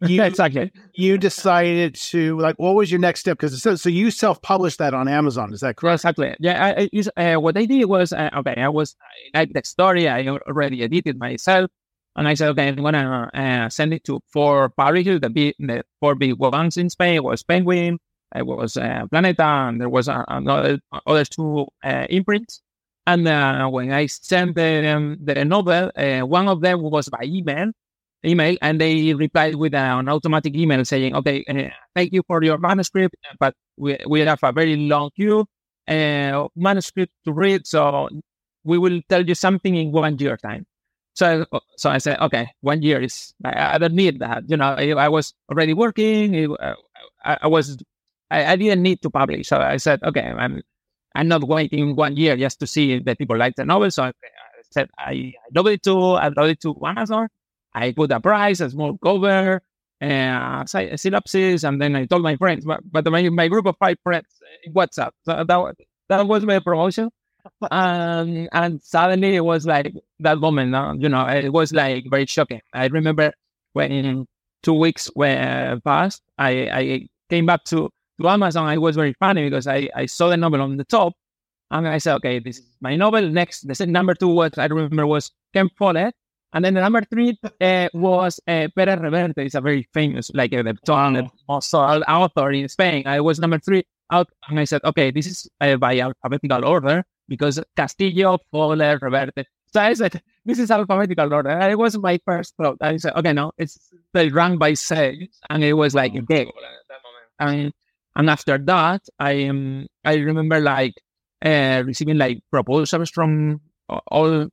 you 0.00 0.22
exactly. 0.22 0.72
you 0.94 1.18
decided 1.18 1.94
to 1.94 2.38
like 2.38 2.56
what 2.58 2.74
was 2.74 2.90
your 2.90 3.00
next 3.00 3.20
step? 3.20 3.38
Because 3.38 3.60
says 3.62 3.82
so 3.82 3.88
you 3.88 4.10
self 4.10 4.40
published 4.42 4.78
that 4.78 4.94
on 4.94 5.08
Amazon. 5.08 5.52
Is 5.52 5.60
that 5.60 5.76
correct? 5.76 6.00
Exactly. 6.00 6.34
Yeah. 6.38 6.74
I, 7.16 7.34
uh, 7.34 7.40
what 7.40 7.56
I 7.56 7.64
did 7.64 7.84
was 7.86 8.12
uh, 8.12 8.30
okay. 8.38 8.54
I 8.56 8.68
was 8.68 8.96
I 9.34 9.40
liked 9.40 9.54
the 9.54 9.62
story. 9.64 10.08
I 10.08 10.26
already 10.26 10.82
edited 10.82 11.18
myself, 11.18 11.70
and 12.16 12.28
I 12.28 12.34
said, 12.34 12.48
okay, 12.50 12.68
I'm 12.68 12.76
gonna 12.76 13.30
uh, 13.32 13.68
send 13.68 13.94
it 13.94 14.04
to 14.04 14.20
four 14.32 14.70
publishers. 14.70 15.20
The 15.20 15.30
big, 15.30 15.54
the 15.58 15.84
four 16.00 16.14
big 16.14 16.38
ones 16.38 16.76
in 16.76 16.90
Spain 16.90 17.16
it 17.16 17.24
was 17.24 17.42
Penguin, 17.42 17.98
it 18.34 18.46
was 18.46 18.76
uh, 18.76 19.06
Planeta, 19.12 19.68
and 19.68 19.80
there 19.80 19.88
was 19.88 20.08
uh, 20.08 20.24
another 20.28 20.78
other 21.06 21.24
two 21.24 21.66
uh, 21.84 22.06
imprints. 22.10 22.62
And 23.06 23.28
uh, 23.28 23.68
when 23.68 23.92
I 23.92 24.06
sent 24.06 24.56
the 24.56 24.88
um, 24.88 25.18
the 25.22 25.44
novel, 25.44 25.92
uh, 25.96 26.20
one 26.20 26.48
of 26.48 26.60
them 26.60 26.82
was 26.82 27.08
by 27.08 27.22
email, 27.24 27.70
email, 28.26 28.56
and 28.62 28.80
they 28.80 29.14
replied 29.14 29.54
with 29.56 29.74
an 29.74 30.08
automatic 30.08 30.54
email 30.56 30.84
saying, 30.84 31.14
"Okay, 31.16 31.44
uh, 31.48 31.70
thank 31.94 32.12
you 32.12 32.22
for 32.26 32.42
your 32.42 32.58
manuscript, 32.58 33.16
but 33.38 33.54
we 33.76 33.98
we 34.08 34.20
have 34.20 34.40
a 34.42 34.52
very 34.52 34.76
long 34.76 35.10
queue 35.16 35.46
uh, 35.88 36.48
manuscript 36.56 37.12
to 37.24 37.32
read, 37.32 37.66
so 37.66 38.08
we 38.64 38.78
will 38.78 39.00
tell 39.08 39.24
you 39.24 39.34
something 39.34 39.76
in 39.76 39.92
one 39.92 40.18
year 40.18 40.36
time." 40.36 40.66
So, 41.14 41.46
so 41.76 41.90
I 41.90 41.98
said, 41.98 42.18
"Okay, 42.20 42.48
one 42.60 42.82
year 42.82 43.00
is 43.02 43.34
I, 43.44 43.76
I 43.76 43.78
don't 43.78 43.94
need 43.94 44.18
that. 44.20 44.44
You 44.48 44.56
know, 44.58 44.74
I, 44.76 44.90
I 44.90 45.08
was 45.08 45.34
already 45.50 45.74
working. 45.74 46.56
I, 46.60 46.74
I, 47.24 47.38
I 47.42 47.46
was 47.48 47.78
I, 48.30 48.56
didn't 48.56 48.82
need 48.82 49.02
to 49.02 49.10
publish. 49.10 49.48
So 49.48 49.58
I 49.58 49.76
said, 49.76 50.02
okay, 50.02 50.22
I'm 50.22 50.62
I'm 51.14 51.28
not 51.28 51.44
waiting 51.44 51.96
one 51.96 52.16
year 52.16 52.36
just 52.36 52.60
to 52.60 52.66
see 52.66 52.94
if 52.94 53.04
the 53.04 53.14
people 53.16 53.36
like 53.38 53.54
the 53.56 53.64
novel. 53.64 53.90
So 53.90 54.04
I, 54.04 54.12
said, 54.70 54.88
I, 54.98 55.10
I 55.10 55.32
load 55.54 55.68
it 55.68 55.82
to 55.84 55.98
I 55.98 56.28
load 56.28 56.50
it 56.50 56.60
to 56.62 56.74
Amazon. 56.84 57.28
I 57.76 57.92
put 57.92 58.10
a 58.12 58.20
price, 58.20 58.60
a 58.60 58.70
small 58.70 58.98
cover, 58.98 59.62
uh, 60.02 60.64
sy- 60.66 60.96
synopsis, 60.96 61.64
and 61.64 61.80
then 61.80 61.96
I 61.96 62.06
told 62.06 62.22
my 62.22 62.36
friends, 62.36 62.64
but, 62.64 62.80
but 62.90 63.04
my, 63.10 63.28
my 63.30 63.48
group 63.48 63.66
of 63.66 63.76
five 63.78 63.98
friends 64.02 64.26
in 64.64 64.72
WhatsApp. 64.74 65.12
So 65.24 65.44
that 65.44 65.74
that 66.08 66.26
was 66.26 66.44
my 66.44 66.60
promotion. 66.60 67.10
Um, 67.70 68.48
and 68.52 68.82
suddenly 68.82 69.36
it 69.36 69.44
was 69.44 69.66
like 69.66 69.94
that 70.20 70.38
moment, 70.38 70.74
uh, 70.74 70.94
you 70.98 71.08
know, 71.08 71.26
it 71.28 71.52
was 71.52 71.72
like 71.72 72.04
very 72.10 72.26
shocking. 72.26 72.60
I 72.74 72.86
remember 72.88 73.32
when 73.72 74.26
two 74.64 74.74
weeks 74.74 75.08
were 75.14 75.80
passed, 75.84 76.22
I, 76.38 76.50
I 76.80 77.08
came 77.30 77.46
back 77.46 77.64
to, 77.66 77.90
to 78.20 78.28
Amazon. 78.28 78.66
I 78.66 78.78
was 78.78 78.96
very 78.96 79.14
funny 79.20 79.44
because 79.44 79.68
I, 79.68 79.88
I 79.94 80.06
saw 80.06 80.28
the 80.30 80.36
novel 80.36 80.60
on 80.60 80.76
the 80.76 80.84
top 80.84 81.12
and 81.70 81.86
I 81.88 81.98
said, 81.98 82.16
okay, 82.16 82.40
this 82.40 82.58
is 82.58 82.66
my 82.80 82.96
novel. 82.96 83.28
Next, 83.28 83.60
the 83.62 83.86
number 83.86 84.14
two 84.14 84.28
was, 84.28 84.52
I 84.58 84.66
remember 84.66 85.06
was 85.06 85.30
Ken 85.54 85.68
Follett. 85.78 86.14
And 86.56 86.64
then 86.64 86.72
the 86.72 86.80
number 86.80 87.02
three 87.02 87.38
uh, 87.60 87.88
was 87.92 88.40
uh, 88.48 88.68
Pérez 88.74 88.98
Reverte. 88.98 89.44
It's 89.44 89.54
a 89.54 89.60
very 89.60 89.86
famous, 89.92 90.30
like 90.32 90.52
the 90.52 90.74
top, 90.86 91.12
the 91.12 91.28
author 92.08 92.50
in 92.50 92.66
Spain. 92.70 93.06
I 93.06 93.20
was 93.20 93.38
number 93.38 93.58
three 93.58 93.84
out, 94.10 94.28
and 94.48 94.58
I 94.58 94.64
said, 94.64 94.80
okay, 94.82 95.10
this 95.10 95.26
is 95.26 95.50
uh, 95.60 95.76
by 95.76 96.00
alphabetical 96.00 96.64
order 96.64 97.04
because 97.28 97.60
Castillo, 97.76 98.38
Follett, 98.50 99.02
Reverte. 99.02 99.44
So 99.74 99.82
I 99.82 99.92
said, 99.92 100.22
this 100.46 100.58
is 100.58 100.70
alphabetical 100.70 101.30
order. 101.30 101.50
And 101.50 101.70
it 101.70 101.78
was 101.78 101.98
my 101.98 102.18
first 102.24 102.54
thought. 102.56 102.78
I 102.80 102.96
said, 102.96 103.12
okay, 103.16 103.34
no, 103.34 103.52
it's 103.58 103.92
they 104.14 104.30
rank 104.30 104.58
by 104.58 104.72
sales, 104.72 105.38
and 105.50 105.62
it 105.62 105.74
was 105.74 105.94
like 105.94 106.16
okay. 106.16 106.46
At. 107.38 107.50
And 107.50 107.72
and 108.14 108.30
after 108.30 108.56
that, 108.56 109.02
I 109.18 109.44
um 109.44 109.88
I 110.06 110.14
remember 110.14 110.58
like 110.60 110.94
uh, 111.44 111.82
receiving 111.84 112.16
like 112.16 112.40
proposals 112.50 113.10
from 113.10 113.60
all 114.08 114.48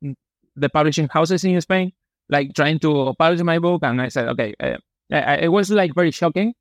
the 0.55 0.69
publishing 0.69 1.07
houses 1.09 1.43
in 1.43 1.59
Spain, 1.61 1.91
like 2.29 2.53
trying 2.53 2.79
to 2.79 3.13
publish 3.17 3.41
my 3.41 3.59
book, 3.59 3.83
and 3.83 4.01
I 4.01 4.09
said, 4.09 4.27
okay, 4.29 4.53
uh, 4.59 4.77
it 5.11 5.51
was 5.51 5.69
like 5.69 5.93
very 5.95 6.11
shocking. 6.11 6.53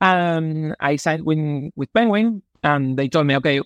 And 0.00 0.74
I 0.80 0.96
signed 0.96 1.24
with 1.24 1.72
with 1.76 1.92
Penguin, 1.92 2.42
and 2.62 2.98
they 2.98 3.08
told 3.08 3.26
me, 3.26 3.36
okay, 3.36 3.60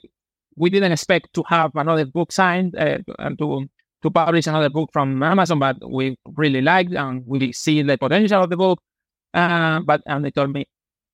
we 0.57 0.71
didn't 0.71 0.93
expect 0.93 1.33
to 1.35 1.43
have 1.49 1.75
another 1.75 2.05
book 2.05 2.33
signed 2.33 2.77
uh, 2.77 2.99
and 3.19 3.39
to 3.39 3.69
to 4.03 4.11
publish 4.11 4.47
another 4.47 4.71
book 4.71 4.91
from 4.93 5.23
Amazon, 5.23 5.59
but 5.59 5.77
we 5.91 6.17
really 6.37 6.61
liked 6.61 6.93
and 6.93 7.27
we 7.27 7.53
see 7.53 7.83
the 7.83 7.99
potential 7.99 8.45
of 8.45 8.51
the 8.51 8.57
book. 8.57 8.81
Uh, 9.35 9.81
but 9.81 10.03
and 10.07 10.25
they 10.25 10.31
told 10.31 10.53
me 10.53 10.67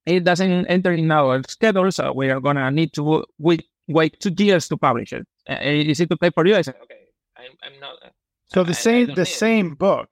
it 0.07 0.25
doesn't 0.25 0.67
enter 0.67 0.93
in 0.93 1.11
our 1.11 1.43
schedule, 1.49 1.91
so 1.91 2.13
we 2.13 2.31
are 2.31 2.41
gonna 2.41 2.71
need 2.71 2.93
to 2.93 3.25
wait, 3.39 3.67
wait 3.89 4.19
two 4.21 4.33
years 4.45 4.69
to 4.69 4.77
publish 4.77 5.13
it. 5.13 5.27
Uh, 5.49 5.57
is 5.63 6.01
it 6.01 6.13
okay 6.13 6.31
for 6.31 6.47
you? 6.47 6.57
I 6.57 6.63
said, 6.63 6.77
okay, 6.83 7.09
I'm, 7.37 7.53
I'm 7.63 7.81
not. 7.81 7.97
So 8.55 8.63
the 8.63 8.71
I, 8.71 8.75
same 8.75 9.11
I 9.11 9.15
the 9.15 9.27
same 9.27 9.73
it. 9.73 9.79
book. 9.79 10.09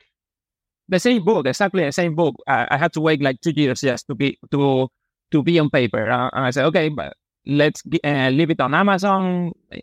The 0.89 0.99
same 0.99 1.25
book, 1.25 1.47
exactly 1.47 1.85
the 1.85 1.93
same 1.93 2.15
book. 2.15 2.35
I, 2.47 2.67
I, 2.73 2.77
had 2.77 2.93
to 2.95 3.01
wait 3.01 3.23
like 3.23 3.41
two 3.41 3.53
years 3.53 3.81
just 3.81 4.07
to 4.09 4.15
be 4.15 4.37
to 4.51 4.89
to 5.31 5.43
be 5.43 5.59
on 5.59 5.71
paper, 5.71 6.11
uh, 6.11 6.29
and 6.33 6.45
I 6.45 6.51
said, 6.51 6.67
okay, 6.67 6.89
but 6.89 7.15
let's 7.47 7.83
uh, 8.05 8.29
leave 8.31 8.51
it 8.51 8.61
on 8.61 8.75
Amazon 8.75 9.53
uh, 9.73 9.77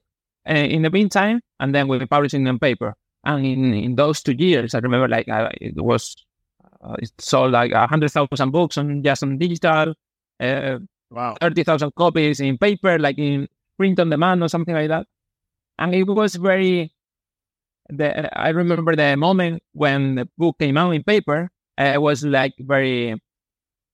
in 0.54 0.82
the 0.84 0.90
meantime, 0.90 1.42
and 1.60 1.74
then 1.74 1.88
we'll 1.88 2.00
be 2.00 2.06
publishing 2.06 2.48
on 2.48 2.60
paper. 2.60 2.96
And 3.24 3.46
in, 3.46 3.74
in 3.74 3.96
those 3.96 4.22
two 4.22 4.34
years, 4.34 4.76
I 4.76 4.80
remember 4.80 5.08
like 5.08 5.26
it 5.28 5.82
was 5.82 6.16
uh, 6.84 6.96
it 7.00 7.12
sold 7.18 7.54
like 7.54 7.72
a 7.72 7.88
hundred 7.88 8.12
thousand 8.12 8.52
books 8.52 8.78
on 8.78 9.02
just 9.02 9.24
on 9.24 9.38
digital. 9.38 9.96
Uh, 10.40 10.80
wow, 11.10 11.36
thirty 11.40 11.64
thousand 11.64 11.96
copies 11.96 12.42
in 12.42 12.58
paper, 12.58 13.00
like 13.00 13.18
in 13.18 13.48
print 13.78 14.00
on 14.00 14.10
demand 14.10 14.44
or 14.44 14.50
something 14.50 14.76
like 14.76 14.90
that. 14.90 15.08
And 15.78 15.96
it 15.96 16.04
was 16.04 16.36
very. 16.36 16.92
The, 17.90 18.40
I 18.40 18.50
remember 18.50 18.96
the 18.96 19.18
moment 19.18 19.64
when 19.74 20.16
the 20.16 20.30
book 20.38 20.60
came 20.60 20.78
out 20.78 20.92
in 20.92 21.04
paper. 21.04 21.50
It 21.78 22.02
was 22.02 22.24
like 22.24 22.54
very. 22.60 23.14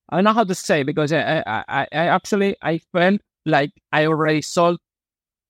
I 0.10 0.18
don't 0.18 0.24
know 0.24 0.34
how 0.34 0.44
to 0.44 0.56
say 0.56 0.84
because 0.84 1.12
I, 1.14 1.44
I, 1.46 1.88
I 1.92 2.08
actually 2.08 2.56
I 2.62 2.80
felt 2.92 3.22
like 3.46 3.72
I 3.92 4.06
already 4.06 4.42
sold 4.42 4.80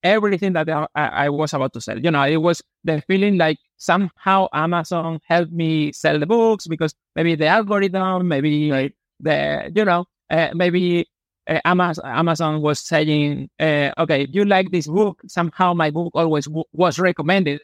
everything 0.04 0.54
that 0.54 0.70
I, 0.70 0.88
I, 0.96 1.30
was 1.30 1.54
about 1.54 1.74
to 1.74 1.82
sell. 1.82 2.00
You 2.00 2.12
know, 2.12 2.24
it 2.24 2.38
was 2.38 2.62
the 2.84 3.02
feeling 3.08 3.38
like 3.38 3.58
somehow 3.78 4.48
Amazon 4.54 5.20
helped 5.28 5.52
me 5.52 5.92
sell 5.92 6.20
the 6.20 6.28
books 6.28 6.68
because 6.68 6.94
maybe 7.16 7.36
the 7.36 7.48
algorithm, 7.48 8.28
maybe 8.28 8.72
like 8.72 8.94
the, 9.20 9.72
you 9.76 9.84
know, 9.84 10.06
uh, 10.30 10.50
maybe 10.54 11.08
uh, 11.48 11.60
Amazon, 11.66 12.06
Amazon 12.06 12.62
was 12.62 12.80
saying, 12.80 13.50
uh, 13.60 13.92
okay, 13.98 14.24
if 14.24 14.30
you 14.34 14.46
like 14.46 14.72
this 14.72 14.88
book, 14.88 15.22
somehow 15.28 15.74
my 15.74 15.92
book 15.92 16.12
always 16.16 16.46
w- 16.46 16.66
was 16.74 17.00
recommended. 17.00 17.62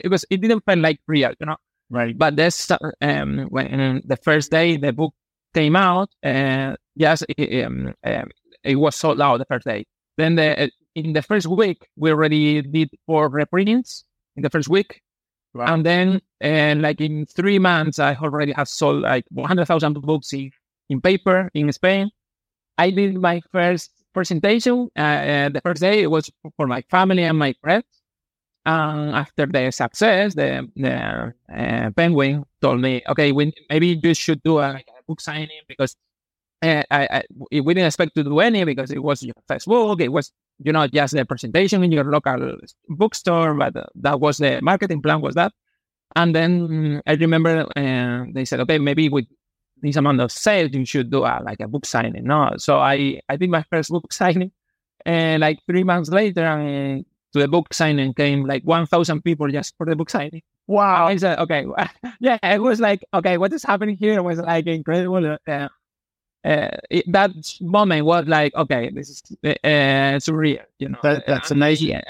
It 0.00 0.08
was, 0.08 0.24
it 0.30 0.40
didn't 0.40 0.64
feel 0.64 0.78
like 0.78 1.00
real, 1.06 1.32
you 1.38 1.46
know. 1.46 1.56
Right. 1.90 2.16
But 2.16 2.36
this, 2.36 2.70
um, 3.00 3.46
when 3.50 4.02
the 4.04 4.16
first 4.16 4.50
day 4.50 4.76
the 4.76 4.92
book 4.92 5.14
came 5.54 5.76
out, 5.76 6.10
uh, 6.24 6.76
yes, 6.94 7.22
it, 7.28 7.64
um, 7.64 7.94
um, 8.04 8.30
it 8.64 8.76
was 8.76 8.96
sold 8.96 9.20
out 9.20 9.38
the 9.38 9.44
first 9.46 9.66
day. 9.66 9.84
Then 10.16 10.36
the, 10.36 10.70
in 10.94 11.12
the 11.12 11.22
first 11.22 11.46
week, 11.46 11.88
we 11.96 12.10
already 12.10 12.62
did 12.62 12.90
four 13.06 13.28
reprints 13.28 14.04
in 14.36 14.42
the 14.42 14.50
first 14.50 14.68
week. 14.68 15.02
Wow. 15.54 15.74
And 15.74 15.84
then, 15.84 16.20
uh, 16.42 16.80
like 16.80 17.00
in 17.00 17.26
three 17.26 17.58
months, 17.58 17.98
I 17.98 18.14
already 18.14 18.52
have 18.52 18.68
sold 18.68 19.02
like 19.02 19.24
100,000 19.30 20.00
books 20.00 20.32
in, 20.32 20.50
in 20.88 21.00
paper 21.00 21.50
in 21.54 21.70
Spain. 21.72 22.10
I 22.78 22.90
did 22.90 23.16
my 23.16 23.40
first 23.52 23.90
presentation. 24.14 24.88
Uh, 24.96 25.00
uh, 25.02 25.48
the 25.50 25.60
first 25.62 25.80
day 25.80 26.02
it 26.02 26.10
was 26.10 26.30
for 26.56 26.66
my 26.66 26.82
family 26.90 27.24
and 27.24 27.38
my 27.38 27.54
friends. 27.62 27.84
And 28.64 29.14
after 29.16 29.46
the 29.46 29.70
success, 29.72 30.34
the, 30.34 30.68
the 30.76 31.34
uh, 31.52 31.90
Penguin 31.92 32.44
told 32.60 32.80
me, 32.80 33.02
okay, 33.08 33.32
we, 33.32 33.52
maybe 33.68 33.98
you 34.02 34.14
should 34.14 34.42
do 34.42 34.58
a, 34.58 34.74
a 34.76 35.02
book 35.08 35.20
signing 35.20 35.62
because 35.68 35.96
uh, 36.62 36.82
I, 36.90 37.08
I, 37.10 37.22
we 37.50 37.74
didn't 37.74 37.86
expect 37.86 38.14
to 38.16 38.24
do 38.24 38.40
any 38.40 38.64
because 38.64 38.90
it 38.90 39.02
was 39.02 39.22
your 39.22 39.34
first 39.48 39.66
book. 39.66 40.00
It 40.00 40.12
was 40.12 40.32
you 40.64 40.72
know, 40.72 40.86
just 40.86 41.14
the 41.14 41.24
presentation 41.24 41.82
in 41.82 41.90
your 41.90 42.04
local 42.04 42.56
bookstore, 42.88 43.54
but 43.54 43.76
uh, 43.76 43.84
that 43.96 44.20
was 44.20 44.38
the 44.38 44.60
marketing 44.62 45.02
plan 45.02 45.20
was 45.20 45.34
that. 45.34 45.52
And 46.16 46.34
then 46.34 47.02
I 47.06 47.14
remember 47.14 47.66
uh, 47.76 48.24
they 48.32 48.44
said, 48.44 48.60
okay, 48.60 48.78
maybe 48.78 49.08
with 49.08 49.26
this 49.82 49.96
amount 49.96 50.20
of 50.20 50.32
sales, 50.32 50.70
you 50.72 50.84
should 50.84 51.10
do 51.10 51.24
a, 51.24 51.40
like 51.44 51.60
a 51.60 51.68
book 51.68 51.84
signing. 51.84 52.24
No, 52.24 52.52
so 52.56 52.78
I, 52.78 53.20
I 53.28 53.36
did 53.36 53.50
my 53.50 53.64
first 53.70 53.90
book 53.90 54.12
signing, 54.12 54.52
and 55.04 55.40
like 55.40 55.58
three 55.66 55.84
months 55.84 56.08
later, 56.10 56.44
and 56.44 57.04
to 57.32 57.38
the 57.40 57.48
book 57.48 57.72
signing 57.72 58.14
came 58.14 58.44
like 58.44 58.62
1,000 58.64 59.22
people 59.22 59.48
just 59.48 59.76
for 59.76 59.86
the 59.86 59.96
book 59.96 60.10
signing. 60.10 60.42
Wow. 60.66 61.06
I 61.06 61.16
said, 61.16 61.38
okay, 61.38 61.66
yeah, 62.20 62.38
it 62.42 62.62
was 62.62 62.80
like, 62.80 63.04
okay, 63.12 63.38
what 63.38 63.52
is 63.52 63.62
happening 63.62 63.96
here 63.96 64.14
it 64.14 64.22
was 64.22 64.38
like 64.38 64.66
incredible. 64.66 65.36
Uh, 65.46 65.68
uh, 66.44 66.68
it, 66.90 67.10
that 67.10 67.30
moment 67.60 68.04
was 68.04 68.26
like, 68.26 68.54
okay, 68.54 68.90
this 68.90 69.08
is 69.08 69.22
uh, 69.44 70.18
surreal. 70.18 70.64
You 70.78 70.90
know, 70.90 70.98
that, 71.02 71.26
that's 71.26 71.50
amazing. 71.50 71.88
Yeah, 71.88 72.02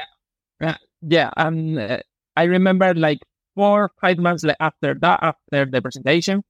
yeah, 0.61 0.77
yeah. 1.03 1.31
And 1.37 1.79
uh, 1.79 1.99
I 2.37 2.45
remember 2.45 2.95
like 2.95 3.21
four, 3.55 3.91
five 4.01 4.19
months 4.19 4.45
after 4.61 4.95
that, 4.95 5.21
after 5.23 5.67
the 5.67 5.83
presentation, 5.83 6.43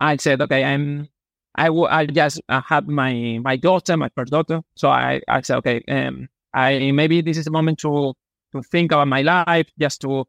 I 0.00 0.16
said, 0.16 0.40
okay, 0.42 0.64
I'm. 0.64 1.08
I, 1.56 1.66
w- 1.66 1.88
I 1.90 2.06
just 2.06 2.40
uh, 2.48 2.60
had 2.60 2.88
my 2.88 3.38
my 3.42 3.56
daughter, 3.56 3.96
my 3.96 4.08
first 4.14 4.30
daughter. 4.30 4.62
So 4.76 4.88
I, 4.88 5.20
I 5.28 5.40
said, 5.40 5.56
okay, 5.58 5.82
um, 5.88 6.28
I 6.54 6.92
maybe 6.92 7.20
this 7.22 7.36
is 7.36 7.44
the 7.44 7.50
moment 7.50 7.78
to 7.80 8.14
to 8.52 8.62
think 8.62 8.92
about 8.92 9.08
my 9.08 9.22
life, 9.22 9.68
just 9.78 10.00
to 10.02 10.26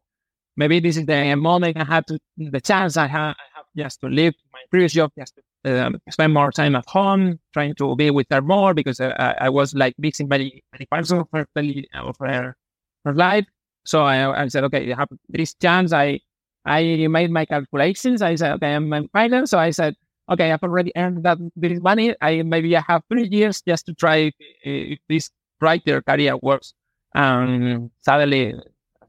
maybe 0.56 0.80
this 0.80 0.96
is 0.96 1.06
the 1.06 1.34
moment 1.36 1.76
I 1.76 1.84
had 1.84 2.06
to 2.08 2.18
the 2.36 2.60
chance 2.60 2.96
I 2.96 3.06
have, 3.06 3.36
I 3.38 3.44
have 3.56 3.66
just 3.76 4.00
to 4.00 4.08
leave 4.08 4.34
my 4.52 4.60
previous 4.70 4.92
job, 4.92 5.12
just 5.16 5.34
to 5.36 5.86
um, 5.86 6.00
spend 6.10 6.34
more 6.34 6.50
time 6.50 6.74
at 6.76 6.88
home, 6.88 7.38
trying 7.52 7.74
to 7.76 7.94
be 7.96 8.10
with 8.10 8.26
her 8.30 8.42
more 8.42 8.74
because 8.74 9.00
uh, 9.00 9.14
I, 9.18 9.46
I, 9.46 9.48
was 9.48 9.74
like 9.74 9.94
missing 9.98 10.28
many 10.28 10.62
many 10.72 10.86
parts 10.86 11.12
of 11.12 11.28
her 11.32 11.46
of 11.94 12.16
her, 12.18 12.56
her 13.04 13.14
life. 13.14 13.46
So 13.84 14.02
I, 14.02 14.42
I 14.42 14.48
said, 14.48 14.64
okay, 14.64 14.92
I 14.92 14.96
have 14.96 15.08
this 15.28 15.54
chance. 15.54 15.92
I 15.92 16.20
I 16.64 17.06
made 17.08 17.30
my 17.30 17.44
calculations. 17.44 18.22
I 18.22 18.34
said, 18.36 18.52
okay, 18.54 18.74
I'm 18.74 18.92
in 18.92 19.08
finance. 19.08 19.50
So 19.50 19.58
I 19.58 19.70
said, 19.70 19.94
okay, 20.30 20.52
I've 20.52 20.62
already 20.62 20.92
earned 20.96 21.24
that 21.24 21.38
this 21.56 21.80
money. 21.80 22.14
I 22.20 22.42
maybe 22.42 22.76
I 22.76 22.82
have 22.86 23.02
three 23.08 23.28
years 23.28 23.62
just 23.66 23.86
to 23.86 23.94
try 23.94 24.16
if, 24.16 24.34
if 24.64 24.98
this 25.08 25.30
writer 25.60 26.02
career 26.02 26.36
works. 26.40 26.74
And 27.14 27.90
suddenly, 28.00 28.54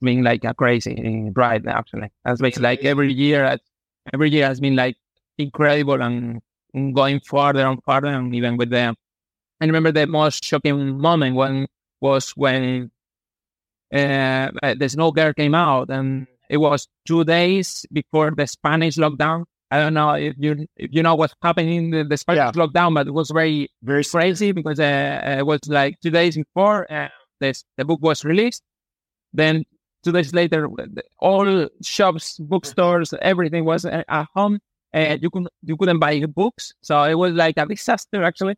being 0.01 0.23
like 0.23 0.43
a 0.43 0.53
crazy 0.53 1.31
ride 1.33 1.65
actually. 1.67 2.11
That's 2.25 2.41
basically 2.41 2.63
like 2.63 2.83
every 2.83 3.13
year, 3.13 3.57
every 4.13 4.29
year 4.29 4.47
has 4.47 4.59
been 4.59 4.75
like 4.75 4.97
incredible 5.37 6.01
and 6.01 6.41
going 6.93 7.19
farther 7.21 7.65
and 7.65 7.81
farther 7.83 8.07
and 8.07 8.33
even 8.35 8.57
with 8.57 8.69
the 8.69 8.95
I 9.61 9.65
remember 9.65 9.91
the 9.91 10.07
most 10.07 10.43
shocking 10.43 10.99
moment 10.99 11.35
when 11.35 11.67
was 12.01 12.31
when 12.31 12.91
uh, 13.93 14.49
the 14.61 14.89
Snow 14.89 15.11
Girl 15.11 15.33
came 15.33 15.55
out 15.55 15.89
and 15.89 16.27
it 16.53 16.57
was 16.57 16.87
two 17.07 17.23
days 17.23 17.85
before 17.91 18.29
the 18.29 18.45
Spanish 18.45 18.97
lockdown. 18.97 19.45
I 19.71 19.79
don't 19.79 19.95
know 19.95 20.11
if 20.11 20.35
you 20.37 20.67
if 20.77 20.89
you 20.93 21.01
know 21.01 21.15
what's 21.15 21.33
happening 21.41 21.85
in 21.85 21.89
the, 21.89 22.03
the 22.03 22.17
Spanish 22.17 22.55
yeah. 22.55 22.61
lockdown, 22.61 22.93
but 22.93 23.07
it 23.07 23.13
was 23.13 23.31
very 23.31 23.69
very 23.81 24.03
crazy 24.03 24.51
because 24.51 24.79
uh, 24.79 25.37
it 25.39 25.45
was 25.47 25.61
like 25.67 25.99
two 26.01 26.11
days 26.11 26.37
before 26.37 26.79
uh, 26.93 27.09
this 27.39 27.63
the 27.77 27.85
book 27.85 28.01
was 28.03 28.23
released. 28.23 28.61
Then 29.33 29.65
two 30.03 30.11
days 30.11 30.31
later, 30.31 30.69
all 31.17 31.67
shops, 31.81 32.37
bookstores, 32.37 33.15
everything 33.21 33.65
was 33.65 33.83
uh, 33.83 34.03
at 34.07 34.27
home 34.35 34.59
and 34.93 35.23
you 35.23 35.31
couldn't 35.31 35.49
you 35.63 35.75
couldn't 35.75 35.97
buy 35.97 36.23
books. 36.27 36.73
So 36.81 37.01
it 37.03 37.15
was 37.15 37.33
like 37.33 37.57
a 37.57 37.65
disaster 37.65 38.23
actually. 38.23 38.57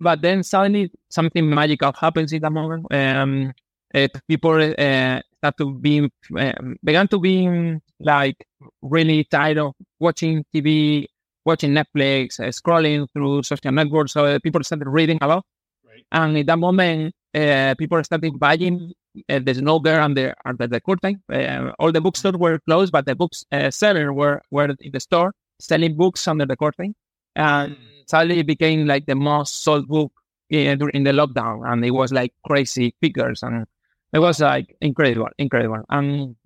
But 0.00 0.22
then 0.22 0.42
suddenly 0.44 0.92
something 1.10 1.44
magical 1.50 1.92
happens 1.92 2.32
in 2.32 2.40
that 2.40 2.52
moment. 2.52 2.86
Um, 2.90 3.52
uh, 3.94 4.08
people 4.28 4.74
uh, 4.78 5.20
start 5.38 5.56
to 5.58 5.72
be 5.74 6.08
um, 6.38 6.76
began 6.84 7.08
to 7.08 7.18
be 7.18 7.78
like 8.00 8.46
really 8.82 9.24
tired 9.24 9.58
of 9.58 9.72
watching 9.98 10.44
TV, 10.54 11.06
watching 11.44 11.72
Netflix, 11.72 12.40
uh, 12.40 12.48
scrolling 12.48 13.06
through 13.12 13.42
social 13.42 13.72
networks. 13.72 14.12
So 14.12 14.38
people 14.40 14.62
started 14.62 14.88
reading 14.88 15.18
a 15.20 15.28
lot. 15.28 15.44
Right. 15.86 16.04
And 16.12 16.36
in 16.36 16.46
that 16.46 16.58
moment, 16.58 17.14
uh, 17.34 17.74
people 17.78 18.02
started 18.04 18.38
buying 18.38 18.92
uh, 19.28 19.38
the 19.38 19.54
Snow 19.54 19.78
Girl 19.78 20.04
under 20.04 20.34
under 20.44 20.66
the 20.66 20.80
curtain. 20.80 21.22
Uh, 21.32 21.72
all 21.78 21.92
the 21.92 22.00
bookstores 22.00 22.36
were 22.36 22.58
closed, 22.60 22.92
but 22.92 23.06
the 23.06 23.14
books 23.14 23.44
uh, 23.52 23.70
seller 23.70 24.12
were 24.12 24.42
were 24.50 24.74
in 24.80 24.92
the 24.92 25.00
store 25.00 25.32
selling 25.60 25.96
books 25.96 26.26
under 26.28 26.46
the 26.46 26.56
curtain. 26.56 26.94
And 27.36 27.72
mm. 27.72 27.78
suddenly 28.06 28.40
it 28.40 28.46
became 28.46 28.86
like 28.86 29.06
the 29.06 29.14
most 29.14 29.62
sold 29.62 29.88
book 29.88 30.12
in, 30.50 30.78
during 30.78 31.04
the 31.04 31.12
lockdown. 31.12 31.70
And 31.70 31.84
it 31.84 31.90
was 31.90 32.12
like 32.12 32.32
crazy 32.46 32.94
figures. 33.00 33.42
And 33.42 33.66
it 34.12 34.18
was 34.18 34.40
like 34.40 34.76
incredible, 34.80 35.28
incredible. 35.38 35.82
And 35.90 36.36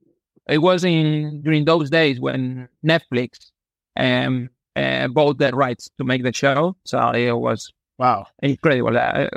it 0.49 0.59
was 0.59 0.85
in 0.85 1.43
during 1.43 1.65
those 1.65 1.91
days 1.91 2.21
when 2.21 2.69
Netflix 2.85 3.51
um, 3.97 4.51
uh, 4.77 5.09
bought 5.09 5.39
the 5.39 5.53
rights 5.53 5.91
to 5.99 6.05
make 6.05 6.23
the 6.23 6.33
show. 6.33 6.77
So 6.85 7.11
it 7.11 7.33
was 7.33 7.73
wow 7.99 8.27
incredible. 8.43 8.97
Uh, 8.97 9.29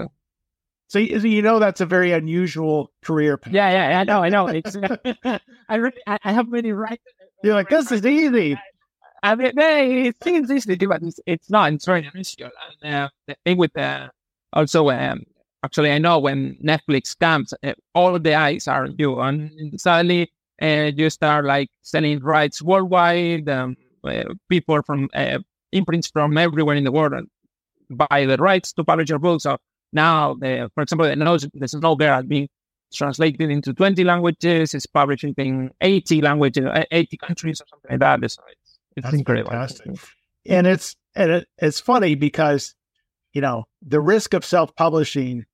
so 0.87 0.99
you 0.99 1.41
know 1.41 1.59
that's 1.59 1.81
a 1.81 1.85
very 1.85 2.11
unusual 2.11 2.91
career 3.03 3.37
path. 3.37 3.53
Yeah, 3.53 3.89
yeah, 3.89 3.99
I 3.99 4.03
know, 4.03 4.23
I 4.23 4.29
know. 4.29 4.47
It's, 4.47 4.75
I 5.69 5.75
really, 5.75 6.01
I 6.07 6.31
have 6.31 6.47
many 6.47 6.71
rights. 6.71 7.03
You're 7.43 7.55
like, 7.55 7.69
this 7.69 7.91
is 7.91 8.05
easy. 8.05 8.57
I 9.23 9.35
mean, 9.35 9.53
it 9.57 10.23
seems 10.23 10.51
easy, 10.51 10.75
but 10.75 11.01
it's, 11.01 11.19
it's 11.25 11.49
not. 11.49 11.73
It's 11.73 11.85
very 11.85 12.07
unusual. 12.07 12.51
And 12.83 12.95
uh, 12.95 13.09
the 13.27 13.35
thing 13.43 13.57
with 13.57 13.75
uh, 13.77 14.09
also, 14.53 14.89
um, 14.91 15.23
actually, 15.65 15.91
I 15.91 15.97
know 15.97 16.19
when 16.19 16.57
Netflix 16.63 17.17
comes, 17.17 17.53
uh, 17.63 17.73
all 17.93 18.17
the 18.19 18.35
eyes 18.35 18.67
are 18.67 18.85
on 18.85 18.95
you, 18.97 19.19
and 19.19 19.79
suddenly 19.79 20.31
uh, 20.61 20.91
you 20.95 21.09
start 21.09 21.45
like 21.45 21.69
selling 21.81 22.19
rights 22.19 22.61
worldwide. 22.61 23.49
Um, 23.49 23.75
uh, 24.03 24.23
people 24.49 24.81
from 24.83 25.09
uh, 25.15 25.39
imprints 25.71 26.07
from 26.07 26.37
everywhere 26.37 26.75
in 26.75 26.83
the 26.83 26.91
world 26.91 27.13
buy 27.89 28.25
the 28.25 28.37
rights 28.37 28.73
to 28.73 28.83
publish 28.83 29.09
your 29.09 29.19
book. 29.19 29.41
So 29.41 29.57
now, 29.93 30.35
the, 30.35 30.69
for 30.73 30.83
example, 30.83 31.07
the, 31.07 31.15
Snow, 31.15 31.37
the 31.53 31.67
Snow 31.67 31.95
Bear 31.95 32.15
has 32.15 32.25
been 32.25 32.47
translated 32.93 33.49
into 33.49 33.73
20 33.73 34.03
languages. 34.03 34.73
It's 34.73 34.85
published 34.85 35.23
in 35.23 35.71
80 35.81 36.21
languages, 36.21 36.65
80 36.91 37.17
countries 37.17 37.61
or 37.61 37.65
something 37.69 37.91
like 37.91 38.21
that. 38.21 38.31
So 38.31 38.41
it's, 38.47 38.79
it's 38.95 39.13
incredible. 39.13 39.51
Fantastic. 39.51 39.91
And 40.47 40.67
it's 40.67 40.95
and 41.15 41.31
it, 41.31 41.47
it's 41.57 41.79
funny 41.79 42.13
because 42.15 42.75
you 43.33 43.41
know 43.41 43.65
the 43.81 43.99
risk 43.99 44.33
of 44.33 44.45
self-publishing 44.45 45.45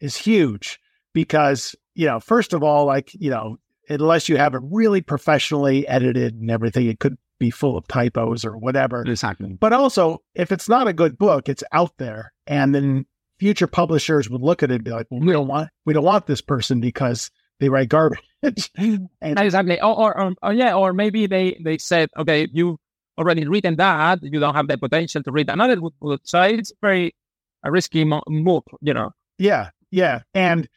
is 0.00 0.16
huge 0.16 0.78
because 1.12 1.74
you 1.94 2.06
know 2.06 2.20
first 2.20 2.52
of 2.52 2.62
all 2.62 2.84
like 2.86 3.10
you 3.14 3.30
know 3.30 3.56
unless 3.88 4.28
you 4.28 4.36
have 4.36 4.54
it 4.54 4.60
really 4.64 5.00
professionally 5.00 5.86
edited 5.88 6.34
and 6.34 6.50
everything 6.50 6.86
it 6.86 6.98
could 6.98 7.16
be 7.38 7.50
full 7.50 7.76
of 7.76 7.86
typos 7.86 8.44
or 8.44 8.56
whatever 8.56 9.02
exactly 9.02 9.56
but 9.60 9.72
also 9.72 10.22
if 10.34 10.50
it's 10.50 10.68
not 10.68 10.88
a 10.88 10.92
good 10.92 11.18
book 11.18 11.48
it's 11.48 11.64
out 11.72 11.92
there 11.98 12.32
and 12.46 12.74
then 12.74 13.04
future 13.38 13.66
publishers 13.66 14.30
would 14.30 14.42
look 14.42 14.62
at 14.62 14.70
it 14.70 14.76
and 14.76 14.84
be 14.84 14.90
like, 14.90 15.06
well, 15.10 15.20
we 15.20 15.32
don't 15.32 15.48
want 15.48 15.70
we 15.84 15.92
don't 15.92 16.04
want 16.04 16.26
this 16.26 16.40
person 16.40 16.80
because 16.80 17.30
they 17.60 17.68
write 17.68 17.88
garbage. 17.88 18.20
and 18.42 19.08
exactly. 19.22 19.80
Or, 19.80 19.94
or, 19.94 20.20
or, 20.20 20.34
or, 20.42 20.52
yeah, 20.52 20.74
or 20.74 20.92
maybe 20.92 21.26
they 21.26 21.58
they 21.62 21.78
said, 21.78 22.10
okay, 22.16 22.48
you 22.52 22.78
already 23.18 23.46
written 23.46 23.76
that, 23.76 24.22
you 24.22 24.38
don't 24.40 24.54
have 24.54 24.68
the 24.68 24.76
potential 24.76 25.22
to 25.22 25.32
read 25.32 25.48
another 25.48 25.76
book. 25.76 26.20
So 26.24 26.42
it's 26.42 26.72
very 26.80 27.14
a 27.62 27.70
risky 27.70 28.04
move, 28.04 28.62
you 28.80 28.94
know. 28.94 29.10
Yeah, 29.38 29.70
yeah, 29.90 30.20
and 30.34 30.68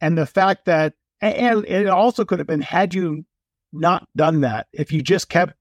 and 0.00 0.16
the 0.16 0.26
fact 0.26 0.66
that 0.66 0.94
and 1.20 1.64
it 1.66 1.86
also 1.86 2.24
could 2.24 2.38
have 2.38 2.48
been 2.48 2.62
had 2.62 2.94
you 2.94 3.24
not 3.72 4.08
done 4.16 4.40
that 4.40 4.66
if 4.72 4.92
you 4.92 5.02
just 5.02 5.28
kept 5.28 5.54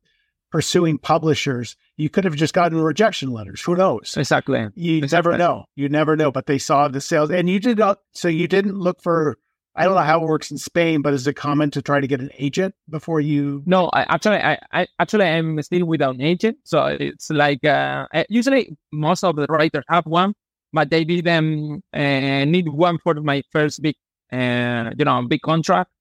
pursuing 0.51 0.97
publishers, 0.97 1.75
you 1.97 2.09
could 2.09 2.25
have 2.25 2.35
just 2.35 2.53
gotten 2.53 2.81
rejection 2.81 3.31
letters. 3.31 3.61
Who 3.61 3.75
knows? 3.75 4.15
Exactly. 4.17 4.67
You 4.75 4.97
exactly. 4.97 5.31
never 5.31 5.37
know. 5.37 5.65
You 5.75 5.89
never 5.89 6.15
know. 6.15 6.31
But 6.31 6.47
they 6.47 6.57
saw 6.57 6.87
the 6.87 7.01
sales, 7.01 7.29
and 7.29 7.49
you 7.49 7.59
did 7.59 7.77
not. 7.77 7.99
So 8.13 8.27
you 8.27 8.47
didn't 8.47 8.77
look 8.77 9.01
for. 9.01 9.37
I 9.75 9.85
don't 9.85 9.95
know 9.95 10.01
how 10.01 10.21
it 10.21 10.27
works 10.27 10.51
in 10.51 10.57
Spain, 10.57 11.01
but 11.01 11.13
is 11.13 11.25
it 11.27 11.35
common 11.35 11.71
to 11.71 11.81
try 11.81 12.01
to 12.01 12.07
get 12.07 12.19
an 12.19 12.31
agent 12.37 12.75
before 12.89 13.21
you? 13.21 13.63
No, 13.65 13.85
I, 13.93 14.13
actually, 14.13 14.37
I, 14.37 14.59
I 14.73 14.87
actually 14.99 15.25
I'm 15.25 15.61
still 15.61 15.85
without 15.85 16.15
an 16.15 16.21
agent. 16.21 16.57
So 16.65 16.85
it's 16.85 17.29
like 17.29 17.63
uh, 17.63 18.07
usually 18.27 18.75
most 18.91 19.23
of 19.23 19.35
the 19.35 19.45
writers 19.47 19.85
have 19.87 20.05
one, 20.05 20.33
but 20.73 20.89
they 20.89 21.03
didn't 21.03 21.83
uh, 21.93 22.45
need 22.45 22.69
one 22.69 22.97
for 22.99 23.15
my 23.15 23.43
first 23.51 23.81
big, 23.81 23.95
uh, 24.31 24.91
you 24.97 25.05
know, 25.05 25.21
big 25.27 25.41
contract. 25.41 25.91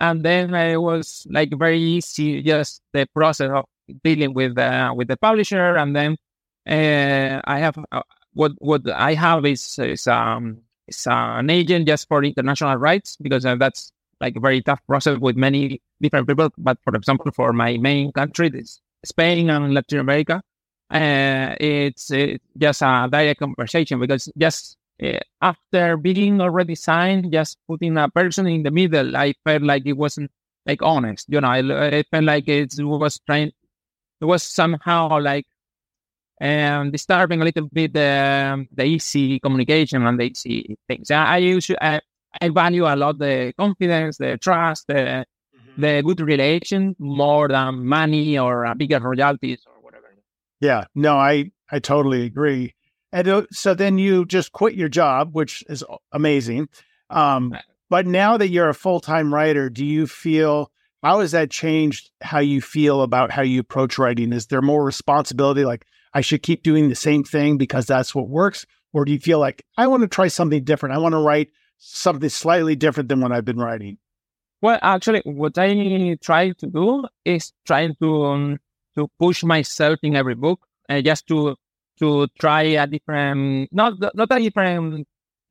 And 0.00 0.22
then 0.22 0.54
it 0.54 0.80
was 0.80 1.26
like 1.30 1.50
very 1.56 1.80
easy, 1.80 2.42
just 2.42 2.82
the 2.92 3.06
process 3.14 3.50
of 3.50 3.64
dealing 4.02 4.34
with 4.34 4.58
uh, 4.58 4.92
with 4.96 5.08
the 5.08 5.16
publisher, 5.16 5.76
and 5.76 5.94
then 5.94 6.16
uh, 6.68 7.40
I 7.44 7.58
have 7.58 7.78
uh, 7.92 8.02
what 8.32 8.52
what 8.58 8.88
I 8.90 9.14
have 9.14 9.46
is 9.46 9.78
is 9.78 10.06
um 10.06 10.58
is 10.88 11.06
an 11.06 11.50
agent 11.50 11.86
just 11.86 12.08
for 12.08 12.24
international 12.24 12.76
rights 12.76 13.16
because 13.20 13.46
uh, 13.46 13.56
that's 13.56 13.92
like 14.20 14.36
a 14.36 14.40
very 14.40 14.62
tough 14.62 14.80
process 14.86 15.18
with 15.18 15.36
many 15.36 15.80
different 16.00 16.28
people. 16.28 16.50
But 16.58 16.78
for 16.82 16.94
example, 16.94 17.30
for 17.32 17.52
my 17.52 17.76
main 17.76 18.12
country, 18.12 18.48
this 18.48 18.80
Spain 19.04 19.50
and 19.50 19.74
Latin 19.74 20.00
America, 20.00 20.42
uh, 20.90 21.54
it's, 21.60 22.10
it's 22.10 22.44
just 22.56 22.82
a 22.82 23.08
direct 23.10 23.40
conversation 23.40 24.00
because 24.00 24.30
just 24.36 24.76
uh, 25.02 25.18
after 25.40 25.96
being 25.96 26.40
already 26.40 26.74
signed, 26.74 27.32
just 27.32 27.58
putting 27.66 27.96
a 27.96 28.08
person 28.08 28.46
in 28.46 28.62
the 28.62 28.70
middle, 28.70 29.16
I 29.16 29.34
felt 29.44 29.62
like 29.62 29.86
it 29.86 29.94
wasn't 29.94 30.30
like 30.66 30.82
honest. 30.82 31.26
You 31.28 31.40
know, 31.40 31.48
I, 31.48 31.96
I 31.98 32.02
felt 32.10 32.24
like 32.24 32.48
it 32.48 32.74
was 32.78 33.20
trying 33.26 33.52
it 34.20 34.24
was 34.24 34.42
somehow 34.42 35.20
like 35.20 35.46
um, 36.40 36.90
disturbing 36.90 37.40
a 37.42 37.44
little 37.44 37.68
bit 37.72 37.92
the 37.92 38.66
the 38.72 38.84
easy 38.84 39.40
communication 39.40 40.06
and 40.06 40.18
the 40.18 40.24
easy 40.24 40.76
things. 40.88 41.10
I, 41.10 41.24
I 41.24 41.36
usually 41.38 41.78
I, 41.80 42.00
I, 42.40 42.48
value 42.48 42.86
a 42.86 42.96
lot 42.96 43.18
the 43.18 43.52
confidence, 43.56 44.18
the 44.18 44.38
trust, 44.38 44.86
the 44.88 44.94
mm-hmm. 44.94 45.80
the 45.80 46.02
good 46.02 46.20
relation 46.20 46.96
more 46.98 47.48
than 47.48 47.86
money 47.86 48.38
or 48.38 48.74
bigger 48.76 49.00
royalties. 49.00 49.64
Yeah, 50.60 50.84
no, 50.94 51.16
I 51.16 51.50
I 51.70 51.78
totally 51.78 52.24
agree. 52.24 52.74
And 53.12 53.28
uh, 53.28 53.42
so 53.50 53.74
then 53.74 53.98
you 53.98 54.24
just 54.26 54.52
quit 54.52 54.74
your 54.74 54.88
job, 54.88 55.30
which 55.34 55.62
is 55.68 55.84
amazing. 56.12 56.68
Um, 57.10 57.56
but 57.90 58.06
now 58.06 58.36
that 58.36 58.48
you're 58.48 58.68
a 58.68 58.74
full 58.74 59.00
time 59.00 59.32
writer, 59.32 59.70
do 59.70 59.84
you 59.84 60.06
feel 60.06 60.70
how 61.02 61.20
has 61.20 61.32
that 61.32 61.50
changed 61.50 62.10
how 62.22 62.38
you 62.38 62.60
feel 62.60 63.02
about 63.02 63.30
how 63.30 63.42
you 63.42 63.60
approach 63.60 63.98
writing? 63.98 64.32
Is 64.32 64.46
there 64.46 64.62
more 64.62 64.84
responsibility? 64.84 65.64
Like, 65.64 65.84
I 66.14 66.22
should 66.22 66.42
keep 66.42 66.62
doing 66.62 66.88
the 66.88 66.94
same 66.94 67.24
thing 67.24 67.58
because 67.58 67.86
that's 67.86 68.14
what 68.14 68.28
works? 68.28 68.66
Or 68.92 69.04
do 69.04 69.12
you 69.12 69.18
feel 69.18 69.38
like, 69.38 69.64
I 69.76 69.86
want 69.86 70.02
to 70.02 70.08
try 70.08 70.28
something 70.28 70.64
different? 70.64 70.94
I 70.94 70.98
want 70.98 71.12
to 71.12 71.18
write 71.18 71.50
something 71.78 72.28
slightly 72.28 72.74
different 72.74 73.08
than 73.08 73.20
what 73.20 73.32
I've 73.32 73.44
been 73.44 73.58
writing? 73.58 73.98
Well, 74.62 74.78
actually, 74.80 75.20
what 75.24 75.58
I 75.58 76.16
try 76.22 76.52
to 76.52 76.66
do 76.66 77.04
is 77.24 77.52
trying 77.66 77.94
to 78.00 78.24
um, 78.24 78.58
to 78.96 79.08
push 79.18 79.42
myself 79.44 79.98
in 80.02 80.16
every 80.16 80.34
book, 80.34 80.60
uh, 80.88 81.00
just 81.00 81.26
to 81.28 81.56
to 81.98 82.26
try 82.38 82.62
a 82.62 82.86
different, 82.86 83.68
not 83.72 83.94
not 84.14 84.28
a 84.30 84.40
different 84.40 85.06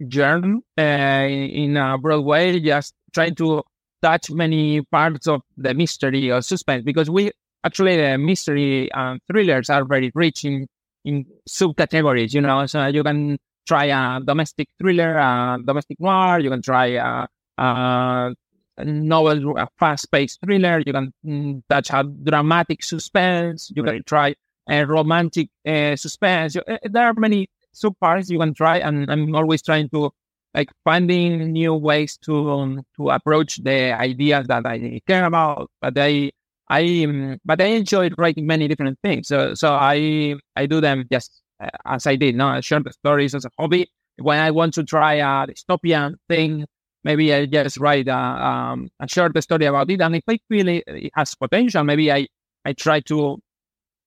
journey 0.07 0.59
uh, 0.77 0.81
in 1.27 1.77
a 1.77 1.97
broad 1.97 2.21
way, 2.21 2.59
just 2.59 2.93
trying 3.13 3.35
to 3.35 3.63
touch 4.01 4.29
many 4.31 4.81
parts 4.81 5.27
of 5.27 5.41
the 5.57 5.73
mystery 5.73 6.29
or 6.31 6.41
suspense 6.41 6.83
because 6.83 7.09
we 7.09 7.31
actually 7.63 7.95
the 7.95 8.17
mystery 8.17 8.91
and 8.93 9.19
thrillers 9.31 9.69
are 9.69 9.85
very 9.85 10.11
rich 10.13 10.43
in 10.45 10.67
in 11.05 11.25
subcategories. 11.47 12.33
You 12.33 12.41
know, 12.41 12.65
so 12.65 12.85
you 12.87 13.03
can 13.03 13.37
try 13.67 13.85
a 13.85 14.19
domestic 14.21 14.67
thriller, 14.79 15.17
a 15.17 15.57
domestic 15.65 15.99
noir. 15.99 16.39
You 16.39 16.49
can 16.49 16.61
try 16.61 16.87
a, 16.87 17.27
a, 17.57 17.63
a 17.63 18.35
novel, 18.77 19.57
a 19.57 19.67
fast-paced 19.79 20.39
thriller. 20.43 20.81
You 20.85 20.93
can 20.93 21.13
mm, 21.25 21.61
touch 21.69 21.89
a 21.91 22.03
dramatic 22.03 22.83
suspense. 22.83 23.71
You 23.75 23.83
right. 23.83 23.95
can 23.95 24.03
try 24.03 24.35
a 24.69 24.85
romantic 24.85 25.49
uh, 25.67 25.95
suspense. 25.95 26.55
Uh, 26.55 26.77
there 26.83 27.05
are 27.05 27.13
many 27.13 27.49
subparts 27.75 28.29
you 28.29 28.39
can 28.39 28.53
try, 28.53 28.77
and 28.77 29.09
I'm 29.11 29.35
always 29.35 29.61
trying 29.61 29.89
to 29.89 30.11
like 30.53 30.71
finding 30.83 31.51
new 31.51 31.73
ways 31.73 32.17
to 32.17 32.51
um, 32.51 32.83
to 32.95 33.09
approach 33.09 33.57
the 33.63 33.91
ideas 33.93 34.47
that 34.47 34.65
I 34.65 35.01
care 35.07 35.25
about. 35.25 35.69
But 35.81 35.97
I 35.97 36.31
I 36.69 37.03
um, 37.05 37.39
but 37.43 37.61
I 37.61 37.65
enjoyed 37.65 38.15
writing 38.17 38.47
many 38.47 38.67
different 38.67 38.99
things. 39.03 39.27
So 39.27 39.53
so 39.55 39.73
I 39.73 40.35
I 40.55 40.65
do 40.65 40.81
them 40.81 41.05
just 41.11 41.41
uh, 41.59 41.69
as 41.85 42.07
I 42.07 42.15
did. 42.15 42.35
No, 42.35 42.47
I 42.47 42.61
share 42.61 42.81
the 42.81 42.93
stories 42.93 43.35
as 43.35 43.45
a 43.45 43.49
hobby. 43.59 43.89
When 44.17 44.39
I 44.39 44.51
want 44.51 44.75
to 44.75 44.83
try 44.83 45.15
a 45.15 45.47
dystopian 45.47 46.15
thing, 46.29 46.65
maybe 47.03 47.33
I 47.33 47.45
just 47.45 47.77
write 47.77 48.07
a, 48.07 48.17
um, 48.17 48.89
a 48.99 49.07
short 49.07 49.41
story 49.43 49.65
about 49.65 49.89
it. 49.89 50.01
And 50.01 50.15
if 50.15 50.23
I 50.27 50.39
feel 50.49 50.67
it, 50.67 50.83
it 50.87 51.11
has 51.15 51.35
potential, 51.35 51.83
maybe 51.83 52.11
I 52.11 52.27
I 52.65 52.73
try 52.73 53.01
to 53.01 53.39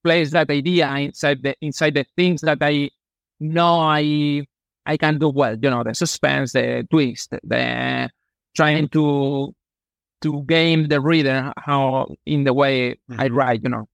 place 0.03 0.31
that 0.31 0.51
idea 0.51 0.89
inside 0.97 1.43
the 1.43 1.55
inside 1.61 1.95
the 1.95 2.07
things 2.17 2.41
that 2.43 2.59
I 2.61 2.91
know 3.41 3.81
I 3.81 4.47
I 4.87 4.97
can 4.97 5.19
do 5.19 5.29
well. 5.29 5.57
You 5.61 5.71
know, 5.71 5.83
the 5.83 5.95
suspense, 5.95 6.53
the 6.53 6.87
twist, 6.91 7.35
the 7.43 8.11
trying 8.55 8.89
to 8.91 9.55
to 10.23 10.43
game 10.45 10.89
the 10.89 11.01
reader 11.01 11.53
how 11.57 12.15
in 12.25 12.45
the 12.45 12.55
way 12.55 12.93
mm-hmm. 13.11 13.21
I 13.21 13.29
write. 13.29 13.63
You 13.63 13.71
know. 13.71 13.89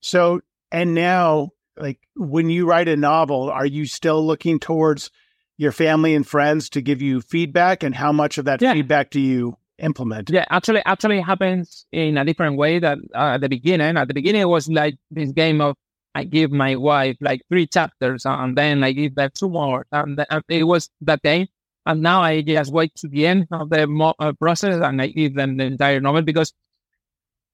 So 0.00 0.40
and 0.70 0.94
now, 0.94 1.50
like 1.78 2.00
when 2.16 2.50
you 2.50 2.66
write 2.66 2.88
a 2.88 2.96
novel, 2.96 3.50
are 3.50 3.66
you 3.66 3.86
still 3.86 4.26
looking 4.26 4.58
towards 4.58 5.10
your 5.56 5.72
family 5.72 6.14
and 6.14 6.26
friends 6.26 6.68
to 6.70 6.80
give 6.80 7.00
you 7.00 7.20
feedback, 7.20 7.82
and 7.82 7.94
how 7.94 8.12
much 8.12 8.38
of 8.38 8.44
that 8.46 8.60
yeah. 8.60 8.72
feedback 8.72 9.10
do 9.10 9.20
you 9.20 9.56
implement? 9.78 10.30
Yeah, 10.30 10.44
actually, 10.50 10.82
actually, 10.84 11.18
it 11.18 11.24
happens 11.24 11.86
in 11.92 12.18
a 12.18 12.24
different 12.24 12.56
way. 12.56 12.78
That 12.78 12.98
uh, 13.14 13.34
at 13.34 13.40
the 13.40 13.48
beginning, 13.48 13.96
at 13.96 14.08
the 14.08 14.14
beginning, 14.14 14.42
it 14.42 14.48
was 14.48 14.68
like 14.68 14.96
this 15.10 15.32
game 15.32 15.60
of 15.60 15.76
I 16.14 16.24
give 16.24 16.52
my 16.52 16.76
wife 16.76 17.16
like 17.20 17.42
three 17.48 17.66
chapters 17.66 18.24
and 18.24 18.56
then 18.56 18.84
I 18.84 18.92
give 18.92 19.16
them 19.16 19.30
two 19.34 19.48
more. 19.48 19.86
And 19.90 20.24
it 20.48 20.64
was 20.64 20.88
that 21.00 21.22
day. 21.22 21.48
And 21.86 22.02
now 22.02 22.22
I 22.22 22.40
just 22.40 22.72
wait 22.72 22.94
to 22.96 23.08
the 23.08 23.26
end 23.26 23.48
of 23.50 23.68
the 23.68 23.86
mo- 23.86 24.14
uh, 24.18 24.32
process 24.32 24.80
and 24.82 25.02
I 25.02 25.08
give 25.08 25.34
them 25.34 25.56
the 25.56 25.64
entire 25.64 26.00
novel 26.00 26.22
because 26.22 26.52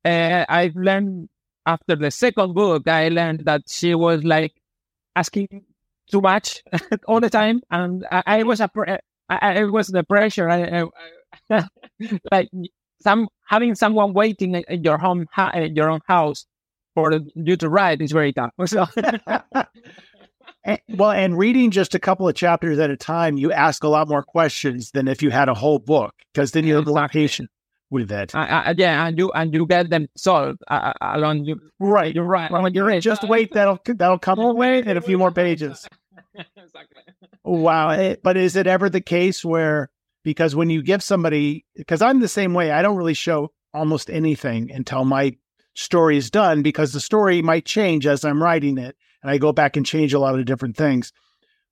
uh, 0.05 0.45
I've 0.49 0.77
learned 0.77 1.29
after 1.67 1.97
the 1.97 2.11
second 2.11 2.55
book, 2.55 2.87
I 2.87 3.09
learned 3.09 3.47
that 3.47 3.63
she 3.67 3.95
was 3.95 4.25
like 4.25 4.53
asking 5.17 5.65
too 6.11 6.21
much 6.21 6.63
all 7.09 7.21
the 7.21 7.31
time, 7.31 7.63
and 7.71 8.07
I, 8.11 8.23
I 8.27 8.43
was 8.43 8.61
a 8.61 8.71
I, 9.29 9.61
I 9.61 9.65
was 9.65 9.89
the 9.89 10.05
pressure. 10.05 10.49
I, 10.49 10.89
I, 11.51 11.65
like 12.33 12.49
some 13.01 13.29
having 13.47 13.75
someone 13.75 14.13
waiting 14.13 14.55
in 14.55 14.85
your 14.85 14.99
home, 14.99 15.27
in 15.55 15.77
your 15.77 15.91
own 15.91 16.01
house 16.07 16.47
for 16.95 17.13
you 17.35 17.57
to 17.57 17.69
write 17.69 18.03
is 18.03 18.13
very 18.13 18.33
tough. 18.33 18.53
So. 18.67 18.87
and, 20.65 20.81
well, 20.91 21.13
and 21.13 21.39
reading 21.39 21.71
just 21.71 21.95
a 21.95 21.99
couple 21.99 22.29
of 22.29 22.35
chapters 22.35 22.79
at 22.79 22.91
a 22.91 22.97
time, 22.97 23.39
you 23.39 23.53
ask 23.53 23.83
a 23.83 23.89
lot 23.89 24.09
more 24.09 24.23
questions 24.23 24.91
than 24.91 25.09
if 25.09 25.23
you 25.23 25.31
had 25.31 25.49
a 25.49 25.55
whole 25.55 25.79
book, 25.79 26.15
because 26.35 26.53
then 26.53 26.65
you 26.65 26.75
have 26.75 26.83
exactly. 26.83 27.01
more 27.01 27.09
patience 27.09 27.51
with 27.91 28.13
it. 28.13 28.35
Uh, 28.35 28.75
yeah, 28.77 29.07
and 29.07 29.19
you 29.19 29.31
and 29.33 29.53
you 29.55 29.67
get 29.67 29.91
them 29.91 30.09
solved 30.17 30.59
uh, 30.69 30.93
along. 31.01 31.45
You, 31.45 31.61
right, 31.79 32.15
you're 32.15 32.25
right. 32.25 32.51
When 32.51 32.73
you're 32.75 32.91
in, 32.91 33.01
just 33.01 33.25
wait. 33.25 33.53
That'll 33.53 33.81
that'll 33.85 34.19
come 34.19 34.39
away 34.39 34.79
in 34.79 34.97
a 34.97 35.01
few 35.01 35.19
more 35.19 35.31
pages. 35.31 35.89
exactly. 36.57 37.03
Wow. 37.45 38.17
But 38.23 38.37
is 38.37 38.57
it 38.57 38.67
ever 38.67 38.89
the 38.89 39.01
case 39.01 39.45
where 39.45 39.91
because 40.25 40.55
when 40.55 40.71
you 40.71 40.83
give 40.83 41.03
somebody 41.03 41.65
because 41.75 42.03
I'm 42.03 42.21
the 42.21 42.29
same 42.29 42.55
way, 42.55 42.71
I 42.71 42.83
don't 42.83 42.97
really 42.97 43.15
show 43.15 43.53
almost 43.73 44.11
anything 44.11 44.71
until 44.71 45.05
my 45.05 45.37
story 45.75 46.17
is 46.17 46.31
done 46.31 46.63
because 46.63 46.93
the 46.93 47.01
story 47.01 47.43
might 47.43 47.65
change 47.65 48.07
as 48.07 48.25
I'm 48.25 48.43
writing 48.43 48.79
it 48.79 48.97
and 49.23 49.31
I 49.31 49.39
go 49.39 49.53
back 49.53 49.77
and 49.77 49.87
change 49.87 50.13
a 50.13 50.19
lot 50.19 50.39
of 50.39 50.45
different 50.45 50.77
things. 50.77 51.13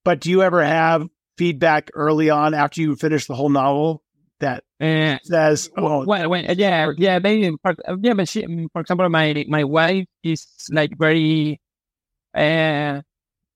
But 0.04 0.20
do 0.20 0.30
you 0.30 0.42
ever 0.42 0.64
have 0.64 1.08
feedback 1.36 1.90
early 1.94 2.30
on 2.30 2.54
after 2.54 2.80
you 2.80 2.96
finish 2.96 3.26
the 3.26 3.34
whole 3.34 3.48
novel 3.48 4.02
that 4.40 4.64
uh, 4.80 5.18
says, 5.24 5.70
"Oh, 5.76 6.04
well, 6.04 6.28
well, 6.28 6.44
yeah, 6.44 6.92
yeah, 6.96 7.18
maybe, 7.18 7.56
yeah." 8.02 8.14
But 8.14 8.28
she, 8.28 8.46
for 8.72 8.80
example, 8.80 9.08
my 9.08 9.44
my 9.48 9.64
wife 9.64 10.06
is 10.22 10.46
like 10.70 10.96
very, 10.96 11.60
uh, 12.34 13.02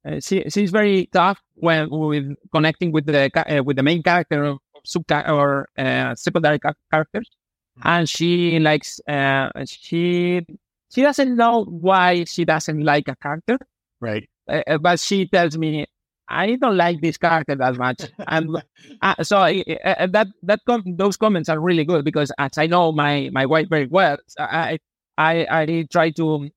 uh, 0.05 0.21
she 0.21 0.43
she's 0.49 0.71
very 0.71 1.07
tough 1.13 1.41
when 1.55 1.89
with 1.91 2.35
connecting 2.53 2.93
with 2.93 3.07
the 3.07 3.31
uh, 3.35 3.63
with 3.63 3.77
the 3.77 3.83
main 3.83 4.03
character 4.03 4.45
of 4.45 4.59
sub 4.85 5.05
or 5.11 5.69
uh, 5.79 6.15
secondary 6.15 6.59
characters, 6.59 7.31
mm-hmm. 7.79 7.89
and 7.89 8.09
she 8.09 8.59
likes 8.59 9.01
uh, 9.09 9.49
she 9.67 10.45
she 10.93 11.03
doesn't 11.03 11.37
know 11.37 11.65
why 11.65 12.25
she 12.25 12.45
doesn't 12.45 12.83
like 12.85 13.09
a 13.09 13.17
character, 13.17 13.59
right? 14.01 14.29
Uh, 14.49 14.79
but 14.79 14.99
she 14.99 15.27
tells 15.29 15.57
me 15.57 15.87
I 16.29 16.57
don't 16.57 16.77
like 16.77 17.01
this 17.01 17.19
character 17.19 17.55
that 17.55 17.77
much, 17.77 18.03
and 18.27 18.57
uh, 19.03 19.23
so 19.23 19.39
uh, 19.39 20.07
that 20.07 20.29
that 20.43 20.61
com- 20.67 20.97
those 20.97 21.17
comments 21.17 21.49
are 21.49 21.61
really 21.61 21.85
good 21.85 22.05
because 22.05 22.33
as 22.39 22.57
I 22.57 22.67
know 22.67 22.91
my 22.91 23.31
my 23.33 23.47
wife 23.47 23.69
very 23.69 23.87
well, 23.87 24.17
I 24.39 24.79
I 25.19 25.47
I 25.51 25.87
try 25.93 26.11
to 26.13 26.49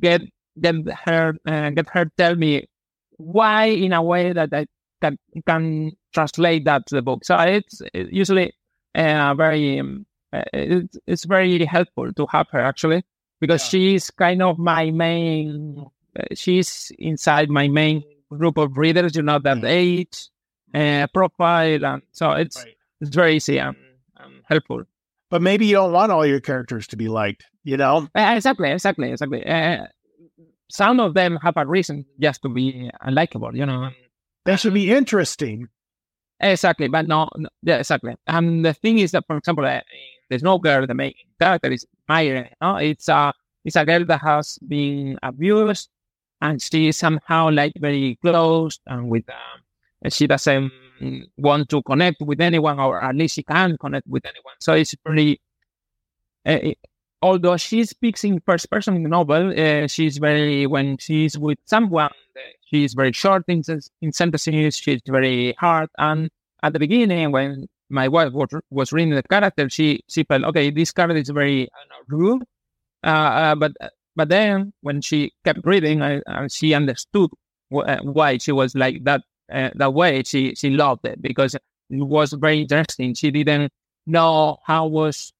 get 0.00 0.22
get 0.60 0.74
her 1.04 1.34
uh, 1.46 1.70
get 1.70 1.88
her 1.90 2.10
tell 2.16 2.36
me 2.36 2.66
why 3.22 3.64
in 3.66 3.92
a 3.92 4.02
way 4.02 4.32
that 4.32 4.52
I 4.52 4.66
can 5.00 5.18
can 5.46 5.92
translate 6.14 6.64
that 6.64 6.86
to 6.86 6.94
the 6.94 7.02
book. 7.02 7.24
So 7.24 7.36
it's, 7.38 7.80
usually 7.94 8.52
uh, 8.94 9.34
very 9.34 9.80
um, 9.80 10.06
uh, 10.32 10.42
it's, 10.52 10.96
it's 11.06 11.24
very 11.24 11.64
helpful 11.64 12.12
to 12.12 12.26
have 12.30 12.48
her 12.50 12.60
actually 12.60 13.02
because 13.40 13.62
yeah. 13.64 13.70
she's 13.70 14.10
kind 14.10 14.42
of 14.42 14.58
my 14.58 14.90
main. 14.90 15.84
Uh, 16.18 16.22
she's 16.34 16.92
inside 16.98 17.50
my 17.50 17.68
main 17.68 18.02
group 18.30 18.56
of 18.58 18.76
readers. 18.76 19.16
You 19.16 19.22
know 19.22 19.38
that 19.38 19.58
mm-hmm. 19.58 19.66
age, 19.66 20.28
uh, 20.74 21.06
profile, 21.12 21.84
and 21.84 22.02
so 22.12 22.32
it's 22.32 22.56
right. 22.56 22.74
it's 23.00 23.14
very 23.14 23.36
easy 23.36 23.58
and, 23.58 23.76
and, 24.18 24.42
helpful. 24.44 24.84
But 25.30 25.40
maybe 25.40 25.66
you 25.66 25.76
don't 25.76 25.92
want 25.92 26.12
all 26.12 26.26
your 26.26 26.40
characters 26.40 26.86
to 26.88 26.96
be 26.96 27.08
liked. 27.08 27.44
You 27.64 27.76
know 27.76 28.08
uh, 28.14 28.32
exactly, 28.36 28.70
exactly, 28.70 29.10
exactly. 29.10 29.46
Uh, 29.46 29.86
some 30.70 31.00
of 31.00 31.14
them 31.14 31.38
have 31.42 31.56
a 31.56 31.66
reason 31.66 32.04
just 32.20 32.42
to 32.42 32.48
be 32.48 32.90
unlikable, 33.06 33.54
you 33.54 33.66
know. 33.66 33.90
That 34.44 34.60
should 34.60 34.74
be 34.74 34.90
interesting. 34.90 35.68
Exactly, 36.40 36.88
but 36.88 37.06
no, 37.06 37.28
no 37.36 37.48
yeah, 37.62 37.76
exactly. 37.76 38.16
And 38.26 38.64
the 38.64 38.74
thing 38.74 38.98
is 38.98 39.12
that, 39.12 39.24
for 39.26 39.36
example, 39.36 39.64
uh, 39.64 39.80
the 40.28 40.38
Snow 40.38 40.58
Girl, 40.58 40.86
the 40.86 40.94
main 40.94 41.14
character 41.40 41.70
is 41.70 41.86
Maya. 42.08 42.46
No? 42.60 42.76
It's 42.76 43.08
a 43.08 43.32
it's 43.64 43.76
a 43.76 43.84
girl 43.84 44.04
that 44.06 44.20
has 44.22 44.58
been 44.66 45.18
abused, 45.22 45.88
and 46.40 46.60
she 46.60 46.88
is 46.88 46.96
somehow 46.96 47.50
like 47.50 47.74
very 47.78 48.18
closed 48.20 48.80
and 48.86 49.08
with 49.08 49.28
um, 49.28 50.10
she 50.10 50.26
doesn't 50.26 50.72
want 51.36 51.68
to 51.68 51.82
connect 51.82 52.20
with 52.22 52.40
anyone, 52.40 52.80
or 52.80 53.02
at 53.02 53.14
least 53.14 53.36
she 53.36 53.42
can't 53.42 53.78
connect 53.78 54.06
with 54.08 54.24
anyone. 54.24 54.54
So 54.60 54.72
it's 54.74 54.94
pretty. 54.96 55.40
Uh, 56.44 56.72
although 57.22 57.56
she 57.56 57.84
speaks 57.84 58.24
in 58.24 58.40
first 58.40 58.70
person 58.70 58.96
in 58.96 59.02
the 59.04 59.08
novel, 59.08 59.52
uh, 59.58 59.86
she's 59.86 60.18
very 60.18 60.66
when 60.66 60.98
she's 60.98 61.38
with 61.38 61.58
someone, 61.66 62.10
she's 62.70 62.94
very 62.94 63.12
short 63.12 63.44
in, 63.48 63.62
in 64.00 64.12
sentences. 64.12 64.76
She's 64.76 65.00
very 65.06 65.54
hard. 65.58 65.88
And 65.98 66.30
at 66.62 66.72
the 66.72 66.78
beginning, 66.78 67.32
when 67.32 67.66
my 67.90 68.08
wife 68.08 68.32
was, 68.32 68.48
was 68.70 68.92
reading 68.92 69.14
the 69.14 69.22
character, 69.22 69.68
she 69.70 70.02
she 70.08 70.24
felt 70.24 70.44
okay. 70.44 70.70
This 70.70 70.92
character 70.92 71.20
is 71.20 71.30
very 71.30 71.68
rude. 72.08 72.42
Uh, 73.04 73.08
uh, 73.08 73.54
but 73.54 73.72
but 74.16 74.28
then 74.28 74.72
when 74.82 75.00
she 75.00 75.32
kept 75.44 75.60
reading, 75.64 76.02
uh, 76.02 76.48
she 76.48 76.74
understood 76.74 77.30
wh- 77.72 77.86
uh, 77.86 78.00
why 78.02 78.38
she 78.38 78.52
was 78.52 78.74
like 78.74 79.04
that 79.04 79.22
uh, 79.52 79.70
that 79.74 79.94
way. 79.94 80.22
She 80.24 80.54
she 80.54 80.70
loved 80.70 81.06
it 81.06 81.20
because 81.22 81.54
it 81.54 81.62
was 81.90 82.32
very 82.34 82.62
interesting. 82.62 83.14
She 83.14 83.30
didn't 83.30 83.72
know 84.06 84.58
how 84.66 84.86
was 84.86 85.32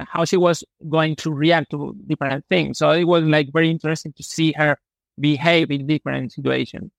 how 0.00 0.24
she 0.24 0.36
was 0.36 0.64
going 0.88 1.16
to 1.16 1.32
react 1.32 1.70
to 1.70 1.94
different 2.06 2.44
things. 2.48 2.78
So 2.78 2.90
it 2.90 3.04
was 3.04 3.24
like 3.24 3.52
very 3.52 3.70
interesting 3.70 4.12
to 4.14 4.22
see 4.22 4.52
her 4.52 4.78
behave 5.20 5.70
in 5.70 5.86
different 5.86 6.32
situations. 6.32 6.90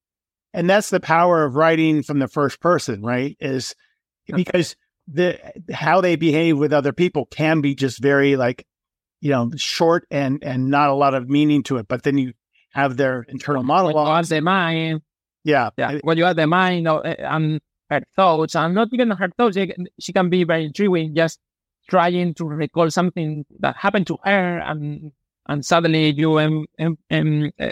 And 0.53 0.69
that's 0.69 0.89
the 0.89 0.99
power 0.99 1.43
of 1.45 1.55
writing 1.55 2.03
from 2.03 2.19
the 2.19 2.27
first 2.27 2.59
person, 2.59 3.03
right? 3.03 3.37
Is 3.39 3.75
because 4.27 4.75
the 5.07 5.39
how 5.71 6.01
they 6.01 6.15
behave 6.15 6.57
with 6.57 6.73
other 6.73 6.91
people 6.93 7.25
can 7.27 7.61
be 7.61 7.75
just 7.75 7.99
very 7.99 8.35
like, 8.35 8.65
you 9.21 9.29
know, 9.29 9.51
short 9.55 10.05
and 10.09 10.43
and 10.43 10.69
not 10.69 10.89
a 10.89 10.93
lot 10.93 11.13
of 11.13 11.29
meaning 11.29 11.63
to 11.63 11.77
it. 11.77 11.87
But 11.87 12.03
then 12.03 12.17
you 12.17 12.33
have 12.71 12.97
their 12.97 13.25
internal 13.29 13.63
monologue. 13.63 14.25
When 14.29 14.37
you 14.37 14.41
mind, 14.41 15.01
yeah, 15.43 15.69
yeah. 15.77 15.99
When 16.03 16.17
you 16.17 16.25
have 16.25 16.35
the 16.35 16.47
mind 16.47 16.87
eh, 16.87 17.15
and 17.19 17.59
her 17.89 18.01
thoughts, 18.15 18.55
and 18.55 18.75
not 18.75 18.89
even 18.91 19.11
her 19.11 19.29
thoughts, 19.37 19.57
she 19.99 20.13
can 20.13 20.29
be 20.29 20.43
very 20.43 20.65
intriguing. 20.65 21.15
Just 21.15 21.39
trying 21.89 22.33
to 22.35 22.45
recall 22.45 22.91
something 22.91 23.45
that 23.59 23.75
happened 23.77 24.07
to 24.07 24.17
her, 24.25 24.59
and 24.59 25.11
and 25.47 25.65
suddenly 25.65 26.11
you 26.11 26.39
um, 26.39 26.65
um, 26.79 26.97
um 27.11 27.51
uh, 27.59 27.71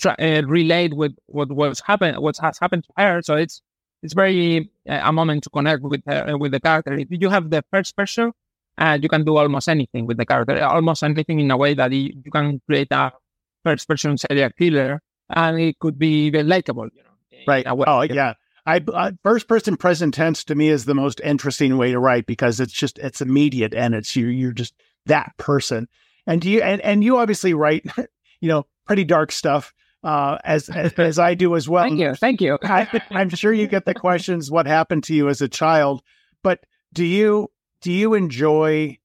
try, 0.00 0.14
uh, 0.14 0.42
relate 0.46 0.94
with 0.94 1.14
what 1.26 1.50
was 1.52 1.80
happened, 1.80 2.18
what 2.18 2.36
has 2.38 2.58
happened 2.58 2.84
to 2.84 2.92
her. 2.96 3.22
So 3.22 3.36
it's 3.36 3.62
it's 4.02 4.14
very 4.14 4.70
uh, 4.88 5.00
a 5.04 5.12
moment 5.12 5.44
to 5.44 5.50
connect 5.50 5.82
with 5.82 6.02
her, 6.06 6.36
with 6.38 6.52
the 6.52 6.60
character. 6.60 6.94
If 6.94 7.08
you 7.10 7.28
have 7.30 7.50
the 7.50 7.64
first 7.72 7.96
person, 7.96 8.32
uh, 8.78 8.98
you 9.00 9.08
can 9.08 9.24
do 9.24 9.36
almost 9.36 9.68
anything 9.68 10.06
with 10.06 10.18
the 10.18 10.26
character, 10.26 10.62
almost 10.62 11.02
anything 11.02 11.40
in 11.40 11.50
a 11.50 11.56
way 11.56 11.74
that 11.74 11.92
you, 11.92 12.12
you 12.24 12.30
can 12.30 12.60
create 12.66 12.88
a 12.92 13.12
first 13.64 13.88
person 13.88 14.16
serial 14.18 14.50
killer, 14.58 15.00
and 15.30 15.60
it 15.60 15.78
could 15.80 15.98
be 15.98 16.26
even 16.26 16.48
likable. 16.48 16.88
You 16.94 17.02
know, 17.02 17.10
right? 17.46 17.66
Oh 17.86 18.02
yeah. 18.02 18.34
I, 18.68 18.82
I, 18.94 19.12
first 19.22 19.48
person 19.48 19.78
present 19.78 20.12
tense 20.12 20.44
to 20.44 20.54
me 20.54 20.68
is 20.68 20.84
the 20.84 20.94
most 20.94 21.22
interesting 21.24 21.78
way 21.78 21.92
to 21.92 21.98
write 21.98 22.26
because 22.26 22.60
it's 22.60 22.72
just 22.72 22.98
it's 22.98 23.22
immediate 23.22 23.72
and 23.72 23.94
it's 23.94 24.14
you 24.14 24.26
you're 24.26 24.52
just 24.52 24.74
that 25.06 25.32
person 25.38 25.88
and 26.26 26.44
you 26.44 26.60
and, 26.60 26.82
and 26.82 27.02
you 27.02 27.16
obviously 27.16 27.54
write 27.54 27.86
you 28.40 28.48
know 28.48 28.66
pretty 28.86 29.04
dark 29.04 29.32
stuff 29.32 29.72
uh, 30.04 30.36
as, 30.44 30.68
as, 30.68 30.92
as 30.98 31.18
I 31.18 31.34
do 31.34 31.56
as 31.56 31.66
well. 31.66 31.84
Thank 31.84 31.98
you, 31.98 32.14
thank 32.14 32.40
you. 32.42 32.58
I, 32.62 33.00
I'm 33.10 33.30
sure 33.30 33.54
you 33.54 33.66
get 33.66 33.86
the 33.86 33.94
questions 34.06 34.50
what 34.50 34.66
happened 34.66 35.04
to 35.04 35.14
you 35.14 35.30
as 35.30 35.40
a 35.40 35.48
child, 35.48 36.02
but 36.42 36.60
do 36.92 37.06
you 37.06 37.50
do 37.80 37.90
you 37.90 38.12
enjoy? 38.12 38.98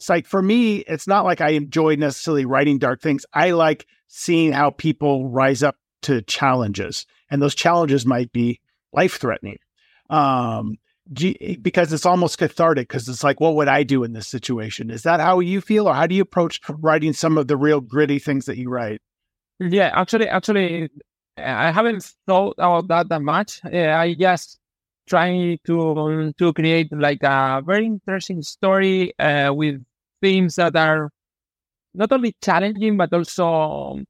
It's 0.00 0.08
like 0.08 0.26
for 0.26 0.42
me, 0.42 0.78
it's 0.78 1.06
not 1.06 1.24
like 1.24 1.40
I 1.40 1.50
enjoy 1.50 1.94
necessarily 1.94 2.44
writing 2.44 2.78
dark 2.78 3.00
things. 3.00 3.24
I 3.32 3.52
like 3.52 3.86
seeing 4.08 4.50
how 4.50 4.70
people 4.70 5.28
rise 5.28 5.62
up 5.62 5.76
to 6.02 6.22
challenges 6.22 7.06
and 7.30 7.40
those 7.40 7.54
challenges 7.54 8.04
might 8.04 8.32
be 8.32 8.60
life 8.92 9.18
threatening. 9.18 9.58
Um, 10.10 10.76
because 11.62 11.92
it's 11.92 12.06
almost 12.06 12.38
cathartic 12.38 12.88
because 12.88 13.08
it's 13.08 13.24
like, 13.24 13.40
what 13.40 13.56
would 13.56 13.68
I 13.68 13.82
do 13.82 14.04
in 14.04 14.12
this 14.12 14.28
situation? 14.28 14.90
Is 14.90 15.02
that 15.02 15.18
how 15.18 15.40
you 15.40 15.60
feel, 15.60 15.88
or 15.88 15.94
how 15.94 16.06
do 16.06 16.14
you 16.14 16.22
approach 16.22 16.60
writing 16.68 17.12
some 17.12 17.38
of 17.38 17.48
the 17.48 17.56
real 17.56 17.80
gritty 17.80 18.18
things 18.18 18.46
that 18.46 18.56
you 18.56 18.68
write? 18.68 19.00
Yeah, 19.58 19.90
actually, 19.94 20.28
actually, 20.28 20.90
I 21.36 21.72
haven't 21.72 22.12
thought 22.26 22.54
about 22.58 22.88
that 22.88 23.08
that 23.08 23.22
much. 23.22 23.60
Yeah, 23.70 23.98
I 23.98 24.14
just 24.14 24.58
trying 25.08 25.58
to 25.66 26.32
to 26.38 26.52
create 26.52 26.92
like 26.92 27.22
a 27.22 27.62
very 27.64 27.86
interesting 27.86 28.42
story 28.42 29.12
uh, 29.18 29.52
with 29.52 29.82
themes 30.20 30.56
that 30.56 30.76
are 30.76 31.10
not 31.94 32.12
only 32.12 32.34
challenging 32.42 32.96
but 32.96 33.12
also 33.12 34.00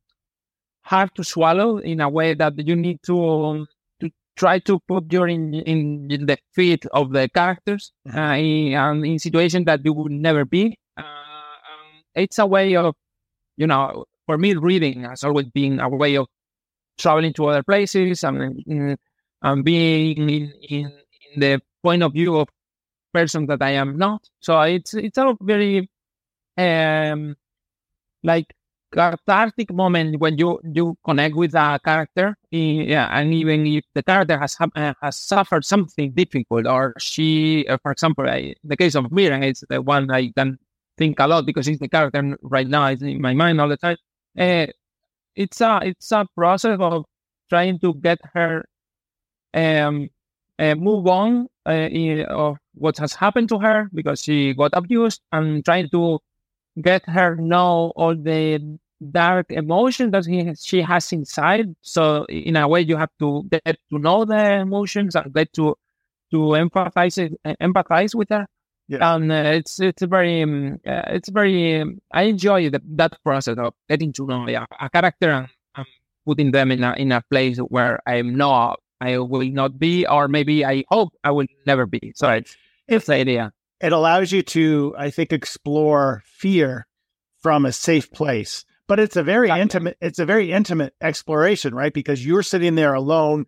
hard 0.83 1.14
to 1.14 1.24
swallow 1.24 1.78
in 1.78 2.01
a 2.01 2.09
way 2.09 2.35
that 2.35 2.55
you 2.66 2.76
need 2.76 3.01
to 3.05 3.24
um, 3.24 3.66
to 4.01 4.11
try 4.37 4.59
to 4.61 4.78
put 4.80 5.12
your 5.12 5.28
in, 5.28 5.55
in, 5.55 6.11
in 6.11 6.26
the 6.26 6.39
feet 6.53 6.85
of 6.93 7.12
the 7.12 7.28
characters 7.28 7.93
mm-hmm. 8.07 8.18
uh, 8.18 8.35
in, 8.37 9.05
in 9.05 9.18
situations 9.18 9.66
that 9.66 9.85
you 9.85 9.93
would 9.93 10.12
never 10.12 10.45
be. 10.45 10.76
Uh, 10.97 11.03
it's 12.14 12.39
a 12.39 12.47
way 12.47 12.76
of, 12.76 12.95
you 13.57 13.66
know, 13.66 14.05
for 14.26 14.39
me, 14.39 14.55
reading 14.55 15.05
has 15.05 15.24
always 15.24 15.47
been 15.47 15.80
a 15.80 15.89
way 15.89 16.16
of 16.16 16.26
traveling 16.99 17.33
to 17.35 17.47
other 17.47 17.62
places 17.62 18.22
and, 18.22 18.99
and 19.43 19.64
being 19.64 20.28
in, 20.28 20.53
in, 20.68 20.93
in 21.35 21.41
the 21.41 21.61
point 21.83 22.03
of 22.03 22.12
view 22.12 22.37
of 22.37 22.49
person 23.12 23.47
that 23.47 23.62
I 23.62 23.72
am 23.72 23.97
not. 23.97 24.22
So 24.41 24.61
it's 24.62 24.95
it's 24.95 25.18
a 25.18 25.37
very 25.41 25.91
um 26.57 27.37
like 28.22 28.55
cathartic 28.93 29.72
moment 29.72 30.20
when 30.20 30.38
you 30.38 30.61
you 30.64 30.97
connect 31.05 31.34
with 31.36 31.55
a 31.55 31.80
character. 31.84 32.36
Yeah, 32.51 33.09
and 33.12 33.34
even 33.34 33.66
if 33.66 33.84
the 33.95 34.03
character 34.03 34.38
has 34.38 34.57
uh, 34.61 34.95
has 35.03 35.16
suffered 35.18 35.64
something 35.64 36.12
difficult, 36.12 36.66
or 36.66 36.95
she, 36.99 37.66
uh, 37.68 37.78
for 37.82 37.93
example, 37.93 38.28
I, 38.28 38.55
the 38.64 38.76
case 38.76 38.95
of 38.95 39.11
Miren, 39.11 39.43
it's 39.43 39.64
the 39.68 39.82
one 39.82 40.11
I 40.11 40.30
can 40.36 40.59
think 40.99 41.18
a 41.20 41.26
lot 41.26 41.47
because 41.47 41.68
it's 41.68 41.80
the 41.80 41.88
character 41.88 42.38
right 42.43 42.68
now. 42.68 42.86
It's 42.88 43.03
in 43.03 43.20
my 43.20 43.34
mind 43.34 43.61
all 43.61 43.68
the 43.68 43.76
time. 43.78 43.97
Uh, 44.38 44.66
it's 45.36 45.61
a 45.61 45.80
it's 45.84 46.12
a 46.12 46.26
process 46.36 46.78
of 46.80 47.05
trying 47.51 47.78
to 47.80 47.95
get 47.95 48.18
her 48.34 48.64
um 49.55 50.09
uh, 50.59 50.74
move 50.74 51.07
on 51.07 51.49
uh, 51.66 51.72
in, 51.72 52.22
of 52.26 52.57
what 52.74 52.97
has 52.99 53.14
happened 53.14 53.49
to 53.49 53.59
her 53.59 53.88
because 53.95 54.22
she 54.22 54.55
got 54.55 54.70
abused 54.74 55.20
and 55.32 55.64
trying 55.64 55.88
to 55.90 56.18
get 56.82 57.03
her 57.09 57.36
know 57.36 57.93
all 57.97 58.14
the 58.16 58.78
dark 59.11 59.50
emotions 59.50 60.12
that 60.12 60.26
he, 60.26 60.55
she 60.55 60.82
has 60.82 61.12
inside. 61.12 61.74
So 61.82 62.24
in 62.28 62.57
a 62.57 62.68
way, 62.68 62.82
you 62.82 62.96
have 62.96 63.11
to 63.18 63.44
get 63.50 63.78
to 63.90 63.98
know 63.98 64.24
the 64.24 64.61
emotions 64.61 65.16
and 65.16 65.32
get 65.32 65.53
to 65.55 65.76
to 66.30 66.36
empathize 66.36 67.34
empathize 67.44 68.14
with 68.14 68.30
her. 68.30 68.46
Yeah. 68.88 69.14
And 69.14 69.30
uh, 69.30 69.53
it's 69.55 69.80
it's 69.80 70.03
very 70.03 70.42
um, 70.42 70.80
uh, 70.86 71.03
it's 71.09 71.28
very 71.28 71.80
um, 71.80 72.00
I 72.12 72.24
enjoy 72.24 72.70
the, 72.70 72.82
that 72.96 73.16
process 73.24 73.57
of 73.59 73.74
getting 73.88 74.12
to 74.14 74.26
know 74.26 74.48
yeah, 74.48 74.66
a 74.80 74.90
character 74.90 75.30
and, 75.30 75.48
and, 75.76 75.86
putting 76.26 76.50
them 76.53 76.70
in 76.70 76.84
a 76.84 76.94
in 76.94 77.12
a 77.12 77.22
place 77.30 77.59
where 77.59 78.00
I'm 78.07 78.34
not 78.36 78.80
I 79.03 79.18
will 79.18 79.50
not 79.50 79.80
be, 79.80 80.07
or 80.07 80.28
maybe 80.28 80.64
I 80.64 80.84
hope 80.88 81.12
I 81.24 81.32
will 81.32 81.46
never 81.66 81.86
be. 81.86 82.12
So 82.14 82.30
it's, 82.30 82.57
it's 82.86 83.07
the 83.07 83.14
idea. 83.14 83.53
It 83.80 83.92
allows 83.92 84.30
you 84.30 84.42
to, 84.42 84.94
I 84.96 85.11
think, 85.11 85.32
explore 85.32 86.22
fear 86.24 86.86
from 87.40 87.66
a 87.66 87.72
safe 87.72 88.12
place. 88.12 88.64
But 88.93 89.01
it's 89.01 89.16
a 89.16 89.22
very 89.22 89.49
intimate, 89.49 89.97
it's 90.03 90.18
a 90.18 90.26
very 90.26 90.53
intimate 90.53 90.93
exploration, 91.01 91.74
right? 91.74 91.95
Because 91.95 92.26
you're 92.26 92.43
sitting 92.43 92.74
there 92.74 92.93
alone 92.93 93.47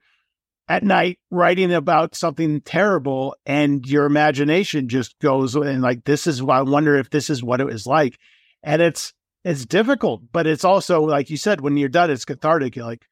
at 0.70 0.82
night 0.82 1.18
writing 1.30 1.70
about 1.70 2.14
something 2.14 2.62
terrible 2.62 3.36
and 3.45 3.84
your 3.84 4.07
imagination 4.07 4.88
just 4.88 5.18
goes 5.18 5.55
and 5.55 5.82
like 5.82 6.05
this 6.05 6.26
is 6.26 6.40
I 6.40 6.62
wonder 6.62 6.97
if 6.97 7.11
this 7.11 7.28
is 7.28 7.45
what 7.45 7.61
it 7.61 7.66
was 7.66 7.86
like. 7.86 8.18
And 8.62 8.80
it's 8.80 9.12
it's 9.45 9.66
difficult, 9.66 10.22
but 10.32 10.47
it's 10.47 10.64
also 10.64 11.03
like 11.03 11.28
you 11.28 11.36
said, 11.36 11.61
when 11.61 11.76
you're 11.76 11.90
done, 11.90 12.11
it's 12.11 12.24
cathartic. 12.24 12.74
You're 12.74 12.86
like, 12.86 13.07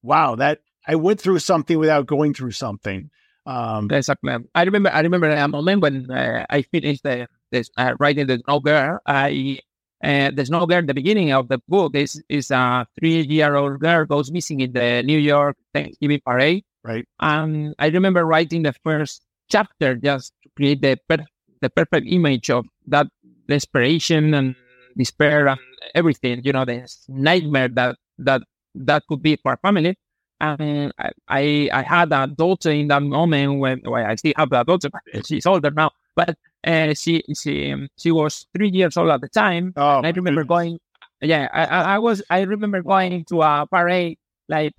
wow, 0.00 0.36
that 0.36 0.60
I 0.88 0.94
went 0.94 1.20
through 1.20 1.40
something 1.40 1.78
without 1.78 2.06
going 2.06 2.32
through 2.32 2.52
something. 2.52 3.10
Um, 3.44 3.90
exactly. 3.90 4.32
I 4.54 4.62
remember. 4.62 4.90
I 4.90 5.00
remember 5.00 5.28
a 5.28 5.48
moment 5.48 5.82
when 5.82 6.10
uh, 6.10 6.46
I 6.48 6.62
finished 6.62 7.02
the 7.02 7.28
this 7.52 7.68
uh, 7.76 7.92
writing 8.00 8.26
the 8.26 8.38
Girl. 8.38 9.00
I 9.04 9.58
uh, 10.04 10.30
the 10.30 10.44
Snow 10.44 10.66
Girl. 10.66 10.82
The 10.84 10.94
beginning 10.94 11.32
of 11.32 11.48
the 11.48 11.58
book 11.68 11.96
is 11.96 12.22
is 12.28 12.50
a 12.50 12.86
three 12.98 13.22
year 13.22 13.56
old 13.56 13.80
girl 13.80 14.04
goes 14.04 14.30
missing 14.30 14.60
in 14.60 14.72
the 14.72 15.02
New 15.02 15.18
York 15.18 15.56
Thanksgiving 15.72 16.20
parade. 16.24 16.64
Right. 16.84 17.08
And 17.20 17.74
I 17.78 17.88
remember 17.88 18.24
writing 18.24 18.62
the 18.62 18.74
first 18.84 19.22
chapter 19.48 19.96
just 19.96 20.32
to 20.42 20.48
create 20.56 20.82
the 20.82 20.98
per- 21.08 21.24
the 21.60 21.70
perfect 21.70 22.06
image 22.06 22.50
of 22.50 22.66
that 22.88 23.06
desperation 23.48 24.34
and 24.34 24.54
despair 24.96 25.48
and 25.48 25.60
everything. 25.94 26.42
You 26.44 26.52
know, 26.52 26.64
the 26.64 26.86
nightmare 27.08 27.68
that 27.68 27.96
that 28.18 28.42
that 28.74 29.04
could 29.08 29.22
be 29.22 29.36
for 29.36 29.54
a 29.54 29.56
family. 29.58 29.96
And 30.40 30.92
I, 31.28 31.70
I 31.72 31.82
had 31.82 32.12
a 32.12 32.26
daughter 32.26 32.70
in 32.70 32.88
that 32.88 33.02
moment 33.02 33.60
when 33.60 33.80
well, 33.84 34.04
I 34.04 34.16
still 34.16 34.34
have 34.36 34.52
a 34.52 34.64
daughter, 34.64 34.90
she's 35.24 35.46
older 35.46 35.70
now, 35.70 35.92
but 36.16 36.36
uh, 36.64 36.94
she 36.94 37.22
she 37.36 37.74
she 37.98 38.10
was 38.12 38.46
three 38.56 38.70
years 38.70 38.96
old 38.96 39.10
at 39.10 39.20
the 39.20 39.28
time. 39.28 39.72
Oh, 39.76 39.98
and 39.98 40.06
I 40.06 40.10
remember 40.10 40.44
goodness. 40.44 40.48
going, 40.48 40.78
yeah, 41.20 41.48
I, 41.52 41.96
I 41.96 41.98
was 41.98 42.22
I 42.30 42.42
remember 42.42 42.82
going 42.82 43.24
to 43.26 43.42
a 43.42 43.66
parade 43.70 44.18
like 44.48 44.74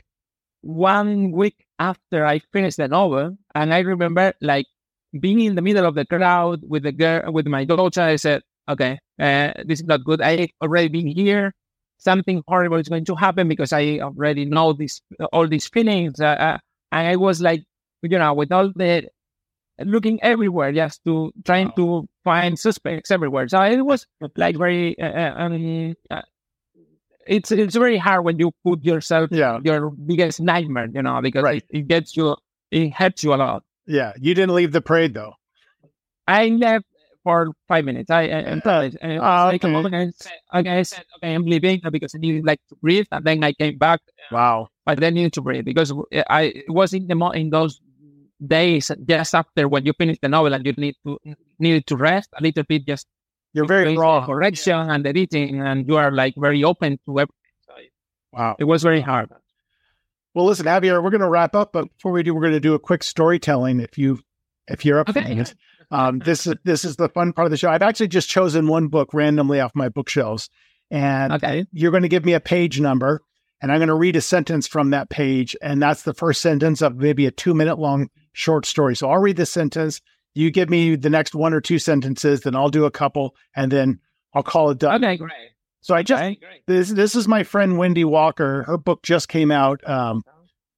one 0.62 1.32
week 1.32 1.66
after 1.80 2.26
I 2.26 2.40
finished 2.54 2.78
the 2.78 2.88
novel, 2.88 3.38
and 3.54 3.74
I 3.74 3.80
remember 3.80 4.34
like 4.42 4.68
being 5.20 5.40
in 5.42 5.56
the 5.56 5.62
middle 5.62 5.86
of 5.86 5.96
the 5.96 6.06
crowd 6.06 6.62
with 6.68 6.84
the 6.84 6.92
girl 6.92 7.32
with 7.32 7.48
my 7.48 7.66
daughter. 7.66 8.02
I 8.02 8.18
said, 8.18 8.42
okay, 8.70 9.00
uh, 9.20 9.54
this 9.66 9.80
is 9.82 9.86
not 9.86 10.04
good. 10.04 10.22
I 10.22 10.50
already 10.62 10.90
been 10.90 11.08
here 11.08 11.54
something 11.98 12.44
horrible 12.48 12.78
is 12.78 12.90
going 12.90 13.06
to 13.06 13.16
happen 13.16 13.48
because 13.48 13.74
I 13.74 14.00
already 14.00 14.46
know 14.46 14.74
this, 14.74 15.02
all 15.34 15.48
these 15.48 15.68
feelings. 15.68 16.20
Uh, 16.20 16.26
uh, 16.26 16.58
and 16.92 17.08
I 17.08 17.16
was 17.16 17.42
like, 17.42 17.64
you 18.02 18.18
know, 18.18 18.34
with 18.34 18.52
all 18.52 18.72
the 18.76 19.10
looking 19.80 20.22
everywhere, 20.24 20.72
just 20.72 21.04
to 21.06 21.32
trying 21.44 21.72
to 21.76 22.08
find 22.24 22.58
suspects 22.58 23.12
everywhere. 23.12 23.48
So 23.48 23.62
it 23.62 23.82
was 23.82 24.08
like 24.36 24.58
very, 24.58 25.00
uh, 25.00 25.06
uh 25.06 25.34
um, 25.38 25.96
uh, 26.10 26.22
it's 27.28 27.52
it's 27.52 27.76
very 27.76 27.98
hard 27.98 28.24
when 28.24 28.40
you 28.40 28.52
put 28.64 28.84
yourself 28.84 29.32
yeah. 29.32 29.60
your 29.64 29.90
biggest 29.90 30.40
nightmare, 30.40 30.88
you 30.94 31.02
know, 31.02 31.22
because 31.22 31.44
right. 31.44 31.64
it, 31.70 31.80
it 31.80 31.88
gets 31.88 32.16
you, 32.16 32.36
it 32.72 32.94
hurts 32.94 33.24
you 33.24 33.34
a 33.34 33.36
lot. 33.36 33.64
Yeah, 33.88 34.14
you 34.20 34.34
didn't 34.34 34.56
leave 34.56 34.72
the 34.72 34.82
parade 34.82 35.14
though. 35.14 35.34
I 36.28 36.48
left 36.50 36.86
for 37.24 37.50
five 37.68 37.84
minutes. 37.86 38.10
I, 38.10 38.22
I 38.22 38.26
and, 38.26 38.66
uh, 38.66 38.90
and 39.02 39.20
uh, 39.20 39.52
okay. 39.54 39.76
okay. 39.76 39.98
I 39.98 40.12
said, 40.16 40.32
okay, 40.54 40.70
I 40.70 40.82
said, 40.84 41.04
okay, 41.18 41.34
I'm 41.34 41.46
leaving 41.46 41.82
because 41.92 42.16
I 42.16 42.20
need 42.20 42.46
like 42.46 42.60
to 42.70 42.76
breathe, 42.76 43.08
and 43.12 43.26
then 43.26 43.44
I 43.44 43.54
came 43.54 43.78
back. 43.78 44.02
Wow! 44.32 44.70
But 44.86 45.00
then 45.00 45.16
need 45.16 45.34
to 45.34 45.42
breathe 45.42 45.66
because 45.66 45.92
I 46.30 46.64
was 46.68 46.94
in 46.94 47.08
the 47.08 47.18
in 47.32 47.50
those 47.50 47.82
days 48.48 48.91
just 49.08 49.36
after 49.36 49.68
when 49.68 49.86
you 49.86 49.93
finish 49.98 50.18
the 50.22 50.30
novel 50.30 50.54
and 50.54 50.66
you 50.66 50.74
need 50.78 50.96
to 51.06 51.20
needed 51.60 51.88
to 51.88 51.96
rest 51.96 52.30
a 52.38 52.41
little 52.41 52.64
bit. 52.64 52.86
Just 52.86 53.08
you're 53.54 53.66
very 53.66 53.98
raw 53.98 54.26
correction 54.26 54.74
yeah. 54.74 54.93
and 54.93 55.08
editing, 55.08 55.62
and 55.62 55.88
you 55.88 55.98
are 55.98 56.12
like 56.12 56.36
very 56.38 56.64
open 56.64 57.00
to 57.06 57.20
everything. 57.20 57.91
Wow! 58.32 58.56
It 58.60 58.66
was 58.66 58.84
very 58.84 59.02
hard. 59.02 59.32
Well, 60.34 60.46
listen, 60.46 60.66
Javier, 60.66 61.02
we're 61.02 61.12
going 61.12 61.22
to 61.22 61.30
wrap 61.30 61.56
up, 61.56 61.72
but 61.72 61.88
before 61.96 62.12
we 62.12 62.22
do, 62.22 62.36
we're 62.36 62.41
going 62.41 62.54
to 62.54 62.60
do 62.60 62.74
a 62.74 62.80
quick 62.80 63.04
storytelling. 63.04 63.80
If 63.80 63.98
you 63.98 64.20
if 64.68 64.86
you're 64.86 65.00
up 65.00 65.10
okay. 65.10 65.36
for 65.36 65.41
it. 65.41 65.56
Um, 65.91 66.20
this 66.20 66.48
is 66.48 66.56
this 66.64 66.84
is 66.84 66.96
the 66.96 67.10
fun 67.10 67.34
part 67.34 67.46
of 67.46 67.52
the 67.52 67.58
show. 67.58 67.70
I've 67.70 67.82
actually 67.82 68.08
just 68.08 68.30
chosen 68.30 68.68
one 68.68 68.88
book 68.88 69.14
randomly 69.14 69.60
off 69.60 69.72
my 69.76 69.89
bookshelves, 69.89 70.50
and 70.89 71.34
okay. 71.34 71.66
you're 71.72 71.91
going 71.91 72.04
to 72.04 72.10
give 72.10 72.26
me 72.26 72.34
a 72.34 72.39
page 72.39 72.80
number, 72.80 73.22
and 73.62 73.72
I'm 73.72 73.80
going 73.80 73.88
to 73.88 73.95
read 73.95 74.16
a 74.16 74.22
sentence 74.22 74.68
from 74.68 74.91
that 74.91 75.10
page, 75.10 75.56
and 75.62 75.82
that's 75.82 76.03
the 76.03 76.14
first 76.14 76.41
sentence 76.41 76.82
of 76.82 76.97
maybe 76.97 77.26
a 77.26 77.32
two 77.32 77.53
minute 77.53 77.80
long 77.80 78.10
short 78.34 78.66
story. 78.66 78.95
So 78.95 79.10
I'll 79.10 79.20
read 79.20 79.38
the 79.38 79.45
sentence. 79.45 80.01
You 80.34 80.51
give 80.51 80.70
me 80.70 80.95
the 80.95 81.10
next 81.10 81.34
one 81.34 81.53
or 81.53 81.62
two 81.62 81.80
sentences, 81.80 82.41
then 82.41 82.56
I'll 82.56 82.70
do 82.70 82.86
a 82.86 82.91
couple, 82.91 83.36
and 83.56 83.72
then 83.72 83.99
I'll 84.34 84.43
call 84.43 84.70
it 84.70 84.80
done. 84.80 85.03
Okay, 85.03 85.18
great. 85.18 85.32
So 85.82 85.95
I 85.95 86.03
just 86.03 86.22
okay, 86.22 86.39
this 86.68 86.89
this 86.89 87.16
is 87.16 87.28
my 87.28 87.43
friend 87.43 87.78
Wendy 87.78 88.03
Walker. 88.03 88.64
Her 88.64 88.78
book 88.78 89.03
just 89.03 89.30
came 89.30 89.51
out 89.51 89.88
um, 89.88 90.24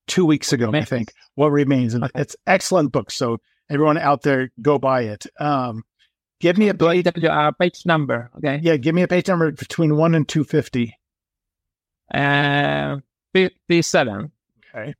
two 0.05 0.25
weeks 0.25 0.51
ago, 0.53 0.71
I 0.73 0.84
think. 0.84 1.13
What 1.36 1.47
remains, 1.51 1.93
and 1.93 2.03
okay. 2.03 2.21
it's 2.21 2.36
excellent 2.45 2.91
book. 2.91 3.09
So 3.09 3.38
everyone 3.69 3.97
out 3.97 4.23
there, 4.23 4.51
go 4.61 4.78
buy 4.78 5.03
it. 5.03 5.25
Um, 5.39 5.84
give 6.39 6.57
me 6.57 6.67
a 6.69 6.73
page, 6.73 7.07
uh, 7.07 7.51
page 7.51 7.86
number. 7.86 8.30
Okay. 8.38 8.59
Yeah, 8.61 8.78
give 8.78 8.93
me 8.93 9.01
a 9.01 9.07
page 9.07 9.28
number 9.28 9.51
between 9.51 9.95
one 9.95 10.13
and 10.13 10.28
two 10.28 10.43
fifty. 10.43 10.97
Uh, 12.14 12.97
fifty-seven. 13.34 14.32
Okay. 14.76 14.93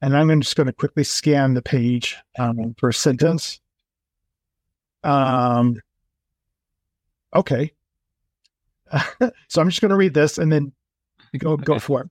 And 0.00 0.16
I'm 0.16 0.40
just 0.40 0.56
going 0.56 0.68
to 0.68 0.72
quickly 0.72 1.04
scan 1.04 1.54
the 1.54 1.62
page 1.62 2.16
um, 2.38 2.74
for 2.78 2.88
a 2.88 2.94
sentence. 2.94 3.60
Um. 5.04 5.80
Okay. 7.34 7.72
so 9.48 9.60
I'm 9.60 9.68
just 9.68 9.80
going 9.80 9.90
to 9.90 9.96
read 9.96 10.14
this 10.14 10.38
and 10.38 10.50
then 10.50 10.72
go 11.38 11.52
okay. 11.52 11.64
go 11.64 11.78
for 11.78 12.02
it. 12.02 12.10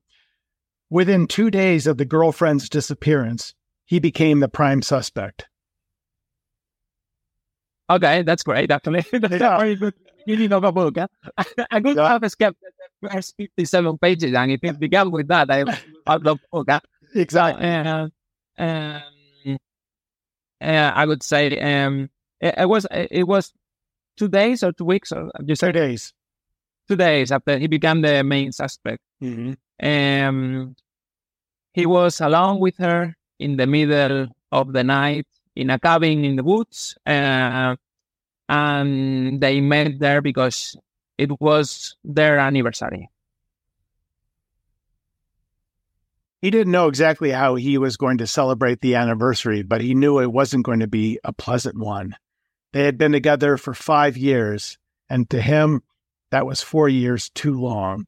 Within 0.89 1.28
two 1.28 1.52
days 1.52 1.88
of 1.88 1.98
the 1.98 2.06
girlfriend's 2.06 2.70
disappearance, 2.70 3.54
he 3.86 4.00
became 4.00 4.39
the 4.39 4.48
prime 4.48 4.82
suspect. 4.82 5.48
Okay, 7.89 8.22
that's 8.22 8.43
great. 8.43 8.70
Actually, 8.72 9.06
that's 9.12 9.41
yeah. 9.41 9.58
very 9.58 9.76
good 9.76 9.93
beginning 10.26 10.54
of 10.54 10.64
a 10.64 10.72
book. 10.72 10.98
Huh? 10.98 11.08
I 11.72 11.80
could 11.82 11.95
yeah. 11.95 12.18
the 12.20 12.30
first 13.12 13.36
fifty-seven 13.38 13.98
pages, 13.98 14.34
and 14.34 14.52
if 14.52 14.64
it 14.64 14.80
began 14.80 15.12
with 15.12 15.28
that, 15.28 15.50
I 15.52 15.64
love 16.08 16.24
the 16.24 16.38
book. 16.52 16.68
Huh? 16.70 16.80
Exactly. 17.16 17.66
Uh, 17.68 18.08
um, 18.58 19.02
uh, 20.60 20.91
I 20.95 21.06
would 21.06 21.24
say 21.24 21.60
um, 21.60 22.10
it, 22.41 22.56
it, 22.58 22.66
was 22.66 22.88
it 22.91 23.28
was 23.28 23.54
two 24.18 24.28
days 24.28 24.64
or 24.64 24.72
two 24.72 24.86
weeks 24.86 25.12
or 25.12 25.32
just 25.45 25.62
two 25.62 25.72
days. 25.72 26.14
Two 26.88 26.95
days 26.95 27.32
after 27.32 27.58
he 27.58 27.68
became 27.68 28.02
the 28.02 28.24
main 28.24 28.52
suspect. 28.52 29.02
Mm-hmm. 29.22 29.54
Um, 29.86 30.76
he 31.74 31.86
was 31.86 32.22
along 32.22 32.60
with 32.60 32.78
her 32.78 33.16
in 33.39 33.58
the 33.58 33.68
middle 33.68 34.28
of 34.52 34.74
the 34.74 34.84
night 34.84 35.28
in 35.56 35.70
a 35.70 35.80
cabin 35.80 36.24
in 36.24 36.38
the 36.38 36.43
woods. 36.43 36.98
Uh, 37.06 37.76
and 38.50 39.41
they 39.41 39.60
met 39.60 40.00
there 40.00 40.22
because 40.22 40.78
it 41.18 41.41
was 41.41 41.95
their 42.03 42.38
anniversary. 42.38 43.09
He 46.41 46.51
didn't 46.51 46.72
know 46.72 46.88
exactly 46.88 47.32
how 47.32 47.55
he 47.55 47.78
was 47.78 47.97
going 47.97 48.20
to 48.20 48.28
celebrate 48.28 48.82
the 48.82 48.95
anniversary, 48.95 49.63
but 49.63 49.82
he 49.82 49.95
knew 49.95 50.20
it 50.20 50.32
wasn't 50.32 50.65
going 50.65 50.82
to 50.82 50.88
be 50.88 51.20
a 51.24 51.34
pleasant 51.34 51.78
one. 51.78 52.15
They 52.74 52.84
had 52.84 52.97
been 52.97 53.11
together 53.11 53.57
for 53.57 53.74
five 53.74 54.18
years, 54.18 54.78
and 55.09 55.28
to 55.32 55.41
him, 55.41 55.82
that 56.30 56.45
was 56.45 56.61
four 56.61 56.89
years 56.89 57.30
too 57.32 57.59
long. 57.59 58.05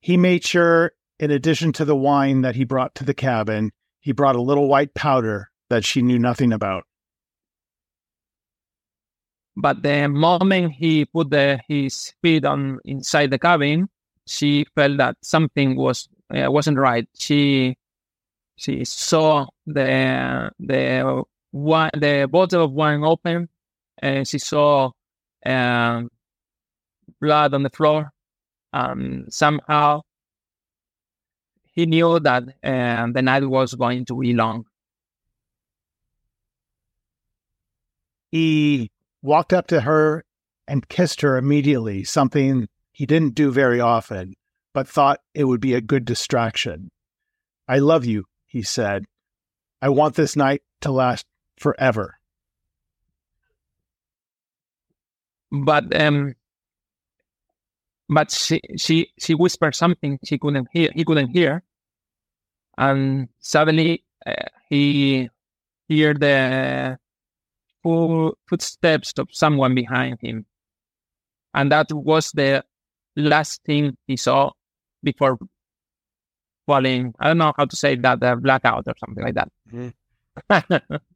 He 0.00 0.16
made 0.16 0.44
sure, 0.44 0.92
in 1.18 1.30
addition 1.30 1.72
to 1.74 1.84
the 1.84 1.96
wine 1.96 2.40
that 2.42 2.56
he 2.56 2.64
brought 2.64 2.94
to 2.96 3.04
the 3.04 3.14
cabin, 3.14 3.72
he 4.00 4.12
brought 4.12 4.36
a 4.36 4.42
little 4.42 4.68
white 4.68 4.94
powder 4.94 5.50
that 5.68 5.84
she 5.84 6.00
knew 6.00 6.18
nothing 6.18 6.52
about. 6.52 6.84
But 9.56 9.82
the 9.82 10.08
moment 10.08 10.72
he 10.72 11.04
put 11.04 11.30
the, 11.30 11.60
his 11.68 12.12
feet 12.22 12.44
on 12.44 12.80
inside 12.84 13.30
the 13.30 13.38
cabin, 13.38 13.88
she 14.26 14.64
felt 14.74 14.96
that 14.98 15.16
something 15.22 15.76
was 15.76 16.08
uh, 16.34 16.50
wasn't 16.50 16.78
right. 16.78 17.08
She 17.16 17.76
she 18.56 18.84
saw 18.84 19.46
the 19.66 20.50
the 20.58 21.22
wine, 21.52 21.90
the 21.94 22.28
bottle 22.30 22.64
of 22.64 22.72
wine 22.72 23.04
open, 23.04 23.48
and 23.98 24.26
she 24.26 24.38
saw 24.38 24.90
um, 25.46 26.10
blood 27.20 27.54
on 27.54 27.62
the 27.62 27.70
floor. 27.70 28.10
Um, 28.72 29.26
somehow, 29.30 30.02
he 31.72 31.86
knew 31.86 32.18
that 32.20 32.42
uh, 32.64 33.06
the 33.12 33.22
night 33.22 33.44
was 33.48 33.74
going 33.74 34.04
to 34.06 34.18
be 34.18 34.32
long. 34.32 34.64
He 38.30 38.90
walked 39.24 39.52
up 39.52 39.66
to 39.68 39.80
her 39.80 40.24
and 40.68 40.88
kissed 40.88 41.22
her 41.22 41.36
immediately, 41.36 42.04
something 42.04 42.68
he 42.92 43.06
didn't 43.06 43.34
do 43.34 43.50
very 43.50 43.80
often 43.80 44.34
but 44.74 44.88
thought 44.88 45.20
it 45.32 45.44
would 45.44 45.60
be 45.60 45.72
a 45.72 45.80
good 45.80 46.04
distraction. 46.04 46.90
I 47.66 47.78
love 47.78 48.04
you, 48.04 48.24
he 48.44 48.62
said. 48.62 49.04
I 49.80 49.88
want 49.88 50.16
this 50.16 50.36
night 50.36 50.62
to 50.82 50.90
last 50.90 51.24
forever. 51.56 52.18
But 55.50 55.98
um 55.98 56.34
but 58.08 58.30
she 58.32 58.60
she 58.76 59.12
she 59.18 59.34
whispered 59.34 59.74
something 59.74 60.18
she 60.24 60.36
couldn't 60.36 60.68
hear 60.72 60.90
he 60.94 61.04
couldn't 61.04 61.28
hear 61.28 61.62
and 62.76 63.28
suddenly 63.38 64.04
uh, 64.26 64.34
he 64.68 65.30
heard 65.88 66.20
the 66.20 66.98
footsteps 67.84 69.12
of 69.18 69.28
someone 69.30 69.74
behind 69.74 70.18
him 70.20 70.46
and 71.54 71.70
that 71.70 71.90
was 71.92 72.32
the 72.32 72.64
last 73.16 73.62
thing 73.64 73.96
he 74.06 74.16
saw 74.16 74.50
before 75.02 75.38
falling. 76.66 77.14
I 77.18 77.28
don't 77.28 77.38
know 77.38 77.52
how 77.56 77.64
to 77.64 77.76
say 77.76 77.94
that, 77.94 78.22
uh, 78.22 78.34
blackout 78.34 78.84
or 78.86 78.94
something 78.98 79.24
like 79.24 79.34
that. 79.34 79.48
Mm-hmm. 79.72 80.76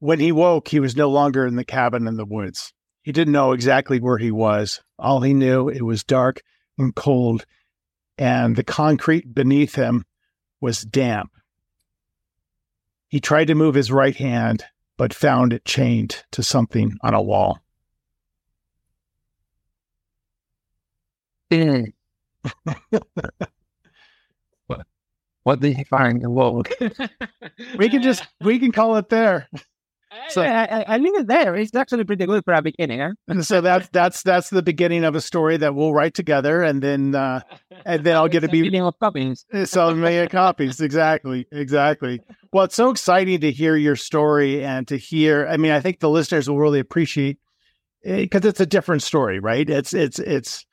when 0.00 0.20
he 0.20 0.32
woke, 0.32 0.68
he 0.68 0.80
was 0.80 0.96
no 0.96 1.08
longer 1.08 1.46
in 1.46 1.56
the 1.56 1.64
cabin 1.64 2.08
in 2.08 2.16
the 2.16 2.24
woods. 2.24 2.72
He 3.02 3.12
didn't 3.12 3.32
know 3.32 3.52
exactly 3.52 4.00
where 4.00 4.18
he 4.18 4.32
was. 4.32 4.82
All 4.98 5.20
he 5.20 5.32
knew, 5.32 5.68
it 5.68 5.82
was 5.82 6.02
dark 6.02 6.42
and 6.76 6.94
cold, 6.94 7.46
and 8.18 8.56
the 8.56 8.64
concrete 8.64 9.32
beneath 9.32 9.76
him 9.76 10.04
was 10.60 10.82
damp. 10.82 11.30
He 13.08 13.20
tried 13.20 13.46
to 13.46 13.54
move 13.54 13.76
his 13.76 13.92
right 13.92 14.16
hand, 14.16 14.64
but 14.96 15.14
found 15.14 15.52
it 15.52 15.64
chained 15.64 16.24
to 16.32 16.42
something 16.42 16.96
on 17.02 17.14
a 17.14 17.22
wall. 17.22 17.60
Mm 21.50 21.92
what, 24.66 24.86
what 25.42 25.60
did 25.60 25.76
he 25.76 25.84
find 25.84 26.22
in 26.22 26.34
Vogue? 26.34 26.68
we 27.78 27.88
can 27.88 28.02
just 28.02 28.26
we 28.40 28.58
can 28.58 28.72
call 28.72 28.96
it 28.96 29.08
there. 29.08 29.48
So 30.28 30.42
I, 30.42 30.64
I, 30.64 30.84
I 30.88 30.96
leave 30.98 31.14
it 31.16 31.26
there. 31.26 31.54
It's 31.56 31.74
actually 31.74 32.04
pretty 32.04 32.26
good 32.26 32.44
for 32.44 32.54
a 32.54 32.62
beginning, 32.62 33.00
huh? 33.00 33.42
so 33.42 33.60
that's 33.60 33.88
that's 33.92 34.22
that's 34.22 34.50
the 34.50 34.62
beginning 34.62 35.04
of 35.04 35.14
a 35.14 35.20
story 35.20 35.56
that 35.58 35.74
we'll 35.74 35.92
write 35.92 36.14
together, 36.14 36.62
and 36.62 36.82
then 36.82 37.14
uh, 37.14 37.40
and 37.84 38.04
then 38.04 38.16
I'll 38.16 38.28
get 38.28 38.40
to 38.40 38.48
be 38.48 38.78
of 38.78 38.98
copies. 38.98 39.44
So 39.66 39.94
many 39.94 40.26
copies, 40.28 40.80
exactly, 40.80 41.46
exactly. 41.50 42.20
Well, 42.52 42.64
it's 42.64 42.74
so 42.74 42.90
exciting 42.90 43.40
to 43.40 43.50
hear 43.50 43.76
your 43.76 43.96
story 43.96 44.64
and 44.64 44.86
to 44.88 44.96
hear. 44.96 45.46
I 45.46 45.56
mean, 45.56 45.72
I 45.72 45.80
think 45.80 46.00
the 46.00 46.10
listeners 46.10 46.48
will 46.48 46.58
really 46.58 46.80
appreciate 46.80 47.38
because 48.02 48.44
eh, 48.44 48.48
it's 48.48 48.60
a 48.60 48.66
different 48.66 49.02
story, 49.02 49.40
right? 49.40 49.68
It's 49.68 49.92
it's 49.92 50.18
it's 50.18 50.66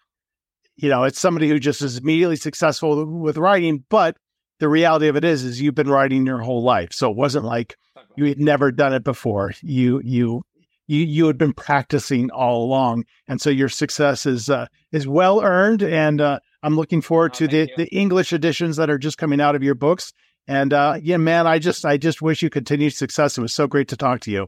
you 0.76 0.90
know, 0.90 1.04
it's 1.04 1.20
somebody 1.20 1.50
who 1.50 1.60
just 1.60 1.82
is 1.82 1.98
immediately 1.98 2.36
successful 2.36 3.06
with 3.06 3.38
writing, 3.38 3.84
but 3.90 4.18
the 4.60 4.70
reality 4.70 5.08
of 5.08 5.16
it 5.16 5.24
is, 5.24 5.44
is 5.44 5.62
you've 5.62 5.76
been 5.76 5.90
writing 5.90 6.26
your 6.26 6.40
whole 6.40 6.64
life. 6.64 6.94
So 6.94 7.12
it 7.12 7.18
wasn't 7.18 7.46
like 7.46 7.76
you 8.16 8.26
had 8.26 8.40
never 8.40 8.72
done 8.72 8.94
it 8.94 9.04
before. 9.04 9.54
You, 9.62 10.02
you, 10.04 10.44
you, 10.88 11.00
you 11.00 11.28
had 11.28 11.38
been 11.38 11.54
practicing 11.54 12.30
all 12.32 12.64
along. 12.64 13.06
And 13.28 13.42
so 13.42 13.50
your 13.50 13.70
success 13.70 14.26
is, 14.26 14.50
uh, 14.50 14.68
is 14.92 15.08
well 15.08 15.42
earned. 15.42 15.84
And, 15.84 16.22
uh, 16.22 16.40
I'm 16.62 16.76
looking 16.76 17.02
forward 17.02 17.32
oh, 17.36 17.38
to 17.40 17.48
the, 17.48 17.72
the 17.78 17.88
English 17.88 18.34
editions 18.34 18.78
that 18.78 18.90
are 18.90 18.98
just 18.98 19.18
coming 19.18 19.42
out 19.42 19.56
of 19.56 19.64
your 19.64 19.76
books. 19.76 20.14
And, 20.48 20.74
uh, 20.74 20.98
yeah, 21.02 21.18
man, 21.18 21.48
I 21.48 21.60
just, 21.60 21.86
I 21.86 21.98
just 21.98 22.22
wish 22.22 22.42
you 22.42 22.50
continued 22.50 22.94
success. 22.94 23.38
It 23.38 23.42
was 23.42 23.54
so 23.54 23.68
great 23.68 23.88
to 23.90 23.98
talk 23.98 24.22
to 24.22 24.32
you. 24.32 24.48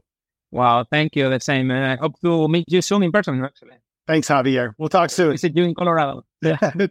Wow. 0.50 0.84
Thank 0.90 1.16
you. 1.16 1.28
The 1.28 1.40
same. 1.40 1.70
And 1.70 1.84
I 1.84 1.96
hope 1.96 2.20
to 2.20 2.48
meet 2.48 2.66
you 2.68 2.82
soon 2.82 3.02
in 3.02 3.12
person, 3.12 3.42
actually. 3.44 3.72
Thanks, 4.06 4.28
Javier. 4.28 4.72
We'll 4.78 4.88
talk 4.88 5.10
soon. 5.10 5.36
See 5.36 5.50
you 5.54 5.64
in 5.64 5.74
Colorado. 5.74 6.24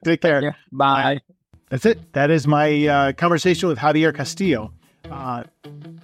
Take 0.04 0.22
care. 0.22 0.42
Yeah. 0.42 0.54
Bye. 0.72 1.22
That's 1.70 1.86
it. 1.86 2.14
That 2.14 2.30
is 2.30 2.46
my 2.46 2.88
uh, 2.88 3.14
conversation 3.14 3.70
with 3.70 3.78
Javier 3.78 4.14
Castillo. 4.14 4.74
Uh, 5.12 5.44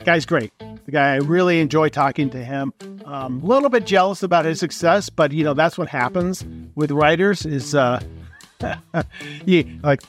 guy's 0.04 0.26
great. 0.26 0.52
The 0.60 0.91
guy, 0.91 1.14
I 1.14 1.18
really 1.18 1.60
enjoy 1.60 1.89
talking 1.89 2.30
to 2.32 2.43
him. 2.43 2.74
A 3.06 3.14
um, 3.14 3.43
little 3.43 3.70
bit 3.70 3.86
jealous 3.86 4.24
about 4.24 4.45
his 4.45 4.60
success, 4.60 5.10
but 5.10 5.32
you 5.32 5.43
know 5.43 5.54
that's 5.54 5.78
what 5.78 5.89
happens 5.89 6.45
with 6.76 6.91
writers. 6.91 7.45
Is 7.45 7.76
uh, 7.76 8.02
yeah, 9.45 9.64
like 9.84 10.02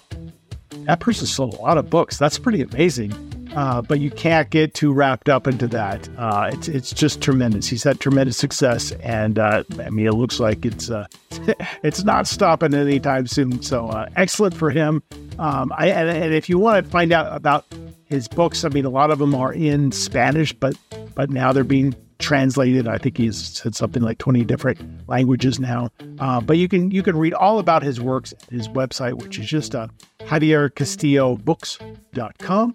that 0.85 1.01
person 1.01 1.27
sold 1.27 1.55
a 1.55 1.61
lot 1.61 1.79
of 1.79 1.91
books. 1.91 2.19
That's 2.19 2.39
pretty 2.39 2.63
amazing. 2.63 3.11
Uh, 3.55 3.83
but 3.83 4.01
you 4.01 4.11
can't 4.11 4.49
get 4.51 4.75
too 4.75 4.93
wrapped 4.93 5.29
up 5.29 5.47
into 5.47 5.67
that. 5.69 6.09
Uh, 6.17 6.51
it's 6.53 6.69
it's 6.69 6.93
just 6.93 7.21
tremendous. 7.21 7.69
He's 7.69 7.85
had 7.85 8.01
tremendous 8.01 8.37
success, 8.37 8.93
and 9.03 9.39
uh, 9.39 9.65
I 9.79 9.91
mean, 9.91 10.07
it 10.07 10.15
looks 10.15 10.41
like 10.41 10.65
it's 10.65 10.91
uh, 10.91 11.07
it's 11.83 12.05
not 12.05 12.27
stopping 12.27 12.75
anytime 12.75 13.27
soon. 13.27 13.63
So 13.63 13.89
uh, 13.89 14.09
excellent 14.17 14.57
for 14.57 14.71
him. 14.71 15.03
Um, 15.39 15.73
I, 15.77 15.89
and, 15.89 16.09
and, 16.09 16.35
if 16.35 16.49
you 16.49 16.59
want 16.59 16.85
to 16.85 16.91
find 16.91 17.13
out 17.13 17.35
about 17.35 17.65
his 18.05 18.29
books, 18.29 18.65
I 18.65 18.69
mean, 18.69 18.85
a 18.85 18.91
lot 18.91 19.11
of 19.11 19.19
them 19.19 19.35
are 19.35 19.53
in 19.53 19.91
Spanish, 19.93 20.53
but 20.53 20.77
but 21.15 21.31
now 21.31 21.53
they're 21.53 21.65
being 21.65 21.95
translated. 22.19 22.89
I 22.89 22.99
think 22.99 23.17
he's 23.19 23.37
said 23.37 23.75
something 23.75 24.03
like 24.03 24.19
20 24.19 24.45
different 24.45 25.09
languages 25.09 25.59
now. 25.61 25.91
Uh, 26.19 26.41
but 26.41 26.57
you 26.57 26.69
can 26.69 26.91
you 26.91 27.03
can 27.03 27.19
read 27.19 27.35
all 27.35 27.59
about 27.59 27.83
his 27.83 28.01
works 28.01 28.33
at 28.33 28.49
his 28.49 28.69
website, 28.69 29.13
which 29.15 29.39
is 29.39 29.47
just 29.47 29.75
uh, 29.75 29.89
javiercastillobooks.com. 30.21 32.75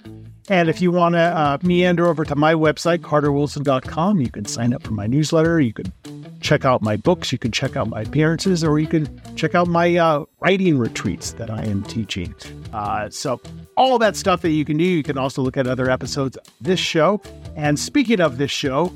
And 0.49 0.69
if 0.69 0.81
you 0.81 0.91
want 0.91 1.13
to 1.15 1.19
uh, 1.19 1.57
meander 1.61 2.07
over 2.07 2.23
to 2.23 2.35
my 2.35 2.53
website, 2.53 2.99
carterwilson.com, 2.99 4.21
you 4.21 4.29
can 4.29 4.45
sign 4.45 4.73
up 4.73 4.81
for 4.83 4.93
my 4.93 5.05
newsletter. 5.05 5.59
You 5.59 5.73
can 5.73 5.91
check 6.39 6.63
out 6.63 6.81
my 6.81 6.95
books. 6.95 7.31
You 7.31 7.37
can 7.37 7.51
check 7.51 7.75
out 7.75 7.89
my 7.89 8.03
appearances, 8.03 8.63
or 8.63 8.79
you 8.79 8.87
can 8.87 9.21
check 9.35 9.55
out 9.55 9.67
my 9.67 9.95
uh, 9.97 10.23
writing 10.39 10.77
retreats 10.77 11.33
that 11.33 11.49
I 11.49 11.63
am 11.65 11.83
teaching. 11.83 12.33
Uh, 12.71 13.09
so, 13.09 13.41
all 13.75 13.99
that 13.99 14.15
stuff 14.15 14.41
that 14.41 14.51
you 14.51 14.63
can 14.63 14.77
do. 14.77 14.85
You 14.85 15.03
can 15.03 15.17
also 15.17 15.41
look 15.41 15.57
at 15.57 15.67
other 15.67 15.89
episodes 15.89 16.37
of 16.37 16.47
this 16.61 16.79
show. 16.79 17.21
And 17.55 17.77
speaking 17.77 18.21
of 18.21 18.37
this 18.37 18.51
show, 18.51 18.93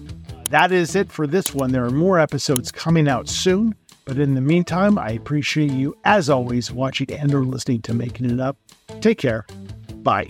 that 0.50 0.72
is 0.72 0.96
it 0.96 1.12
for 1.12 1.28
this 1.28 1.54
one. 1.54 1.72
There 1.72 1.86
are 1.86 1.92
more 1.92 2.20
episodes 2.20 2.72
coming 2.72 3.08
out 3.08 3.28
soon. 3.28 3.76
But 4.06 4.18
in 4.18 4.34
the 4.34 4.42
meantime, 4.42 4.98
I 4.98 5.12
appreciate 5.12 5.72
you, 5.72 5.96
as 6.06 6.30
always, 6.30 6.72
watching 6.72 7.12
and 7.12 7.34
or 7.34 7.44
listening 7.44 7.82
to 7.84 7.94
Making 7.94 8.32
It 8.32 8.40
Up. 8.40 8.58
Take 9.00 9.20
care. 9.20 9.46
Bye. 9.98 10.28